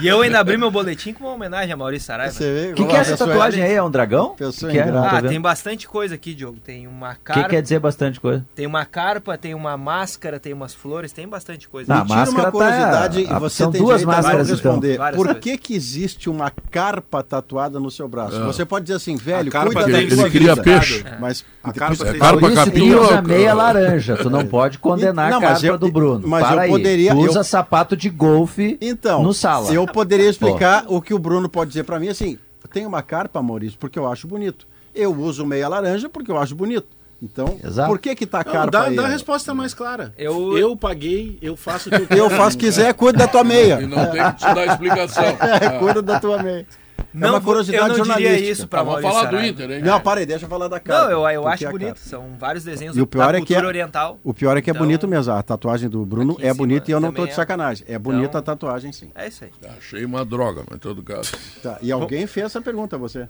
[0.00, 2.32] E eu ainda abri meu boletim com uma homenagem a Maurício Saraiva.
[2.32, 2.72] Você vê?
[2.72, 3.74] O que, que é essa tatuagem aí?
[3.74, 4.34] É um dragão?
[4.36, 4.82] Que que é?
[4.90, 6.58] Ah, tem bastante coisa aqui, Diogo.
[6.64, 8.44] Tem uma O que carpa, quer dizer bastante coisa?
[8.54, 11.92] tem uma carpa, tem uma máscara, tem umas flores, tem bastante coisa.
[11.92, 14.16] Não, Me tira máscara uma tá- curiosidade ah, e você são tem duas direito a
[14.22, 14.70] máscaras, não então.
[14.72, 14.98] responder.
[14.98, 18.42] Várias Por que que existe uma carpa tatuada no seu braço?
[18.44, 20.62] Você pode dizer assim, velho, A carpa cuida ele cria vida.
[20.62, 21.04] peixe.
[21.20, 24.16] Mas A carpa É tem- carpa Por isso que capinha usa ou- meia laranja.
[24.16, 26.26] Tu não pode condenar a carpa do Bruno.
[26.26, 29.72] mas eu poderia- usa sapato de golfe Então, no sala.
[29.72, 32.38] eu poderia explicar o que o Bruno pode dizer pra mim assim,
[32.72, 34.66] tem uma carpa, Maurício, porque eu acho bonito.
[34.94, 36.86] Eu uso meia laranja porque eu acho bonito.
[37.22, 37.88] Então, Exato.
[37.90, 40.12] por que que tá a Não, carpa dá, dá a resposta mais clara.
[40.16, 42.18] Eu- Eu, paguei, eu faço o que eu quero.
[42.20, 43.78] Eu faço quiser, cuida da tua meia.
[43.82, 45.24] E não tem que te dar explicação.
[45.60, 46.66] É, cuida da tua meia.
[47.12, 49.46] Não, é uma curiosidade eu não diria isso pra Vamos falar do Saraiva.
[49.48, 49.82] Inter, hein?
[49.82, 51.04] Não, para aí, deixa eu falar da carpa.
[51.04, 51.98] Não, eu, eu acho é bonito.
[51.98, 54.18] São vários desenhos E o pior da é que é- oriental.
[54.22, 55.32] O pior é que é Então, bonito mesmo.
[55.32, 57.34] A tatuagem do Bruno é bonita e eu não tô de é.
[57.34, 57.84] sacanagem.
[57.88, 59.10] É bonita Então- a tatuagem, sim.
[59.14, 59.50] É isso aí.
[59.76, 61.32] Achei uma droga, mas em todo caso.
[61.62, 63.26] Tá, E alguém fez essa pergunta a você.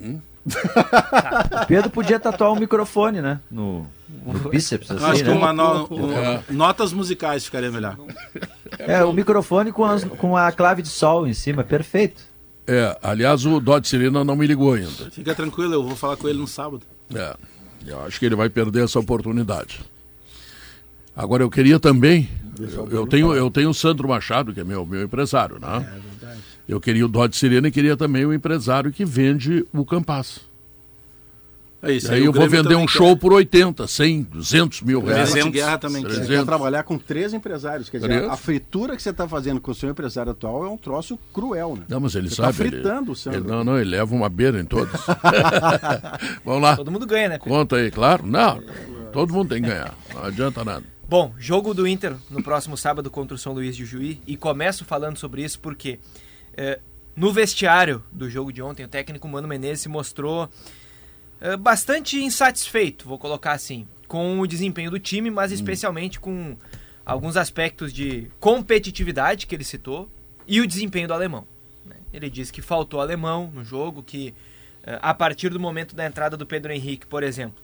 [0.00, 0.20] O
[1.66, 3.40] Pedro podia tatuar um microfone, né?
[3.50, 3.86] No,
[4.24, 5.34] no bíceps, Acho assim, que né?
[5.36, 7.96] uma no- um- notas musicais ficaria melhor.
[8.78, 12.22] É, o microfone com, as- com a clave de sol em cima, perfeito.
[12.68, 15.10] É, aliás, o Dodge Serena não me ligou ainda.
[15.10, 16.82] Fica tranquilo, eu vou falar com ele no sábado.
[17.14, 17.34] É,
[17.86, 19.80] eu acho que ele vai perder essa oportunidade.
[21.16, 22.28] Agora, eu queria também.
[22.60, 25.76] Eu, eu tenho, eu tenho o Sandro Machado, que é meu, meu empresário, né?
[25.76, 25.80] É
[26.20, 26.40] verdade.
[26.68, 30.40] Eu queria o Dodge Serena e queria também o empresário que vende o Campaz.
[31.80, 32.10] É isso.
[32.12, 35.30] aí eu o vou vender um show por 80, 100, 200 mil reais.
[35.30, 36.02] Presente de guerra também.
[36.02, 36.36] Você 300.
[36.36, 37.88] quer trabalhar com três empresários.
[37.88, 40.76] Quer dizer, a fritura que você está fazendo com o seu empresário atual é um
[40.76, 41.84] troço cruel, né?
[41.88, 42.56] Não, mas ele Você sabe.
[42.58, 43.40] tá ele- fritando o Sandro.
[43.40, 44.92] ele- não, não, ele leva uma beira em todos.
[46.44, 46.76] Vamos lá.
[46.76, 47.38] Todo mundo ganha, né?
[47.38, 47.48] Pedro?
[47.52, 48.26] Conta aí, claro.
[48.26, 48.60] Não,
[49.12, 49.94] todo mundo tem que ganhar.
[50.14, 50.84] Não adianta nada.
[51.08, 54.20] Bom, jogo do Inter no próximo sábado contra o São Luís de Juí.
[54.26, 55.98] E começo falando sobre isso porque
[56.56, 56.78] eh,
[57.16, 60.48] no vestiário do jogo de ontem, o técnico Mano Menezes se mostrou
[61.58, 66.56] bastante insatisfeito, vou colocar assim, com o desempenho do time, mas especialmente com
[67.04, 70.08] alguns aspectos de competitividade que ele citou
[70.46, 71.46] e o desempenho do alemão.
[71.84, 71.96] né?
[72.12, 74.34] Ele disse que faltou alemão no jogo, que
[74.82, 77.62] eh, a partir do momento da entrada do Pedro Henrique, por exemplo,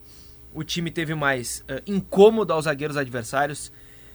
[0.54, 3.72] o time teve mais eh, incômodo aos zagueiros adversários,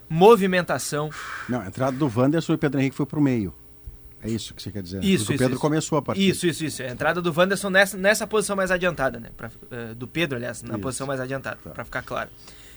[0.08, 1.10] movimentação.
[1.48, 3.54] Não, a entrada do Wanderson e o Pedro Henrique foi pro meio.
[4.22, 5.04] É isso que você quer dizer.
[5.04, 5.60] Isso, o Pedro isso.
[5.60, 6.30] começou a partida.
[6.30, 6.84] Isso, isso, isso.
[6.84, 9.30] A entrada do Wanderson nessa, nessa posição mais adiantada, né?
[9.36, 10.80] Pra, eh, do Pedro, aliás, na Isso.
[10.80, 12.30] posição mais adiantada, pra ficar claro.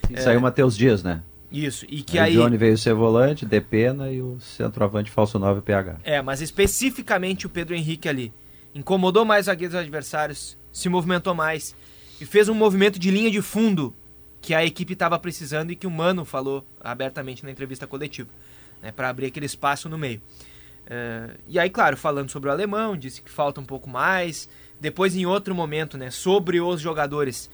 [0.08, 1.22] E saiu o Matheus Dias, né?
[1.50, 1.84] Isso.
[1.88, 2.38] E que Aí aí.
[2.38, 5.98] o Johnny veio ser volante, Depena e o centroavante falso 9 PH.
[6.02, 8.32] É, mas especificamente o Pedro Henrique ali.
[8.74, 11.74] Incomodou mais os zagueiros adversários, se movimentou mais
[12.20, 13.94] e fez um movimento de linha de fundo
[14.40, 18.30] que a equipe estava precisando e que o Mano falou abertamente na entrevista coletiva,
[18.80, 20.22] né, para abrir aquele espaço no meio.
[20.94, 24.46] É, e aí, claro, falando sobre o alemão, disse que falta um pouco mais.
[24.78, 27.48] Depois, em outro momento, né, sobre os jogadores,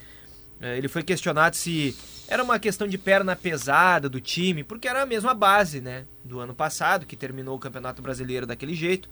[0.61, 5.03] é, ele foi questionado se era uma questão de perna pesada do time, porque era
[5.03, 9.09] a mesma base né, do ano passado, que terminou o Campeonato Brasileiro daquele jeito.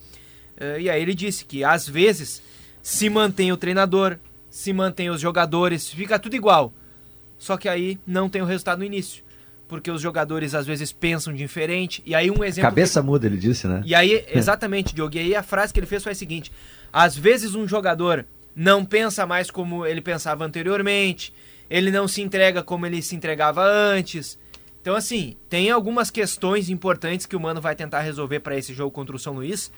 [0.57, 2.43] É, e aí ele disse que às vezes
[2.83, 4.19] se mantém o treinador,
[4.51, 6.73] se mantém os jogadores, fica tudo igual.
[7.39, 9.23] Só que aí não tem o resultado no início.
[9.69, 12.03] Porque os jogadores às vezes pensam diferente.
[12.07, 12.71] E aí um exemplo.
[12.71, 13.83] Cabeça muda, ele disse, né?
[13.85, 15.17] E aí, exatamente, Diogo.
[15.17, 16.53] E aí a frase que ele fez foi a seguinte:
[16.93, 21.35] às vezes um jogador não pensa mais como ele pensava anteriormente,
[21.69, 24.39] ele não se entrega como ele se entregava antes.
[24.81, 28.93] Então, assim, tem algumas questões importantes que o Mano vai tentar resolver para esse jogo
[28.93, 29.71] contra o São Luís.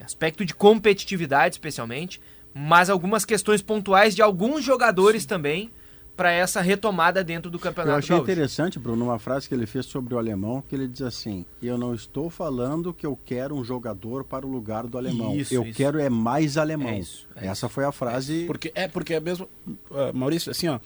[0.00, 2.20] Aspecto de competitividade, especialmente,
[2.54, 5.70] mas algumas questões pontuais de alguns jogadores também
[6.16, 8.30] para essa retomada dentro do Eu Campeonato achei Gaúcho.
[8.30, 11.76] interessante, Bruno, uma frase que ele fez sobre o alemão, que ele diz assim: Eu
[11.76, 15.34] não estou falando que eu quero um jogador para o lugar do alemão.
[15.34, 15.76] Isso, eu isso.
[15.76, 16.88] quero é mais alemão.
[16.90, 18.44] É isso, é Essa foi a frase.
[18.46, 19.48] Porque, é porque é mesmo.
[19.90, 20.78] ah, Maurício, assim, ó.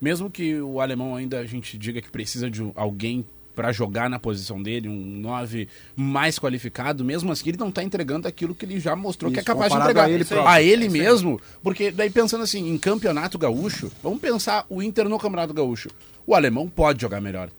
[0.00, 3.24] Mesmo que o alemão ainda a gente diga que precisa de alguém
[3.60, 8.26] para jogar na posição dele, um 9 mais qualificado, mesmo assim ele não tá entregando
[8.26, 10.04] aquilo que ele já mostrou que é Isso, capaz de entregar.
[10.04, 10.66] a ele a próprio.
[10.66, 15.52] ele mesmo, porque daí pensando assim, em campeonato gaúcho, vamos pensar o Inter no campeonato
[15.52, 15.90] gaúcho.
[16.26, 17.50] O alemão pode jogar melhor.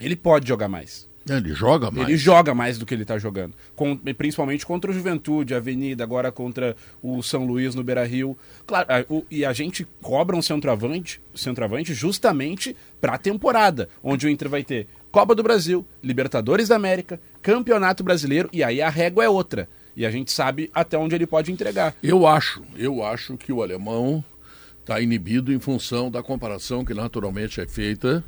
[0.00, 1.05] Ele pode jogar mais.
[1.28, 2.08] Ele joga mais.
[2.08, 3.52] Ele joga mais do que ele está jogando.
[3.74, 8.36] Com- principalmente contra o Juventude, Avenida, agora contra o São Luís no Beira Rio.
[8.66, 14.26] Claro, a- o- e a gente cobra um centroavante, centroavante justamente para a temporada, onde
[14.26, 18.88] o Inter vai ter Copa do Brasil, Libertadores da América, Campeonato Brasileiro, e aí a
[18.88, 19.68] régua é outra.
[19.96, 21.94] E a gente sabe até onde ele pode entregar.
[22.02, 24.22] Eu acho, eu acho que o alemão
[24.80, 28.22] está inibido em função da comparação que naturalmente é feita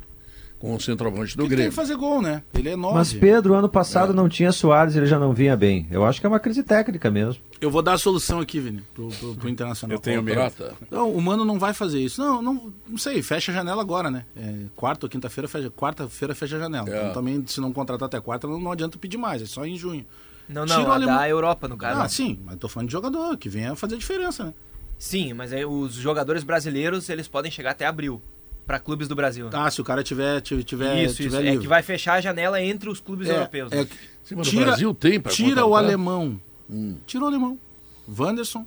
[0.59, 1.71] com o centroavante do Ele tem Grêmio.
[1.71, 2.43] que fazer gol, né?
[2.53, 2.95] Ele é nove.
[2.95, 5.87] Mas Pedro, ano passado não tinha Soares, ele já não vinha bem.
[5.89, 7.41] Eu acho que é uma crise técnica mesmo.
[7.61, 9.95] Eu vou dar a solução aqui, Vini, pro, pro, pro Internacional.
[9.95, 10.41] Eu tenho medo.
[10.91, 12.21] Não, o Mano não vai fazer isso.
[12.21, 14.25] Não, não, não sei, fecha a janela agora, né?
[14.35, 16.89] É, quarta ou quinta-feira, fecha, quarta-feira fecha a janela.
[16.89, 16.97] É.
[16.99, 19.77] Então também, se não contratar até quarta, não, não adianta pedir mais, é só em
[19.77, 20.05] junho.
[20.47, 21.15] Não, Tira o não, a alemão.
[21.17, 22.01] da Europa, no caso.
[22.01, 24.53] Ah, sim, mas tô falando de jogador, que venha fazer diferença, né?
[24.97, 28.21] Sim, mas aí os jogadores brasileiros, eles podem chegar até abril
[28.69, 29.49] para clubes do Brasil.
[29.51, 31.23] Ah, se o cara tiver, tiver, tiver, isso, isso.
[31.23, 31.61] tiver É livre.
[31.61, 33.71] que vai fechar a janela entre os clubes É, europeus.
[33.71, 33.87] é né?
[34.23, 36.39] Sim, mas o tira, Brasil tem pra tira o alemão.
[36.69, 36.95] Hum.
[37.07, 37.57] Tira o alemão.
[38.07, 38.63] Wanderson,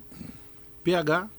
[0.83, 1.29] PH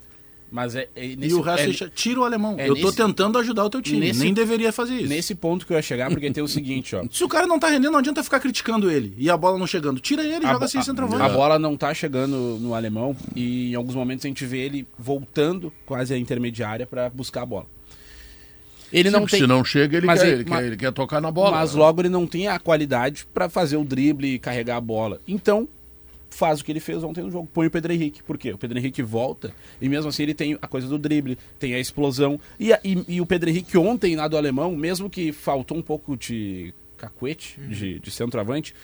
[0.50, 2.54] Mas é, é e nesse, o resto é, deixa- tira o alemão.
[2.58, 4.00] é Eu tô nesse- tentando ajudar o teu time.
[4.00, 5.08] nesse- Nem deveria fazer isso.
[5.08, 7.04] nesse ponto que eu ia chegar, porque tem o seguinte, ó.
[7.10, 9.12] Se o cara não tá rendendo, não adianta ficar criticando ele.
[9.18, 10.00] E a bola não chegando.
[10.00, 11.22] Tira ele e joga sem a- centroavante.
[11.22, 14.86] A bola não tá chegando no alemão e em alguns momentos a gente vê ele
[14.98, 17.73] voltando quase a intermediária para buscar a bola.
[18.96, 20.76] Ele Sim, não tem, Se não chega, ele, Mas quer, ele- ele, mas- quer, ele
[20.76, 21.50] quer tocar na bola.
[21.56, 21.80] mas né?
[21.80, 25.20] logo ele não tem a qualidade para fazer o drible e carregar a bola.
[25.26, 25.66] Então,
[26.30, 28.22] faz o que ele fez ontem no jogo, põe o Pedro Henrique.
[28.22, 28.52] Por quê?
[28.52, 31.78] O Pedro Henrique volta e mesmo assim ele tem a coisa do drible, tem a
[31.80, 32.40] explosão.
[32.58, 35.82] E, a- e- e o Pedro Henrique ontem na do alemão, mesmo que faltou um
[35.82, 38.74] pouco de cacuete, de, de centroavante,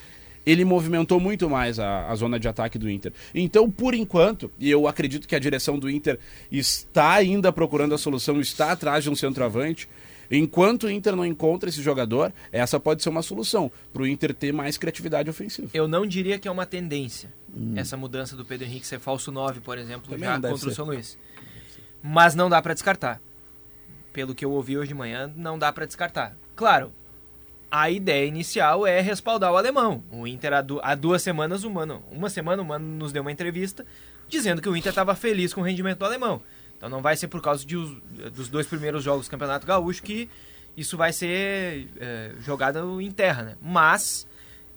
[0.45, 3.13] ele movimentou muito mais a, a zona de ataque do Inter.
[3.35, 6.19] Então, por enquanto, e eu acredito que a direção do Inter
[6.51, 9.89] está ainda procurando a solução, está atrás de um centroavante.
[10.31, 14.33] Enquanto o Inter não encontra esse jogador, essa pode ser uma solução para o Inter
[14.33, 15.69] ter mais criatividade ofensiva.
[15.75, 17.33] Eu não diria que é uma tendência,
[17.75, 20.75] essa mudança do Pedro Henrique ser falso 9, por exemplo, Também já contra o ser.
[20.75, 21.19] São Luís.
[22.01, 23.21] Mas não dá para descartar.
[24.13, 26.37] Pelo que eu ouvi hoje de manhã, não dá para descartar.
[26.55, 26.93] Claro,
[27.71, 30.03] a ideia inicial é respaldar o alemão.
[30.11, 33.23] O Inter, há, du- há duas semanas, o Mano, uma semana, o Mano nos deu
[33.23, 33.85] uma entrevista
[34.29, 36.41] dizendo que o Inter estava feliz com o rendimento do alemão.
[36.77, 37.97] Então não vai ser por causa de os-
[38.33, 40.29] dos dois primeiros jogos do Campeonato Gaúcho que
[40.77, 43.57] isso vai ser é, jogado em terra, né?
[43.61, 44.27] Mas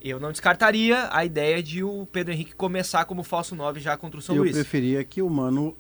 [0.02, 4.20] eu não descartaria a ideia de o Pedro Henrique começar como falso 9 já contra
[4.20, 4.54] o São Eu Luís.
[4.54, 5.76] preferia que o Mano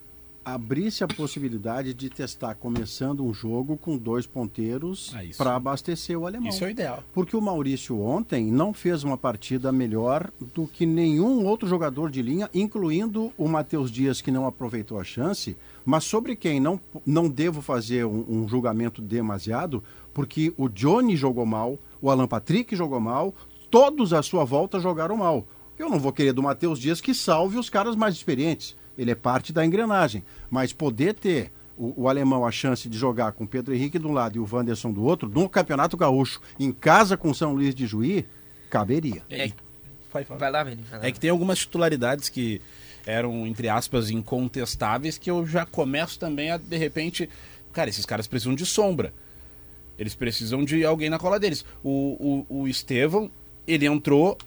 [0.45, 6.25] abrisse a possibilidade de testar começando um jogo com dois ponteiros Ah, para abastecer o
[6.27, 6.49] alemão.
[6.49, 7.03] Isso é o ideal.
[7.13, 12.21] Porque o Maurício ontem não fez uma partida melhor do que nenhum outro jogador de
[12.21, 15.55] linha, incluindo o Matheus Dias, que não aproveitou a chance,
[15.85, 19.83] mas sobre quem não, não devo fazer um, um julgamento demasiado,
[20.13, 23.33] porque o Johnny jogou mal, o Alan Patrick jogou mal,
[23.71, 25.45] todos à sua volta jogaram mal.
[25.77, 28.75] Eu não vou querer do Matheus Dias que salve os caras mais experientes.
[28.97, 30.23] Ele é parte da engrenagem.
[30.49, 34.05] Mas poder ter o, o alemão a chance de jogar com o Pedro Henrique de
[34.07, 37.73] um lado e o Wanderson do outro, no Campeonato Gaúcho, em casa com São Luís
[37.73, 38.25] de Juí,
[38.69, 39.23] caberia.
[39.29, 39.51] É,
[40.13, 40.83] Vai, vai lá, Vini.
[40.83, 41.07] vai lá.
[41.07, 42.61] É que tem algumas titularidades que
[43.05, 47.27] eram, entre aspas, incontestáveis, que eu já começo também a, de repente.
[47.73, 49.11] Cara, esses caras precisam de sombra.
[49.97, 51.65] Eles precisam de alguém na cola deles.
[51.83, 53.31] O, o, o Estevão,
[53.67, 54.37] ele entrou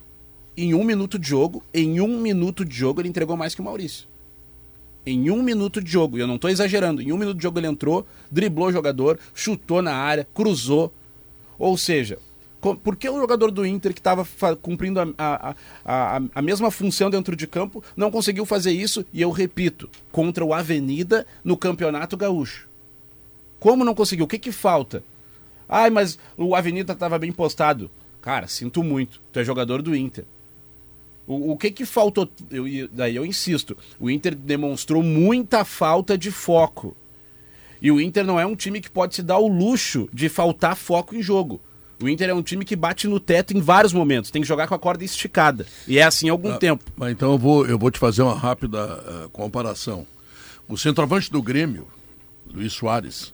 [0.56, 1.62] em um minuto de jogo.
[1.74, 4.06] Em um minuto de jogo, ele entregou mais que o Maurício.
[5.07, 7.61] Em um minuto de jogo, e eu não estou exagerando, em um minuto de jogo
[7.61, 10.93] ele entrou, driblou o jogador, chutou na área, cruzou.
[11.57, 12.19] Ou seja,
[12.61, 14.27] por que o jogador do Inter que estava
[14.61, 15.55] cumprindo a, a,
[15.85, 19.07] a, a mesma função dentro de campo não conseguiu fazer isso?
[19.12, 22.69] E eu repito, contra o Avenida no Campeonato Gaúcho.
[23.61, 24.24] Como não conseguiu?
[24.24, 25.05] O que, que falta?
[25.69, 27.89] Ai, mas o Avenida estava bem postado.
[28.20, 29.20] Cara, sinto muito.
[29.33, 30.24] Tu é jogador do Inter.
[31.27, 32.28] O, o que que faltou?
[32.51, 33.77] Eu, daí eu insisto.
[33.98, 36.97] O Inter demonstrou muita falta de foco.
[37.82, 40.77] E o Inter não é um time que pode se dar o luxo de faltar
[40.77, 41.61] foco em jogo.
[42.03, 44.31] O Inter é um time que bate no teto em vários momentos.
[44.31, 45.66] Tem que jogar com a corda esticada.
[45.89, 46.85] E é assim há algum Ah, tempo.
[46.97, 50.07] Mas então eu vou, eu vou te fazer uma rápida ah, comparação.
[50.69, 51.86] O centroavante do Grêmio,
[52.53, 53.32] Luiz Soares,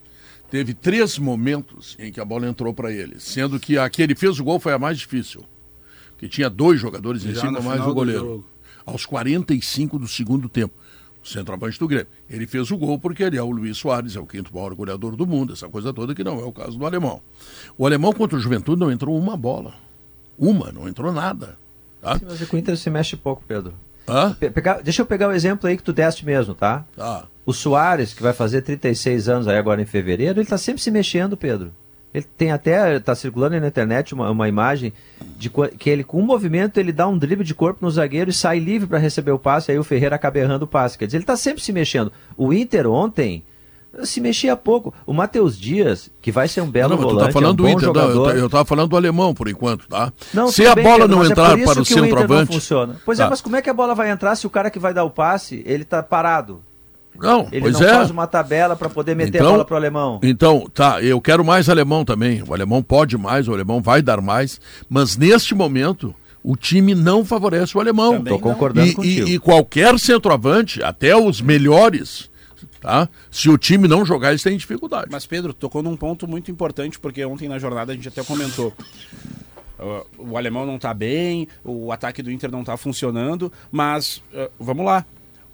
[0.50, 4.14] teve três momentos em que a bola entrou para ele, sendo que a que ele
[4.14, 5.44] fez o gol foi a mais difícil.
[6.22, 8.20] Que tinha dois jogadores em cima, mais o goleiro.
[8.20, 8.44] jogo.
[8.86, 10.72] Aos 45 do segundo tempo.
[11.20, 12.06] O centroavante do Grêmio.
[12.30, 15.16] Ele fez o gol porque ele é o Luiz Soares, é o quinto maior goleador
[15.16, 17.20] do mundo, essa coisa toda que não é o caso do alemão.
[17.76, 19.74] O alemão contra o Juventude não entrou uma bola.
[20.38, 21.58] Uma, não entrou nada.
[22.00, 22.20] Tá?
[22.24, 23.74] Mas é que o Inter se mexe pouco, Pedro.
[24.08, 24.36] Hã?
[24.84, 26.84] Deixa eu pegar o exemplo aí que tu deste mesmo, tá?
[26.96, 27.26] Tá.
[27.44, 30.90] O Soares, que vai fazer 36 anos aí agora em fevereiro, ele tá sempre se
[30.92, 31.72] mexendo, Pedro.
[32.14, 34.92] Ele tem até, tá circulando aí na internet uma, uma imagem
[35.38, 38.34] de que ele, com um movimento, ele dá um drible de corpo no zagueiro e
[38.34, 40.98] sai livre para receber o passe, aí o Ferreira acaba errando o passe.
[40.98, 42.12] Quer dizer, ele tá sempre se mexendo.
[42.36, 43.42] O Inter ontem
[44.04, 44.92] se mexia pouco.
[45.06, 47.54] O Matheus Dias, que vai ser um belo não, tu volante, tá falando é um
[47.56, 48.36] do Inter, não, eu, jogador.
[48.36, 50.12] eu tava falando do alemão por enquanto, tá?
[50.32, 52.52] Não, se a bola não é entrar isso para o centroavante.
[53.04, 53.24] Pois Tá.
[53.26, 55.04] é, mas como é que a bola vai entrar se o cara que vai dar
[55.04, 56.62] o passe, ele tá parado?
[57.22, 57.94] Não, Ele pois não é.
[57.94, 60.18] faz uma tabela para poder meter Então- a bola pro alemão.
[60.22, 62.42] Então, tá, eu quero mais alemão também.
[62.46, 66.12] O alemão pode mais, o alemão vai dar mais, mas neste momento
[66.42, 68.20] o time não favorece o alemão.
[68.24, 69.28] Tô concordando E, contigo.
[69.28, 72.28] e- e qualquer centroavante, até os melhores,
[72.80, 73.08] tá?
[73.30, 75.06] Se o time não jogar, eles têm dificuldade.
[75.08, 78.72] Mas, Pedro, tocou num ponto muito importante, porque ontem na jornada a gente até comentou.
[79.78, 84.48] Uh, o alemão não tá bem, o ataque do Inter não tá funcionando, mas uh,
[84.58, 85.04] vamos lá.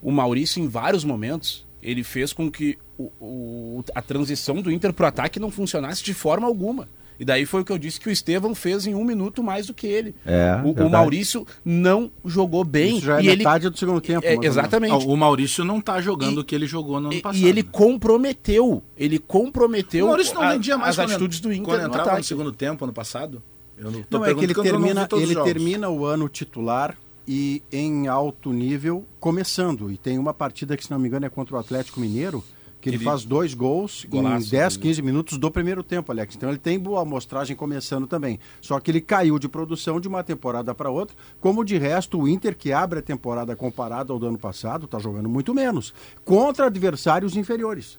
[0.03, 4.93] O Maurício, em vários momentos, ele fez com que o- o- a transição do Inter
[4.93, 6.89] pro ataque não funcionasse de forma alguma.
[7.21, 9.67] E daí foi o que eu disse que o Estevão fez em um minuto mais
[9.67, 10.15] do que ele.
[10.25, 10.89] É, o, o.
[10.89, 12.99] Maurício não jogou bem.
[12.99, 14.25] Isso já é e ele metade do segundo tempo.
[14.25, 15.05] É, exatamente.
[15.05, 17.43] O Maurício não tá jogando E- o que ele jogou no ano E- passado.
[17.43, 17.69] E ele né?
[17.73, 18.85] comprometeu.
[18.97, 21.87] Ele comprometeu O Maurício não a- vendia mais as quando- atitudes do Inter quando no
[21.89, 22.27] entrava no ataque.
[22.27, 23.43] segundo tempo ano passado.
[23.77, 25.53] Eu não, tô Não, é que ele termina, ele jogos.
[25.53, 26.97] termina o ano titular
[27.29, 29.93] e em alto nível começando.
[29.93, 32.43] E tem uma partida que, se não me engano, é contra o Atlético Mineiro,
[32.81, 34.83] que ele, Ele- faz dois gols Golaço, em 10, né?
[34.83, 36.37] 15 minutos do primeiro tempo, Alex.
[36.37, 38.39] Então ele tem boa amostragem começando também.
[38.63, 41.15] Só que ele caiu de produção de uma temporada para outra.
[41.41, 44.99] Como de resto, o Inter, que abre a temporada comparado ao do ano passado, está
[44.99, 45.93] jogando muito menos.
[46.25, 47.99] Contra adversários inferiores.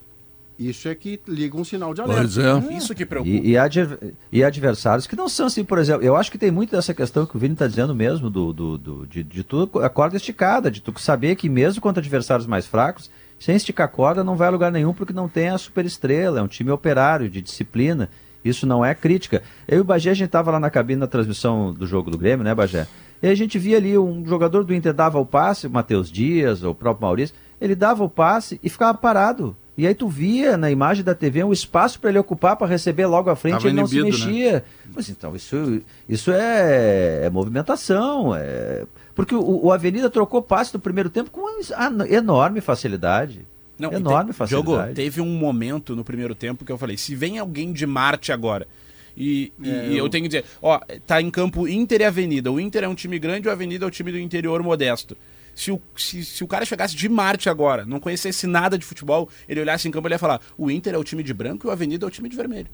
[0.60, 2.22] Isso é que liga um sinal de alerta.
[2.22, 2.76] Pois é.
[2.76, 3.34] Isso que preocupa.
[3.34, 6.52] E, e, adver- e adversários que não são assim, por exemplo, eu acho que tem
[6.52, 9.70] muito dessa questão que o Vini está dizendo mesmo, do, do, do- de, de tu
[9.82, 13.10] a corda esticada, de tu saber que mesmo contra adversários mais fracos,
[13.40, 16.44] sem esticar a corda não vai a lugar nenhum porque não tem a superestrela, é
[16.44, 18.10] um time operário, de disciplina,
[18.44, 19.42] isso não é crítica.
[19.66, 22.18] Eu e o Bagé, a gente estava lá na cabine na transmissão do jogo do
[22.18, 22.86] Grêmio, né, Bagé?
[23.24, 26.64] E a gente via ali um jogador do Inter dava o passe, o Matheus Dias,
[26.64, 29.56] ou o próprio Maurício, ele dava o passe e ficava parado.
[29.80, 33.06] E aí tu via na imagem da TV um espaço para ele ocupar para receber
[33.06, 34.04] logo à frente Tava ele não se né?
[34.04, 34.64] mexia.
[34.94, 38.36] Mas então, isso, isso é, é movimentação.
[38.36, 38.84] É...
[39.16, 43.48] Porque o, o Avenida trocou passe no primeiro tempo com uma enorme facilidade.
[43.80, 44.68] Não, enorme te, facilidade.
[44.78, 48.34] Diogo, teve um momento no primeiro tempo que eu falei, se vem alguém de Marte
[48.34, 48.68] agora,
[49.16, 50.04] e, e- É, e eu...
[50.04, 52.52] eu- tenho que dizer, ó, tá em campo Inter e Avenida.
[52.52, 55.16] O Inter é um time grande, o Avenida é o time do interior modesto.
[55.60, 59.28] Se o, se, se o cara chegasse de Marte agora, não conhecesse nada de futebol,
[59.46, 61.70] ele olhasse em campo, ele ia falar: o Inter é o time de branco e
[61.70, 62.68] o Avenida é o time de vermelho.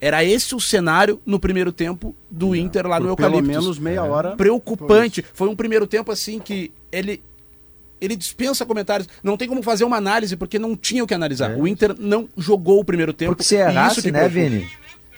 [0.00, 3.46] Era esse o cenário no primeiro tempo do Inter lá no pelo Eucaliptus.
[3.46, 4.36] menos meia hora.
[4.36, 5.22] preocupante.
[5.34, 7.22] Foi um primeiro tempo assim que ele
[8.00, 9.06] ele dispensa comentários.
[9.22, 11.58] Não tem como fazer uma análise porque não tinha o que analisar.
[11.58, 13.32] O Inter não jogou o primeiro tempo.
[13.32, 14.40] Porque se e isso errasse, que né, preocupa.
[14.40, 14.70] Vini?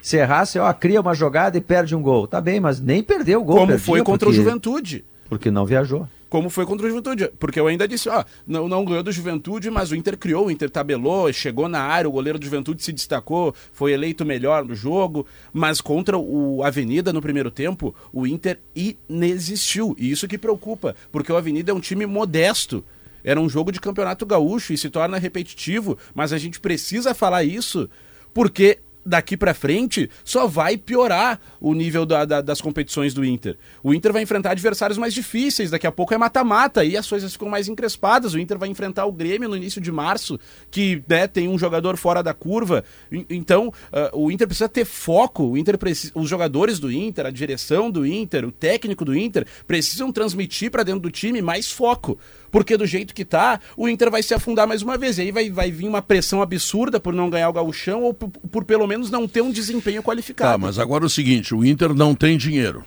[0.02, 2.26] Se errasse, ó, cria uma jogada e perde um gol.
[2.26, 3.58] Tá bem, mas nem perdeu o gol.
[3.58, 5.04] Como perdia foi contra porque, o Juventude.
[5.28, 6.08] Porque não viajou.
[6.28, 7.30] Como foi contra o Juventude.
[7.38, 10.50] Porque eu ainda disse, ó, não, não ganhou do Juventude, mas o Inter criou, o
[10.50, 14.74] Inter tabelou, chegou na área, o goleiro do Juventude se destacou, foi eleito melhor no
[14.74, 15.26] jogo.
[15.52, 19.94] Mas contra o Avenida no primeiro tempo, o Inter inexistiu.
[19.98, 22.84] E isso que preocupa, porque o Avenida é um time modesto.
[23.22, 27.42] Era um jogo de campeonato gaúcho e se torna repetitivo, mas a gente precisa falar
[27.42, 27.88] isso
[28.36, 33.56] porque daqui pra frente só vai piorar o nível da- da- das competições do Inter.
[33.82, 37.32] O Inter vai enfrentar adversários mais difíceis, daqui a pouco é mata-mata e as coisas
[37.32, 38.34] ficam mais encrespadas.
[38.34, 40.38] O Inter vai enfrentar o Grêmio no início de março,
[40.70, 42.84] que né, tem um jogador fora da curva.
[43.30, 45.44] Então, ah, o Inter precisa ter foco.
[45.44, 49.46] O Inter precisa, os jogadores do Inter, a direção do Inter, o técnico do Inter
[49.66, 52.18] precisam transmitir pra dentro do time mais foco.
[52.50, 55.18] Porque do jeito que tá, o Inter vai se afundar mais uma vez.
[55.18, 58.28] E aí vai, vai vir uma pressão absurda por não ganhar o gauchão ou por,
[58.28, 60.52] por pelo menos não ter um desempenho qualificado.
[60.52, 62.84] Tá, mas agora é o seguinte, o Inter não tem dinheiro.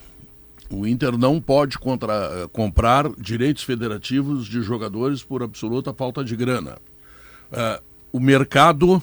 [0.69, 6.77] O Inter não pode contra- comprar direitos federativos de jogadores por absoluta falta de grana.
[7.52, 7.81] Ah,
[8.11, 9.02] o mercado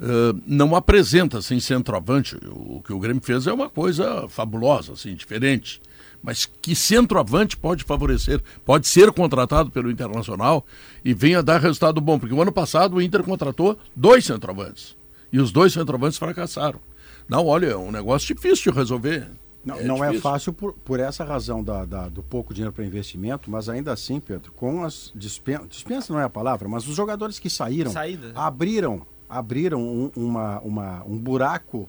[0.00, 2.36] ah, não apresenta assim centroavante.
[2.48, 5.80] O que o Grêmio fez é uma coisa fabulosa, assim, diferente.
[6.24, 8.40] Mas que centroavante pode favorecer?
[8.64, 10.64] Pode ser contratado pelo Internacional
[11.04, 12.18] e venha dar resultado bom.
[12.18, 14.96] Porque o ano passado o Inter contratou dois centroavantes.
[15.30, 16.80] E os dois centroavantes fracassaram.
[17.28, 19.28] Não, olha, é um negócio difícil de resolver.
[19.62, 23.50] Não, não é fácil por, por essa razão da, da- do pouco dinheiro para investimento,
[23.50, 27.38] mas ainda assim, Pedro, com as dispensas, dispensa não é a palavra, mas os jogadores
[27.38, 28.32] que saíram Saída.
[28.34, 31.88] abriram, abriram um, uma, uma- um buraco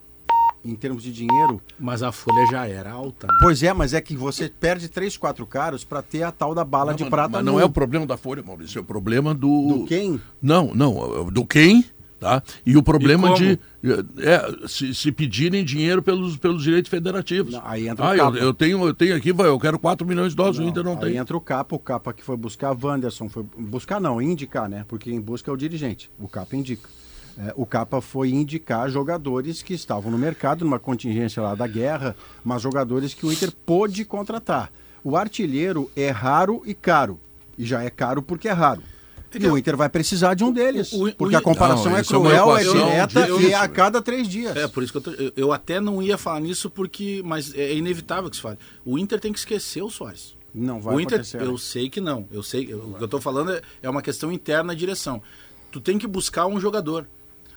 [0.66, 1.62] em termos de dinheiro.
[1.80, 3.28] Mas a folha já era alta.
[3.28, 3.34] né?
[3.42, 6.64] Pois é, mas é que você perde três, quatro caras para ter a tal da
[6.66, 7.30] bala Não, de mas- prata.
[7.30, 9.80] Mas no- não é o problema da Folha, Maurício, é o problema do.
[9.80, 10.20] Do quem?
[10.42, 11.86] Não, não, do quem,
[12.20, 12.42] tá?
[12.66, 13.60] E o problema E de
[14.20, 17.54] é, se, se pedirem dinheiro pelos, pelos direitos federativos.
[17.54, 18.38] Não, aí entra o ah, eu, capa.
[18.38, 21.00] eu tenho, eu tenho aqui, eu quero 4 milhões de dólares, o Inter não aí
[21.00, 21.18] tem.
[21.18, 24.84] entra o Capa, o Capa que foi buscar Wanderson, foi buscar não, indicar, né?
[24.88, 26.90] Porque quem busca é o dirigente, o Capa indica.
[27.38, 32.16] É, o Capa foi indicar jogadores que estavam no mercado, numa contingência lá da guerra,
[32.44, 34.72] mas jogadores que o Inter pôde contratar.
[35.04, 37.20] O artilheiro é raro e caro.
[37.58, 38.82] E já é caro porque é raro.
[39.38, 40.94] E o Inter vai precisar de um deles.
[40.94, 44.02] O- o- porque a comparação Não, é é cruel, é direta e é a cada
[44.02, 44.56] três dias.
[44.56, 47.54] É, por isso que eu, tô- eu, eu até não ia falar nisso, porque mas
[47.54, 48.58] é inevitável que se fale.
[48.86, 50.36] O Inter tem que esquecer o Soares.
[50.54, 51.42] Não vai o Inter, acontecer.
[51.42, 52.26] eu sei que não.
[52.32, 55.22] Eu sei, eu- o que eu estou falando é, é uma questão interna da direção.
[55.70, 57.06] Tu tem que buscar um jogador.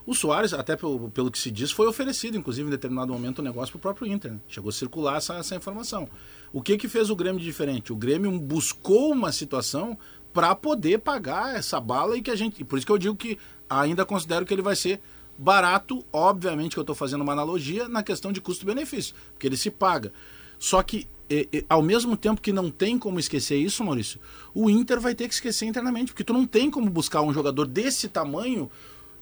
[0.08, 3.44] O Soares, até pelo, pelo que se diz, foi oferecido, inclusive, em determinado momento, um
[3.44, 4.32] negócio para o próprio Inter.
[4.32, 4.38] né?
[4.48, 6.08] Chegou a circular essa, essa informação.
[6.50, 7.92] O que que fez o Grêmio de diferente?
[7.92, 9.98] O Grêmio buscou uma situação
[10.32, 12.64] para poder pagar essa bala e que a gente.
[12.64, 14.98] Por isso que eu digo que ainda considero que ele vai ser
[15.36, 19.70] barato, obviamente que eu estou fazendo uma analogia na questão de custo-benefício, porque ele se
[19.70, 20.10] paga.
[20.58, 24.18] Só que, e- e, ao mesmo tempo que não tem como esquecer isso, Maurício,
[24.54, 27.66] o Inter vai ter que esquecer internamente, porque tu não tem como buscar um jogador
[27.66, 28.70] desse tamanho.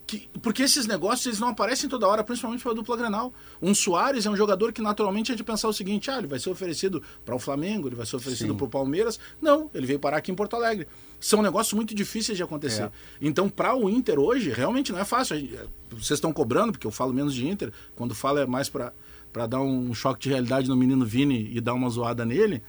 [0.06, 3.34] Que, porque esses negócios eles não aparecem toda hora, principalmente para a dupla Grenal.
[3.60, 6.38] Um Soares é um jogador que naturalmente é de pensar o seguinte: ah, ele vai
[6.38, 9.18] ser oferecido para o Flamengo, ele vai ser oferecido para o Palmeiras.
[9.42, 10.86] Não, ele veio parar aqui em Porto Alegre.
[11.18, 12.82] São negócios muito difíceis de acontecer.
[13.20, 15.36] Então, para o Inter hoje, realmente não é fácil.
[15.40, 15.56] Gente-
[15.90, 18.92] Vocês estão cobrando, porque eu falo menos de Inter, quando falo é mais para
[19.32, 22.62] para dar um choque de realidade no menino Vini e dar uma zoada nele,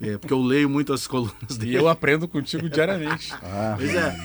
[0.00, 1.76] é, porque eu leio muito as colunas E dele.
[1.76, 3.32] eu aprendo contigo diariamente.
[3.76, 4.16] Pois é.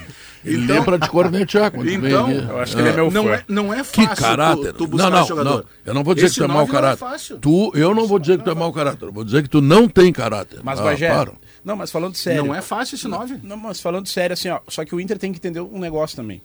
[0.43, 2.35] Ele então, pra te cornetear quando vem Então, aqui.
[2.49, 3.29] eu acho que ele é meu não fã.
[3.33, 4.73] é, não é Que fácil caráter.
[4.73, 5.49] tu, tu buscar não, não, jogador.
[5.57, 5.63] não.
[5.85, 6.97] Eu não vou dizer Esse que tu é mau não é caráter.
[6.97, 7.37] fácil.
[7.39, 9.05] tu, eu não vou dizer que tu é mau caráter.
[9.05, 10.59] Eu vou dizer que tu não tem caráter.
[10.63, 11.33] Mas, ah, Bagé, para.
[11.63, 12.43] não, mas falando sério.
[12.43, 13.37] Não é fácil esse 9.
[13.43, 16.15] Não, mas falando sério, assim, ó, só que o Inter tem que entender um negócio
[16.15, 16.41] também.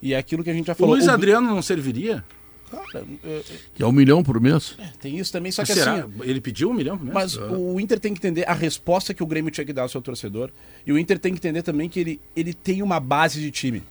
[0.00, 0.94] E é aquilo que a gente já O falou.
[0.94, 2.24] Luiz o- Adriano não serviria?
[2.76, 3.42] Cara, é,
[3.74, 4.74] Que é um milhão por mês.
[4.78, 5.94] é, tem isso também, só que Será?
[6.04, 6.12] assim.
[6.22, 7.12] Ele pediu um milhão mesmo?
[7.12, 9.88] Mas o Inter tem que entender a resposta que o Grêmio tinha que dar ao
[9.88, 10.50] seu torcedor.
[10.86, 13.82] E o Inter tem que entender também que ele, ele tem uma base de time.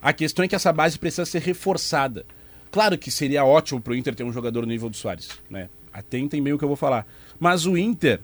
[0.00, 2.26] A questão é que essa base precisa ser reforçada.
[2.70, 5.68] Claro que seria ótimo pro Inter ter um jogador no nível do Soares, né?
[5.92, 7.06] Atentem bem o que eu vou falar.
[7.38, 8.20] Mas o Inter,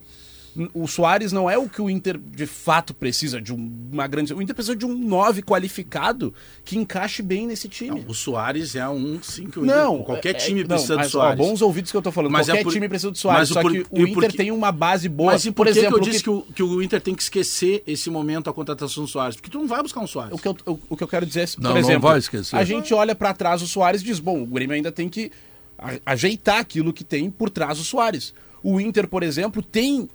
[0.74, 4.34] o Soares não é o que o Inter de fato precisa de um- uma grande.
[4.34, 8.04] O Inter precisa de um 9 qualificado que encaixe bem nesse time.
[8.08, 11.06] O Soares é um sim que o Inter- Não, qualquer é- time não, precisa mas,
[11.06, 11.40] do Soares.
[11.40, 12.32] Ó, bons ouvidos que eu tô falando.
[12.32, 13.40] Mas é Qualquer por- time precisa do Soares.
[13.42, 15.32] mas o Só por- que o por Inter que- tem uma base boa.
[15.32, 16.30] Mas e por, que exemplo, que eu o disse que...
[16.30, 19.36] o, que o Inter tem que esquecer esse momento a contratação do Soares?
[19.36, 20.32] Porque tu não vai buscar um Soares.
[20.34, 22.18] O que, eu, o, o que eu quero dizer é, por Não, não exemplo, vai
[22.18, 22.56] esquecer.
[22.56, 25.30] a gente olha pra trás o Soares e diz, bom, o Grêmio ainda tem que
[26.04, 28.34] ajeitar aquilo que tem por trás do Soares.
[28.62, 30.08] O Inter, por exemplo, tem,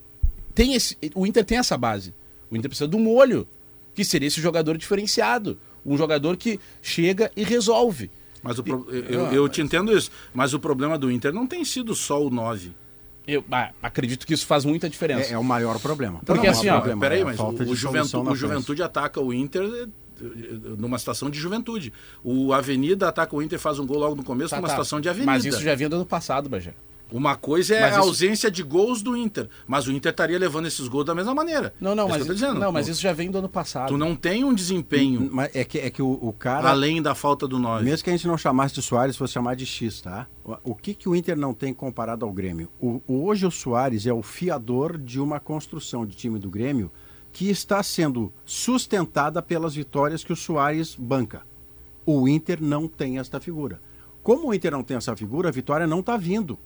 [0.56, 2.14] tem esse, o Inter tem essa base.
[2.50, 3.48] O Inter precisa do molho,
[3.94, 8.10] que seria esse jogador diferenciado, um jogador que chega e resolve.
[8.42, 10.10] Mas o pro- eu, eu- eu te entendo isso.
[10.34, 12.72] Mas o problema do Inter não tem sido só o 9.
[13.28, 15.32] Eu ah, acredito que isso faz muita diferença.
[15.32, 16.20] É, é o maior problema.
[16.24, 17.72] Porque Não, não, assim, o ó, problema, Peraí, é a mas o, o
[18.32, 18.36] o.
[18.36, 19.88] Juventude ataca o Inter eh,
[20.78, 21.92] numa situação de juventude.
[22.24, 24.76] O Avenida ataca o Inter e faz um gol logo no começo Tá, numa tá.
[24.76, 25.32] situação de Avenida.
[25.32, 26.76] Mas isso já vinha do ano passado, Bajé.
[27.12, 30.38] Uma coisa é Mas a isso- ausência de gols do Inter, mas o Inter estaria
[30.40, 31.74] levando esses gols da mesma maneira.
[31.80, 32.60] Não, não, É isso mas, dizendo.
[32.60, 33.90] não, mas isso já vem do ano passado.
[33.90, 37.14] Tu não tem um desempenho Mas é que, é que o, o cara, além da
[37.14, 37.86] falta do 9.
[37.86, 40.28] mesmo que a gente não chamasse de Soares, fosse chamar de X, tá?
[40.44, 42.70] O, o que, que o Inter não tem comparado ao Grêmio?
[42.82, 46.92] O, o- hoje o Soares é o fiador de uma construção de time do Grêmio
[47.32, 51.44] que está sendo sustentada pelas vitórias que o Soares banca.
[52.06, 53.80] O Inter não tem esta figura.
[54.24, 56.58] Como o Inter não tem essa figura, a vitória não está vindo.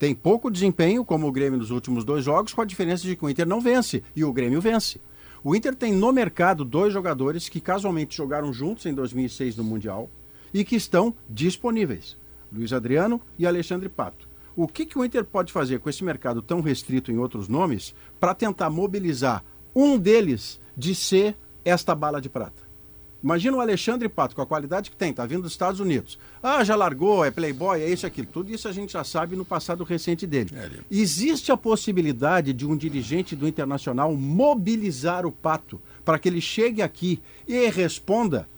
[0.00, 3.22] Tem pouco desempenho, como o Grêmio nos últimos dois jogos, com a diferença de que
[3.22, 4.98] o Inter não vence e o Grêmio vence.
[5.44, 10.08] O Inter tem no mercado dois jogadores que casualmente jogaram juntos em 2006 no Mundial
[10.54, 12.16] e que estão disponíveis:
[12.50, 14.26] Luiz Adriano e Alexandre Pato.
[14.56, 17.94] O que, que o Inter pode fazer com esse mercado tão restrito em outros nomes
[18.18, 19.44] para tentar mobilizar
[19.76, 22.69] um deles de ser esta bala de prata?
[23.22, 26.18] Imagina o Alexandre Pato, com a qualidade que tem, tá vindo dos Estados Unidos.
[26.42, 28.26] Ah, já largou, é playboy, é isso, aquilo.
[28.26, 30.50] Tudo isso a gente já sabe no passado recente dele.
[30.90, 36.80] Existe a possibilidade de um dirigente do Internacional mobilizar o Pato para que ele chegue
[36.82, 38.48] aqui e responda.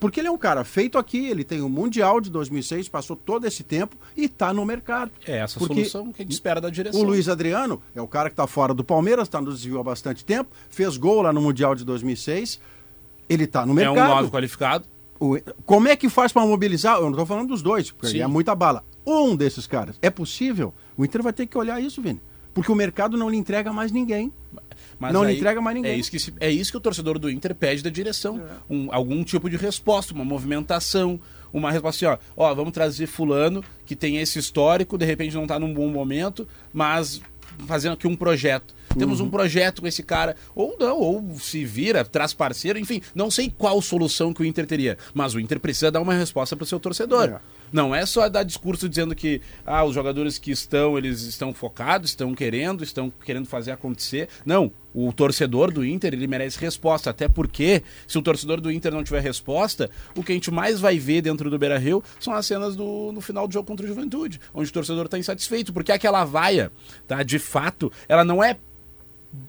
[0.00, 3.46] Porque ele é um cara feito aqui, ele tem o Mundial de 2006, passou todo
[3.46, 5.10] esse tempo e está no mercado.
[5.26, 6.98] É essa a Porque solução que a gente espera da direção.
[6.98, 9.84] O Luiz Adriano é o cara que está fora do Palmeiras, está no desvio há
[9.84, 12.58] bastante tempo, fez gol lá no Mundial de 2006.
[13.30, 14.10] Ele está no é mercado.
[14.10, 14.84] um 9 qualificado.
[15.18, 16.96] O- Como é que faz para mobilizar?
[16.96, 18.20] Eu não estou falando dos dois, porque Sim.
[18.22, 18.84] é muita bala.
[19.06, 19.96] Um desses caras.
[20.02, 20.74] É possível?
[20.96, 22.20] O Inter vai ter que olhar isso, Vini.
[22.52, 24.32] Porque o mercado não lhe entrega mais ninguém.
[24.98, 25.92] Mas Não lhe aí entrega mais ninguém.
[25.92, 28.42] É isso, que se- é isso que o torcedor do Inter pede da direção.
[28.68, 31.18] Um- algum tipo de resposta, uma movimentação,
[31.52, 35.42] uma resposta assim, ó, ó, vamos trazer fulano que tem esse histórico, de repente não
[35.42, 37.20] está num bom momento, mas
[37.66, 38.74] fazendo aqui um projeto.
[38.98, 39.26] Temos Uhum.
[39.26, 43.52] um projeto com esse cara, ou não, ou se vira, traz parceiro, enfim, não sei
[43.56, 46.66] qual solução que o Inter teria, mas o Inter precisa dar uma resposta para o
[46.66, 47.28] seu torcedor.
[47.28, 47.40] É.
[47.72, 52.10] Não é só dar discurso dizendo que ah, os jogadores que estão, eles estão focados,
[52.10, 54.28] estão querendo, estão querendo fazer acontecer.
[54.44, 58.92] Não, O torcedor do Inter, ele merece resposta, até porque se o torcedor do Inter
[58.92, 62.44] não tiver resposta, o que a gente mais vai ver dentro do Beira-Rio são as
[62.44, 65.92] cenas do, no final do jogo contra o Juventude, onde o torcedor está insatisfeito, porque
[65.92, 66.72] aquela vaia,
[67.06, 68.56] tá, de fato, ela não é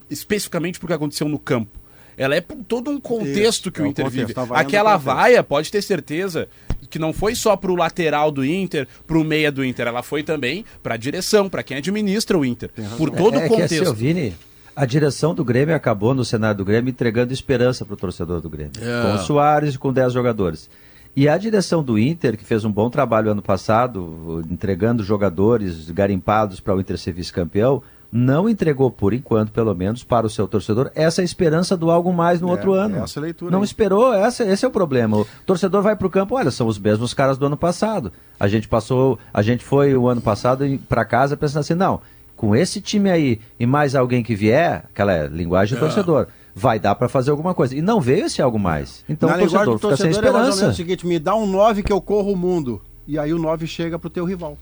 [0.09, 1.79] especificamente porque aconteceu no campo.
[2.17, 4.33] Ela é por todo um contexto Isso, que é o um Inter contexto, vive.
[4.33, 6.47] tá Aquela o vaia, pode ter certeza
[6.89, 10.65] que não foi só pro lateral do Inter, pro meia do Inter, ela foi também
[10.83, 12.69] pra direção, pra quem administra o Inter.
[12.97, 13.91] Por todo é o que assim, contexto.
[13.91, 14.35] ô, Vini,
[14.75, 18.49] a direção do Grêmio acabou no cenário do Grêmio entregando esperança para o torcedor do
[18.49, 18.73] Grêmio.
[18.79, 19.03] É.
[19.03, 20.69] Com o Soares e com 10 jogadores.
[21.15, 26.59] E a direção do Inter, que fez um bom trabalho ano passado, entregando jogadores garimpados
[26.59, 30.91] para o Inter ser vice-campeão, não entregou, por enquanto, pelo menos, para o seu torcedor,
[30.93, 32.97] essa esperança do algo mais no É, outro ano.
[33.03, 33.65] essa leitura não aí.
[33.65, 35.17] esperou, essa, esse é o problema.
[35.17, 38.11] O torcedor vai para o campo, olha, são os mesmos caras do ano passado.
[38.39, 42.01] A gente passou, a gente foi o ano passado para casa pensando assim, não,
[42.35, 46.79] com esse time aí e mais alguém que vier, aquela é, linguagem de torcedor, vai
[46.79, 47.73] dar para fazer alguma coisa.
[47.75, 49.05] E não veio esse algo mais.
[49.07, 50.67] Então Na o torcedor do fica sem torcedor é esperança.
[50.67, 52.81] o seguinte, me dá um 9 que eu corro o mundo.
[53.07, 54.57] E aí o 9 chega pro teu rival.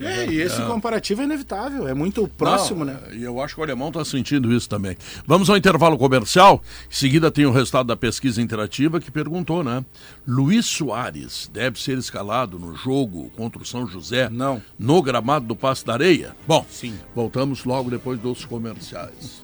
[0.00, 3.00] É, e esse comparativo é inevitável, é muito próximo, Não, né?
[3.12, 4.96] E eu acho que o alemão está sentindo isso também.
[5.26, 6.62] Vamos ao intervalo comercial.
[6.90, 9.84] Em seguida tem o resultado da pesquisa interativa que perguntou, né?
[10.26, 14.28] Luiz Soares deve ser escalado no jogo contra o São José?
[14.30, 14.62] Não.
[14.78, 16.34] No gramado do Passo da Areia?
[16.46, 16.94] Bom, Sim.
[17.14, 19.42] voltamos logo depois dos comerciais.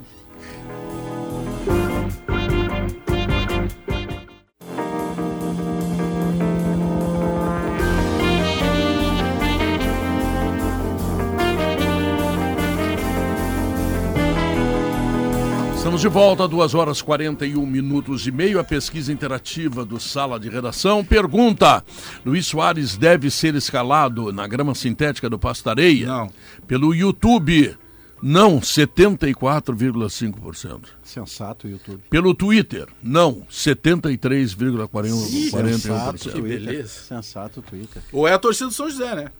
[15.85, 18.59] Estamos de volta, 2 horas 41 minutos e meio.
[18.59, 21.85] A pesquisa interativa do Sala de Redação pergunta:
[22.25, 26.07] Luiz Soares deve ser escalado na grama sintética do Pastareia?
[26.07, 26.31] Não.
[26.67, 27.77] Pelo YouTube,
[28.23, 30.85] não, 74,5%.
[31.03, 32.01] Sensato, YouTube.
[32.09, 35.51] Pelo Twitter, não, 73,41%.
[35.51, 36.43] Sensato, Twitter.
[36.43, 36.89] beleza.
[36.89, 38.01] Sensato, Twitter.
[38.11, 39.31] Ou é a torcida do São José, né?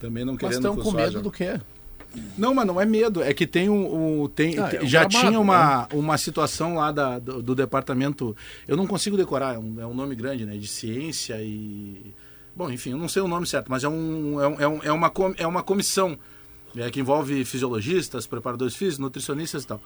[0.00, 1.60] Também não Mas querendo estão que o com medo do quê?
[2.36, 3.22] Não, mas não é medo.
[3.22, 4.22] É que tem um.
[4.22, 7.54] um- tem, Ah, é um já gramado, tinha uma, uma situação lá da, do, do
[7.54, 8.36] departamento.
[8.66, 10.56] Eu não consigo decorar, é um, é um nome grande, né?
[10.56, 12.14] De ciência e.
[12.56, 14.92] Bom, enfim, eu não sei o nome certo, mas é, um, é, um, é, é
[14.92, 16.18] uma, é uma comissão
[16.76, 19.80] é, que envolve fisiologistas, preparadores físicos, nutricionistas e tal.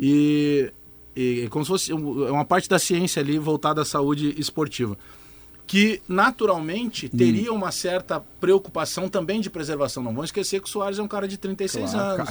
[0.00, 0.72] E,
[1.14, 4.96] e é como se fosse é uma parte da ciência ali voltada à saúde esportiva
[5.66, 10.02] que naturalmente teria uma certa preocupação também de preservação.
[10.02, 12.28] Não vamos esquecer que o Soares é um cara de 36 Claro, anos,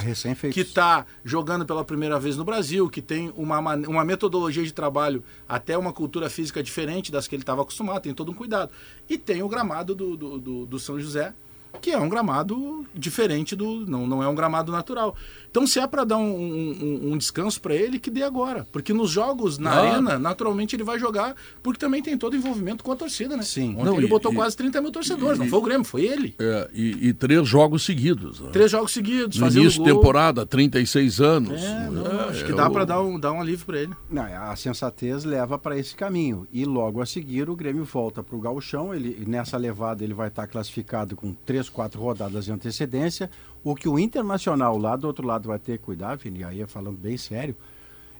[0.54, 5.24] que está jogando pela primeira vez no Brasil, que tem uma, uma metodologia de trabalho,
[5.48, 8.70] até uma cultura física diferente das que ele estava acostumado, tem todo um cuidado.
[9.08, 11.34] E tem o gramado do, do, do- do São José,
[11.80, 13.84] que é um gramado diferente do.
[13.86, 15.14] Não, não é um gramado natural.
[15.50, 18.66] Então, se é para dar um, um- um descanso para ele, que dê agora.
[18.72, 19.88] Porque nos jogos na Claro.
[19.88, 23.42] arena, naturalmente ele vai jogar, porque também tem todo o envolvimento com a torcida, né?
[23.44, 23.70] Sim.
[23.74, 25.84] Ontem Não, ele e- botou e- quase 30 mil torcedores, não e- foi o Grêmio,
[25.84, 26.34] foi ele.
[26.40, 28.40] É, e, e três jogos seguidos.
[28.40, 28.48] né?
[28.52, 29.86] Três jogos seguidos, No início de gol.
[29.86, 31.62] temporada, 36 anos.
[31.62, 33.80] É, não, É, acho que é dá o- para dar um, dar um alívio para
[33.80, 33.92] ele.
[34.10, 36.48] Não, a sensatez leva para esse caminho.
[36.52, 38.92] E logo a seguir o Grêmio volta para o gauchão.
[38.92, 43.30] Ele, nessa levada ele vai estar classificado com três, quatro rodadas de antecedência.
[43.62, 46.60] O que o Internacional lá do outro lado vai ter que cuidar, Vini, e aí
[46.60, 47.56] é falando bem sério,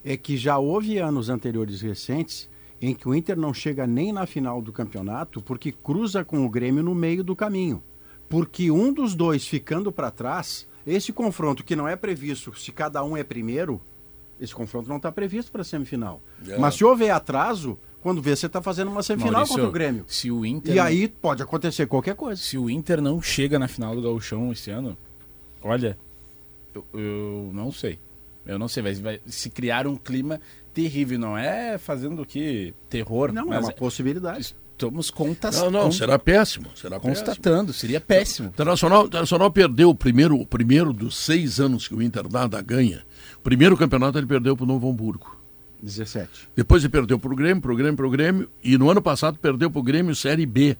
[0.04, 2.48] é que já houve anos anteriores recentes
[2.80, 6.48] em que o Inter não chega nem na final do campeonato porque cruza com o
[6.48, 7.82] Grêmio no meio do caminho.
[8.28, 13.02] Porque um dos dois ficando para trás, esse confronto que não é previsto, se cada
[13.02, 13.80] um é primeiro,
[14.40, 16.20] esse confronto não está previsto para a semifinal.
[16.46, 16.58] É.
[16.58, 20.04] Mas se houver atraso, quando vê, você está fazendo uma semifinal Maurício, contra o Grêmio.
[20.06, 22.38] Se o Inter E aí pode acontecer qualquer coisa.
[22.40, 24.94] se o Inter não chega na final do Gauchão esse ano,
[25.62, 25.96] olha,
[26.74, 27.98] eu, eu não sei.
[28.44, 30.38] Eu não sei, vai, vai se criar um clima
[30.74, 34.54] terrível, não é fazendo que terror, Não, é mas uma possibilidade.
[34.72, 36.66] estamos contas, Não, não, será péssimo.
[36.76, 37.14] Será péssimo.
[37.26, 38.48] constatando, seria péssimo.
[38.48, 42.60] O Internacional, Internacional perdeu o primeiro, o primeiro dos seis anos que o Inter nada
[42.60, 43.02] ganha.
[43.38, 45.42] O primeiro campeonato ele perdeu para o Novo Hamburgo.
[45.84, 46.48] 17.
[46.56, 48.50] Depois ele perdeu para o Grêmio, para o Grêmio, para o Grêmio.
[48.62, 50.76] E no ano passado perdeu para o Grêmio Série B,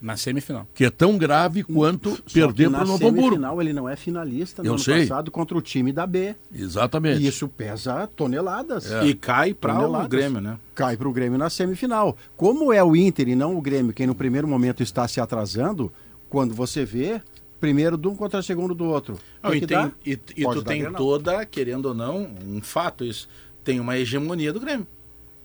[0.00, 0.66] Na semifinal.
[0.74, 3.22] que é tão grave quanto Só perder para na o Novo Hamburgo.
[3.28, 5.00] semifinal ele não é finalista no Eu ano sei.
[5.06, 6.34] passado contra o time da B.
[6.54, 7.22] Exatamente.
[7.22, 8.90] E isso pesa toneladas.
[8.92, 9.06] É.
[9.06, 10.08] E cai para o.
[10.08, 10.58] Grêmio, né?
[10.74, 12.16] Cai para o Grêmio na semifinal.
[12.36, 15.90] Como é o Inter e não o Grêmio quem no primeiro momento está se atrasando,
[16.28, 17.20] quando você vê,
[17.58, 19.18] primeiro de um contra segundo do outro.
[19.42, 23.28] Não, e tem, e, e tu tem toda, querendo ou não, um fato isso.
[23.66, 24.86] Tem uma hegemonia do Grêmio.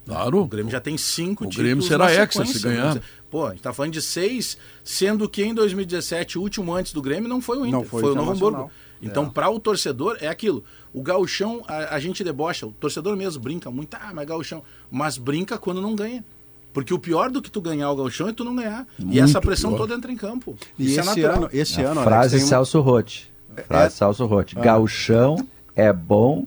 [0.05, 0.41] Claro.
[0.41, 3.01] O Grêmio já tem cinco O títulos Grêmio será hexa se ganhar.
[3.29, 7.01] Pô, a gente tá falando de seis, sendo que em 2017, o último antes do
[7.01, 8.31] Grêmio, não foi o Inter, Não foi foi, o o Novo.
[8.31, 8.71] Hamburgo.
[9.01, 10.63] Então, para o torcedor, é aquilo.
[10.93, 14.61] O gauchão, a, a gente debocha, o torcedor mesmo brinca muito, ah, mas gauchão.
[14.91, 16.23] Mas brinca quando não ganha.
[16.71, 18.87] Porque o pior do que tu ganhar o gauchão é tu não ganhar.
[18.99, 19.79] e Muito essa pressão pior.
[19.79, 20.55] toda entra em campo.
[20.77, 21.35] E Isso é esse natural.
[21.37, 23.31] ano, esse A ano, frase Alex, um- Celso Rotti.
[23.67, 24.55] Frase Celso Rotti.
[24.55, 26.45] Gauchão é bom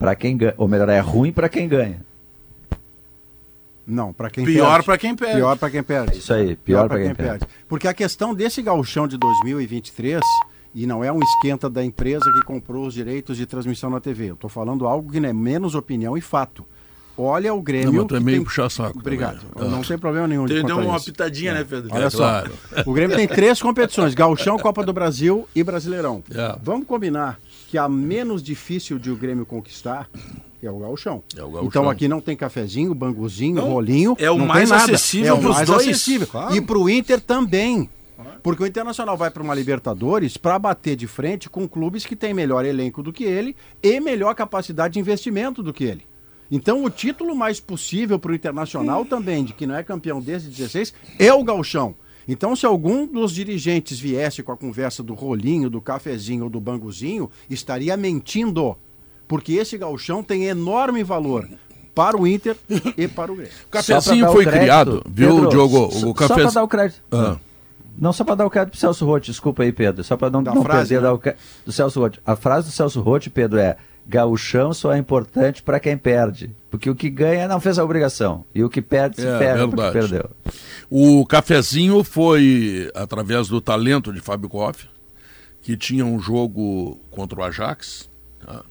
[0.00, 2.00] para quem ganha, ou melhor, é ruim para quem ganha.
[3.86, 4.84] Não, para quem Pior perde.
[4.86, 5.34] para quem perde.
[5.36, 6.18] Pior para quem perde.
[6.18, 7.44] Isso aí, pior para quem perde.
[7.68, 10.22] Porque a questão desse gauchão de 2023,
[10.74, 14.30] e não é um esquenta da empresa que comprou os direitos de transmissão na TV,
[14.30, 16.64] eu estou falando algo que não é menos opinião e fato.
[17.18, 17.92] Olha o Grêmio...
[17.92, 19.40] Não, mas tu é tem- puxar saco Obrigado.
[19.54, 19.70] também.
[19.70, 21.06] Não tem problema nenhum de Ele deu quanto a uma isso.
[21.06, 21.90] pitadinha, né, Pedro?
[21.92, 22.52] Olha só, claro.
[22.86, 26.22] o Grêmio tem três competições: Gauchão, Copa do Brasil e Brasileirão.
[26.32, 26.56] É.
[26.62, 27.38] Vamos combinar
[27.70, 30.10] que a menos difícil de o Grêmio conquistar
[30.60, 31.22] é o Gauchão.
[31.36, 31.68] É o Gauchão.
[31.68, 34.16] Então aqui não tem cafezinho, banguzinho, Não, rolinho.
[34.18, 35.82] é o mais acessível é o pros mais dois.
[35.82, 36.26] acessível.
[36.26, 36.56] Claro.
[36.56, 37.88] E pro Inter também.
[38.42, 42.34] Porque o Internacional vai para uma Libertadores para bater de frente com clubes que têm
[42.34, 46.04] melhor elenco do que ele e melhor capacidade de investimento do que ele.
[46.50, 50.48] Então, o título mais possível para o Internacional também, de que não é campeão desde
[50.48, 51.94] 16, é o Galchão.
[52.32, 56.60] Então, se algum dos dirigentes viesse com a conversa do rolinho, do cafezinho ou do
[56.60, 58.76] banguzinho, estaria mentindo.
[59.26, 61.48] Porque esse galchão tem enorme valor
[61.92, 62.56] para o Inter
[62.96, 63.52] e para o Grêmio.
[63.66, 65.90] O cafezinho foi crédito, criado, viu, Pedro, Diogo?
[65.90, 66.52] só- O Só para cafezinho.
[66.54, 67.02] dar o crédito.
[67.10, 67.36] Ah.
[67.98, 70.04] Não, só para dar o crédito pro Celso Rotti, desculpa aí, Pedro.
[70.04, 71.00] Só para não, Da não frase, perder né?
[71.02, 72.20] dar o crédito do Celso Rotti.
[72.24, 76.50] A frase do Celso Rotti, Pedro, é gauchão só é importante para quem perde.
[76.70, 78.44] Porque o que ganha não fez a obrigação.
[78.54, 80.08] E o que perde se É, perde porque verdade.
[80.08, 80.30] perdeu.
[80.88, 84.88] O cafezinho foi através do talento de Fábio Koff,
[85.62, 88.08] que tinha um jogo contra o Ajax,
[88.44, 88.62] tá?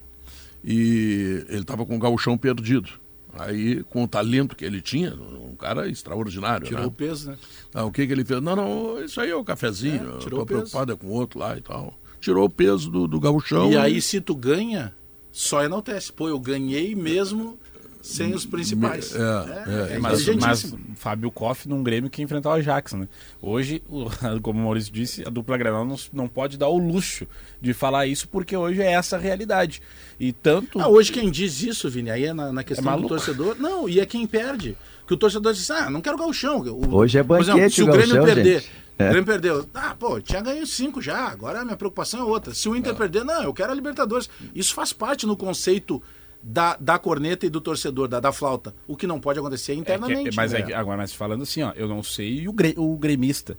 [0.63, 2.89] e ele estava com o gauchão perdido.
[3.37, 6.65] Aí, com o talento que ele tinha, um cara extraordinário.
[6.65, 6.87] Tirou né?
[6.87, 7.37] o peso, né?
[7.73, 8.41] Ah, o que, que ele fez?
[8.41, 10.01] Não, não, isso aí é o cafezinho.
[10.01, 10.59] É, eu tirou tô o peso.
[10.61, 11.93] preocupado é com o outro lá e tal.
[12.19, 13.71] Tirou o peso do, do gauchão.
[13.71, 14.93] E aí, se tu ganha,
[15.31, 16.11] só enaltece.
[16.11, 17.57] Pô, eu ganhei mesmo
[18.01, 19.13] sem os principais.
[19.13, 20.79] É, é, é Mas, mas inteligentíssimo.
[20.95, 23.07] Fábio Koff num Grêmio que enfrentar o Ajax, né?
[23.41, 24.09] Hoje, o-
[24.41, 27.27] como o Maurício disse, a dupla Granal não, não pode dar o luxo
[27.61, 29.81] de falar isso porque hoje é essa a realidade.
[30.19, 30.79] E tanto...
[30.79, 33.55] Ah, hoje quem diz isso, Vini, aí é na, na questão É do torcedor.
[33.59, 34.77] Não, e é quem perde.
[35.05, 36.59] Que o torcedor diz, ah, não quero galchão.
[36.61, 38.71] O- Hoje é por exemplo, banquete se o Grêmio gauchão, perder, gente.
[38.99, 39.05] É.
[39.05, 42.53] o Grêmio perdeu, ah, pô, tinha ganho cinco já, agora a minha preocupação é outra.
[42.53, 44.29] Se o Inter perder, não, eu quero a Libertadores.
[44.53, 46.03] Isso faz parte no conceito
[46.43, 48.75] da, da corneta e do torcedor, da, da flauta.
[48.87, 50.35] O que não pode acontecer É que- internamente.
[50.35, 50.65] mas né?
[50.69, 53.57] é agora, mas falando assim, ó, eu não sei o, gre- o gremista,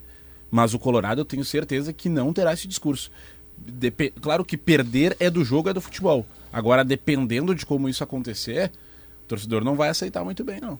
[0.51, 3.11] mas o Colorado eu tenho certeza que não terá esse discurso.
[3.57, 6.27] Depe- claro que perder é do jogo, é do futebol.
[6.53, 8.71] Agora, dependendo de como isso acontecer,
[9.25, 10.79] o torcedor não vai aceitar muito bem, não.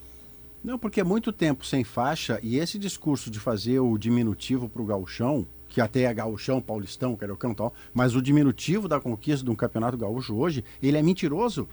[0.63, 4.83] Não, porque é muito tempo sem faixa e esse discurso de fazer o diminutivo para
[4.83, 9.45] o gauchão, que até é gauchão, paulistão, cariocan e tal, mas o diminutivo da conquista
[9.45, 11.67] de um campeonato gaúcho hoje, ele é mentiroso.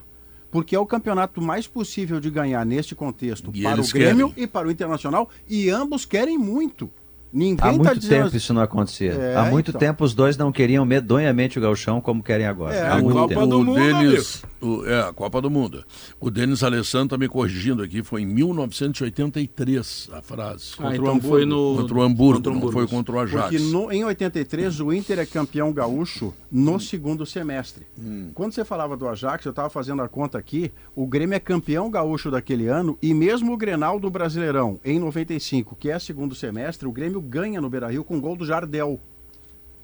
[0.50, 4.44] Porque é o campeonato mais possível de ganhar neste contexto E para o Grêmio querem.
[4.44, 6.90] e para o Internacional, e ambos querem muito.
[7.32, 9.12] Ninguém Há tá muito dizendo tempo isso não acontecia.
[9.12, 9.78] É, Há muito então.
[9.78, 12.74] tempo os dois não queriam medonhamente o gauchão como querem agora.
[12.74, 13.46] É, Há a muito Copa tempo.
[13.46, 15.84] do o Mundo, Denis, o- é, a Copa do Mundo.
[16.18, 20.72] O Denis Alessandro está me corrigindo aqui, foi em 1983 a frase.
[20.78, 21.28] Ah, contra o então Hamburgo.
[21.28, 21.76] foi no...
[21.76, 22.78] contra o Hamburgo, contra o não Hamburgo.
[22.78, 23.42] foi contra o Ajax.
[23.50, 27.86] Porque no- em 83 o Inter é campeão gaúcho no segundo semestre.
[28.34, 31.90] Quando você falava do Ajax, eu estava fazendo a conta aqui, o Grêmio é campeão
[31.90, 36.86] gaúcho daquele ano e mesmo o Grenal do Brasileirão em 95, que é segundo semestre,
[36.88, 38.98] o Grêmio ganha no Beira-Rio com gol do Jardel.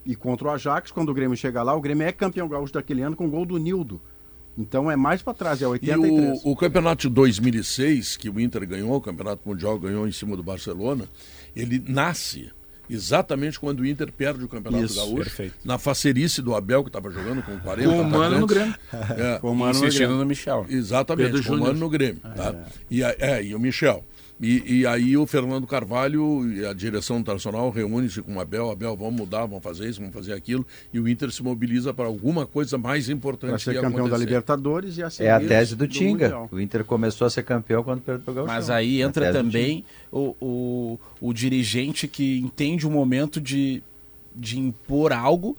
[0.06, 3.00] E contra o Ajax, quando o Grêmio chega lá, o Grêmio é campeão gaúcho daquele
[3.02, 4.00] ano com gol do Nildo.
[4.56, 6.42] Então é mais para trás, é E 83.
[6.44, 10.36] o, o campeonato de 2006, que o Inter ganhou, o campeonato mundial ganhou em cima
[10.36, 11.08] do Barcelona,
[11.56, 12.50] ele nasce
[12.88, 15.54] exatamente quando o Inter perde o campeonato Isso, gaúcho, perfeito.
[15.64, 18.46] na facerice do Abel, que estava jogando com 40 Com o Mano no.
[18.46, 18.74] Grêmio.
[18.92, 20.16] É, Com o Mano no Grêmio.
[20.18, 20.66] no Michel.
[20.68, 21.60] Exatamente, Pedro com o.
[21.60, 22.20] Mano no Grêmio.
[22.20, 22.54] Tá?
[22.90, 24.04] E, a- é, e o Michel.
[24.44, 28.94] E, e aí o Fernando Carvalho e a direção internacional reúne-se com o Abel, Abel,
[28.94, 32.46] vamos mudar, vamos fazer isso, vamos fazer aquilo, e o Inter se mobiliza para alguma
[32.46, 34.24] coisa mais Para importante ser que campeão da acontecer.
[34.24, 36.24] Libertadores e a É a tese do Tinga.
[36.24, 36.48] Mundial.
[36.52, 38.54] O Inter começou a ser campeão quando perdeu o gauchão.
[38.54, 43.82] Mas aí A entra também o, o, o dirigente que entende o momento de,
[44.36, 45.56] de impor algo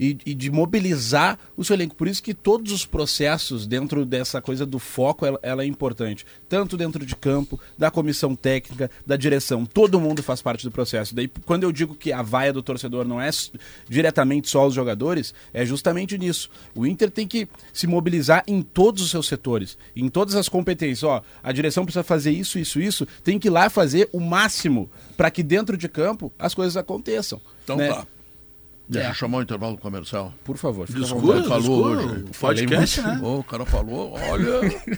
[0.00, 1.94] e, e de mobilizar o seu elenco.
[1.94, 6.24] Por isso que todos os processos dentro dessa coisa do foco, ela, ela é importante.
[6.48, 9.66] Tanto dentro de campo, da comissão técnica, da direção.
[9.66, 11.14] Todo mundo faz parte do processo.
[11.14, 13.28] Daí, quando eu digo que a vaia do torcedor não é
[13.86, 16.48] diretamente só os jogadores, é justamente nisso.
[16.74, 21.02] O Inter tem que se mobilizar em todos os seus setores, em todas as competências.
[21.02, 23.06] Ó, a direção precisa fazer isso, isso, isso.
[23.22, 27.38] Tem que ir lá fazer o máximo para que dentro de campo as coisas aconteçam.
[27.62, 27.88] Então né?
[27.88, 28.06] tá.
[28.90, 29.10] Deixa É.
[29.10, 30.34] eu chamar o intervalo comercial.
[30.42, 31.48] Por favor, fica à Desculpa, vontade.
[31.48, 32.24] falou desculpa, hoje.
[32.40, 33.20] podcast, muito.
[33.22, 33.28] né?
[33.28, 34.52] Ô, o cara falou, olha.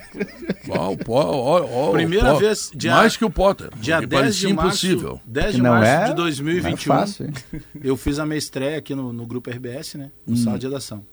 [0.71, 3.69] Ó, o Pó- ó, ó, o Primeira vez, dia- mais que o Potter.
[3.77, 5.21] Dia porque 10 parecia de março, impossível.
[5.27, 6.71] 10 de Não março é- de 2021.
[6.71, 7.33] não é fácil,
[7.85, 10.07] eu fiz a minha estreia aqui no, no grupo RBS, né?
[10.27, 10.31] Hum.
[10.31, 11.05] No sala de redação.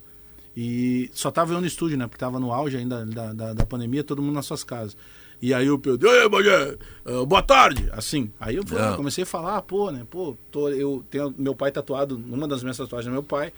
[0.56, 2.08] E só tava eu no estúdio, né?
[2.08, 4.96] Porque tava no auge ainda da, da, da pandemia, todo mundo nas suas casas.
[5.41, 6.76] E aí o Pedro, ei, Bagé,
[7.06, 7.90] eh, boa tarde.
[7.94, 8.30] Assim.
[8.40, 8.95] Aí eu pô, É.
[8.95, 10.02] comecei a falar, pô, né?
[10.10, 13.48] Pô, tô, eu tenho meu pai tatuado, numa das minhas tatuagens é meu pai.
[13.48, 13.53] Eu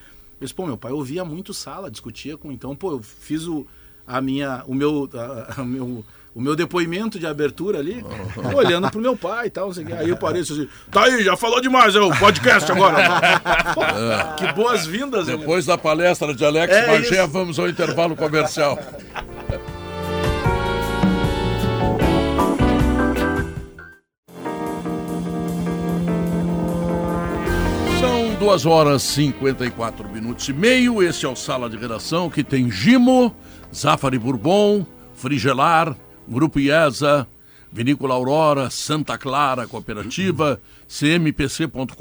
[0.46, 2.52] disse, pô, meu pai ouvia muito sala, discutia com.
[2.52, 3.66] Então, pô, eu fiz o,
[4.06, 6.06] a minha, o meu, a, a meu,
[6.36, 8.04] o meu depoimento de abertura ali,
[8.56, 9.72] olhando pro meu pai e tal.
[10.00, 12.98] Aí eu parei assim, tá aí, já falou demais, é o podcast agora.
[13.74, 13.82] Pô,
[14.38, 15.36] Que boas-vindas, né?
[15.36, 18.78] Depois da palestra de Alex É Magé, vamos ao intervalo comercial.
[28.42, 31.04] duas horas e 54 minutos e meio.
[31.04, 33.36] Esse é o Sala de Redação que tem Gimo,
[33.72, 35.96] Zafari Bourbon, Frigelar,
[36.28, 37.28] Grupo IESA,
[37.72, 41.94] Vinícola Aurora, Santa Clara Cooperativa, cmpc.com.br,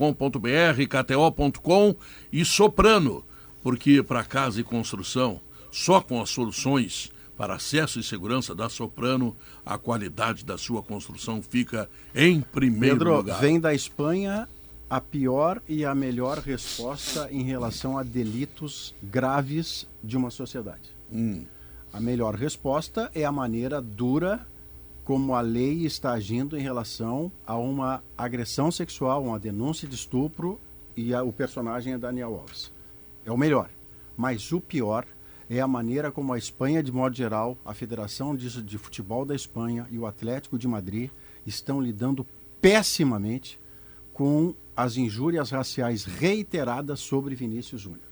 [0.88, 1.94] kto.com
[2.32, 3.22] e Soprano,
[3.62, 9.36] porque para casa e construção, só com as soluções para acesso e segurança da Soprano,
[9.64, 13.38] a qualidade da sua construção fica em primeiro Pedro, lugar.
[13.38, 14.48] vem da Espanha
[14.90, 20.90] a pior e a melhor resposta em relação a delitos graves de uma sociedade.
[21.12, 21.44] Hum.
[21.92, 24.44] A melhor resposta é a maneira dura
[25.04, 30.60] como a lei está agindo em relação a uma agressão sexual, uma denúncia de estupro
[30.96, 32.70] e a- o personagem é Daniel Alves.
[33.24, 33.70] É o melhor.
[34.16, 35.04] Mas o pior
[35.48, 39.34] é a maneira como a Espanha, de modo geral, a Federação de, de Futebol da
[39.34, 41.10] Espanha e o Atlético de Madrid
[41.46, 42.24] estão lidando
[42.60, 43.58] pessimamente
[44.20, 48.02] com as injúrias raciais reiteradas sobre Vinícius Júnior.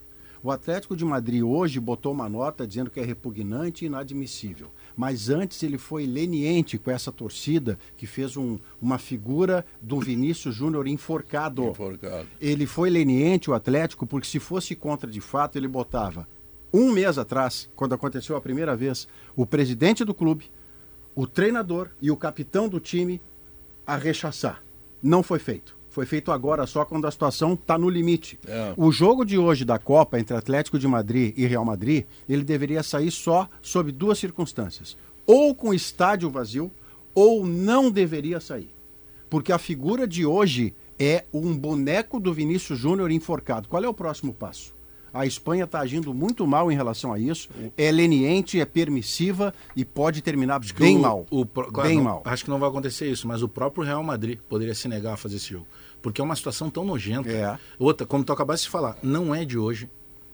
[0.42, 4.68] O Atlético de Madrid hoje botou uma nota dizendo que é repugnante e inadmissível.
[4.96, 10.54] Mas antes ele foi leniente com essa torcida que fez um- uma figura do Vinícius
[10.54, 11.62] Júnior enforcado.
[11.64, 12.26] Enforcado.
[12.40, 16.26] Ele foi leniente, o Atlético, porque se fosse contra de fato, ele botava.
[16.72, 19.06] Um mês atrás, quando aconteceu a primeira vez,
[19.36, 20.50] o presidente do clube,
[21.14, 23.20] o treinador e o capitão do time
[23.86, 24.62] a rechaçar.
[25.02, 25.76] Não foi feito.
[25.98, 28.38] Foi feito agora só quando a situação está no limite.
[28.46, 28.72] É.
[28.76, 32.84] O jogo de hoje da Copa entre Atlético de Madrid e Real Madrid, ele deveria
[32.84, 34.96] sair só sob duas circunstâncias.
[35.26, 36.70] Ou com estádio vazio,
[37.12, 38.70] ou não deveria sair.
[39.28, 43.66] Porque a figura de hoje é um boneco do Vinícius Júnior enforcado.
[43.66, 44.78] Qual é o próximo passo?
[45.12, 47.48] A Espanha está agindo muito mal em relação a isso.
[47.78, 51.26] É leniente, é permissiva e pode terminar bem o- mal.
[51.30, 52.22] o claro, bem não- mal.
[52.26, 55.16] Acho que não vai acontecer isso, mas o próprio Real Madrid poderia se negar a
[55.16, 55.66] fazer esse jogo.
[56.02, 57.28] Porque é uma situação tão nojenta.
[57.30, 57.58] É.
[57.78, 59.88] Outra, como tu acabaste de falar, não é de hoje.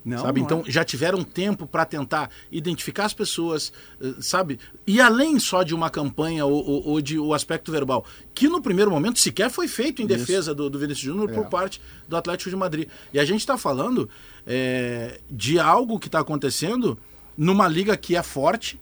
[0.05, 0.41] Não, sabe?
[0.41, 0.71] não então é.
[0.71, 3.73] já tiveram tempo para tentar identificar as pessoas,
[4.03, 4.61] eh, sabe?
[4.87, 8.05] E além só de uma campanha ou, ou- ou de o aspecto verbal,
[8.35, 11.49] que no primeiro momento sequer foi feito em defesa do, do Vinícius Júnior por É.
[11.49, 12.87] parte do Atlético de Madrid.
[13.15, 14.07] E a gente está falando
[14.47, 16.99] eh, de algo que está acontecendo
[17.35, 18.79] numa liga que é forte,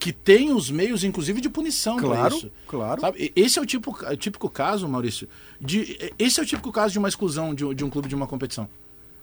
[0.00, 2.50] que tem os meios, inclusive, de punição Claro, isso.
[2.66, 3.02] claro.
[3.02, 3.30] Sabe?
[3.36, 5.28] Esse é o tipo, o típico caso, Maurício,
[5.60, 8.14] de, esse é o típico caso de uma exclusão de, um- de um clube de
[8.14, 8.66] uma competição.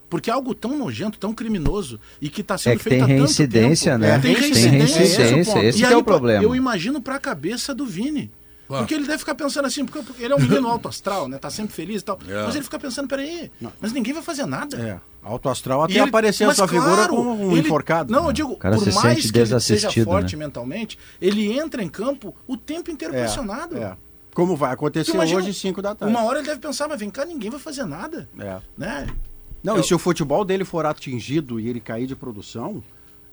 [0.10, 3.02] Porque é algo tão nojento, tão criminoso e que está sendo É que feito tem
[3.04, 4.02] há tanto reincidência, tempo.
[4.06, 4.10] né?
[4.16, 6.44] É, tem Tem reincidência, reincidência, esse, é esse é o problema.
[6.44, 8.32] Eu imagino para a cabeça do Vini.
[8.68, 8.84] Claro.
[8.84, 11.38] Porque ele deve ficar pensando assim, porque ele é um menino alto astral, né?
[11.38, 12.20] Tá sempre feliz e tal.
[12.28, 12.44] É.
[12.46, 13.50] Mas ele fica pensando, peraí,
[13.80, 14.78] mas ninguém vai fazer nada.
[14.78, 15.00] É.
[15.24, 18.12] Alto astral até ele- apareceu a sua figura claro, como um ele- enforcado.
[18.12, 20.46] Não, eu digo, O cara por se mais sente que ele seja desassistido, forte né?
[20.46, 23.78] mentalmente, ele entra em campo o tempo inteiro É, pressionado.
[23.78, 23.96] é.
[24.34, 26.14] Como vai acontecer imagina, hoje, 5 da tarde.
[26.14, 28.30] Uma hora ele deve pensar, mas vem cá, ninguém vai fazer nada.
[28.40, 28.58] É.
[28.78, 29.08] Né?
[29.64, 32.84] Não, e se o futebol dele for atingido e ele cair de produção,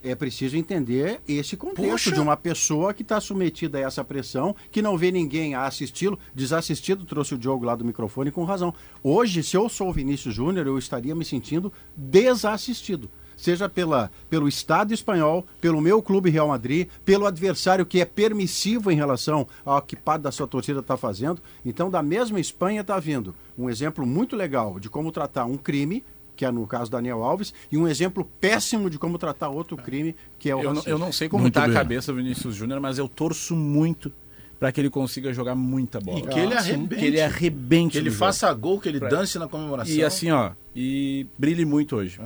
[0.05, 2.11] é preciso entender esse contexto Poxa.
[2.11, 6.19] de uma pessoa que está submetida a essa pressão, que não vê ninguém a assisti-lo.
[6.33, 8.73] Desassistido trouxe o Diogo lá do microfone com razão.
[9.03, 13.09] Hoje, se eu sou o Vinícius Júnior, eu estaria me sentindo desassistido.
[13.35, 18.91] Seja pela, pelo Estado espanhol, pelo meu clube Real Madrid, pelo adversário que é permissivo
[18.91, 21.41] em relação ao que parte da sua torcida está fazendo.
[21.65, 26.03] Então, da mesma Espanha está vindo um exemplo muito legal de como tratar um crime
[26.35, 30.15] que é no caso Daniel Alves, e um exemplo péssimo de como tratar outro crime,
[30.37, 32.79] que é o Eu não, eu não sei como está a cabeça do Vinícius Júnior,
[32.79, 34.11] mas eu torço muito
[34.59, 36.19] para que ele consiga jogar muita bola.
[36.19, 36.95] E que ele Ah, arrebente.
[36.95, 37.91] Que ele arrebente.
[37.93, 38.25] Que ele no jogo.
[38.25, 39.93] faça gol, que ele Pra- dance na comemoração.
[39.93, 42.19] E assim, ó, e brilhe muito hoje.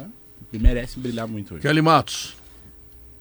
[0.54, 1.62] Ele merece brilhar muito hoje.
[1.64, 2.36] Kelly Matos.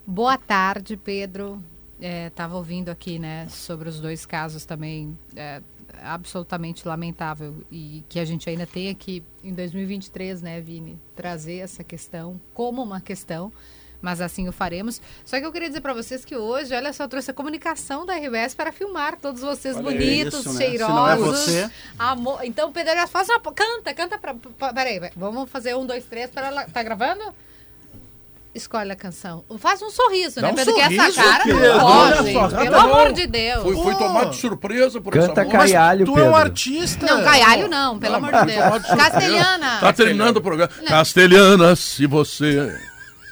[0.07, 1.63] Boa tarde, Pedro.
[2.01, 5.19] Estava ouvindo aqui, né, sobre os dois casos também.
[5.35, 5.61] É,
[6.03, 11.83] absolutamente lamentável e que a gente ainda tenha que em 2023, né, Vini, trazer essa
[11.85, 13.53] questão como uma questão,
[14.01, 15.01] mas assim o faremos.
[15.25, 18.15] Só que eu queria dizer para vocês que hoje, olha só, trouxe a comunicação da
[18.15, 20.59] RBS para filmar todos vocês Olha bonitos, isso, né?
[20.59, 21.55] Se cheirosos.
[21.55, 21.71] é.
[21.99, 22.45] Amor.
[22.45, 24.35] Então, Pedro, faz uma canta, canta para
[24.73, 27.35] peraí, vamos fazer um, dois, três para tá gravando?
[28.55, 29.45] Escolhe a canção.
[29.59, 30.75] Faz um sorriso, Dá né, um Pedro?
[30.75, 31.61] que essa sorriso, cara Pedro.
[31.61, 32.33] não pode.
[32.33, 33.63] só, Pelo tá amor de Deus.
[33.63, 35.59] Foi, foi tomado de surpresa por essa Canta música.
[35.59, 36.29] Caialho, tu Pedro.
[36.29, 37.07] é um artista.
[37.07, 38.83] Não, Caialho não, pelo amor de Deus.
[38.87, 39.79] Castelhana.
[39.81, 40.73] Tá terminando o programa.
[40.89, 42.75] Castelhana, se você.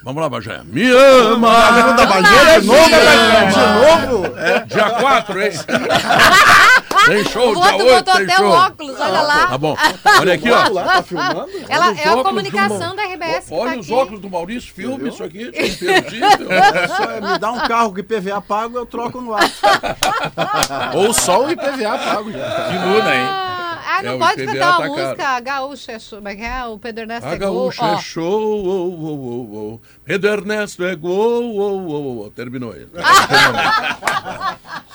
[0.05, 0.61] Vamos lá, Bagé.
[0.65, 1.95] Me ama!
[1.97, 3.47] da banheira de novo, né?
[3.51, 4.39] de novo.
[4.39, 4.61] É.
[4.67, 5.51] Dia 4, hein?
[7.07, 8.47] Tem show, O outro 8 botou até show.
[8.47, 9.47] o óculos, olha lá.
[9.47, 9.77] Tá bom.
[10.21, 10.69] Olha aqui, ó.
[10.69, 11.49] Lá, tá filmando?
[11.69, 13.49] Ela Olha os é a óculos comunicação do- da RBS.
[13.53, 13.95] Olha tá os aqui.
[13.95, 15.51] óculos do Maurício, filme isso aqui.
[15.53, 16.51] Tem imperdível.
[16.53, 19.43] É só me dá um carro que IPVA pago, eu troco no ar.
[20.95, 22.39] Ou só o IPVA pago já.
[22.69, 23.27] Que luna, hein?
[23.29, 25.01] Ah, ah, não É, pode IPVA cantar uma tá caro.
[25.09, 26.65] música gaúcha, é show, como é que é?
[26.67, 27.47] O Pedro Ernesto A é gol.
[27.55, 29.81] gaúcha é show, oh, oh, oh, oh.
[30.05, 32.31] Pedro Ernesto é gol, oh, oh, oh.
[32.31, 32.89] Terminou ele.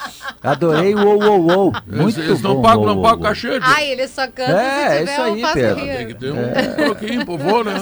[0.44, 1.72] Adorei o ou, ou, ou.
[1.86, 2.56] Muito eles eles bom.
[2.56, 3.24] não pagam, o não ou, pagam ou.
[3.24, 3.60] cachê.
[3.62, 5.86] Ai, ele só canta É, se é tiver isso um aí, faz Pedro.
[5.86, 7.74] Tem que ter um troquinho pro vô, né?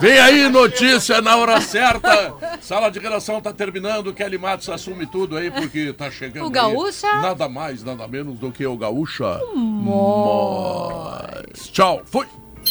[0.00, 2.34] Vem aí, notícia na hora certa.
[2.60, 4.12] Sala de redação tá terminando.
[4.12, 6.44] Kelly Matos assume tudo aí, porque tá chegando.
[6.44, 7.06] O aí Gaúcha?
[7.20, 9.40] Nada mais, nada menos do que o Gaúcha.
[9.54, 11.68] Mais.
[11.68, 12.26] Tchau, fui.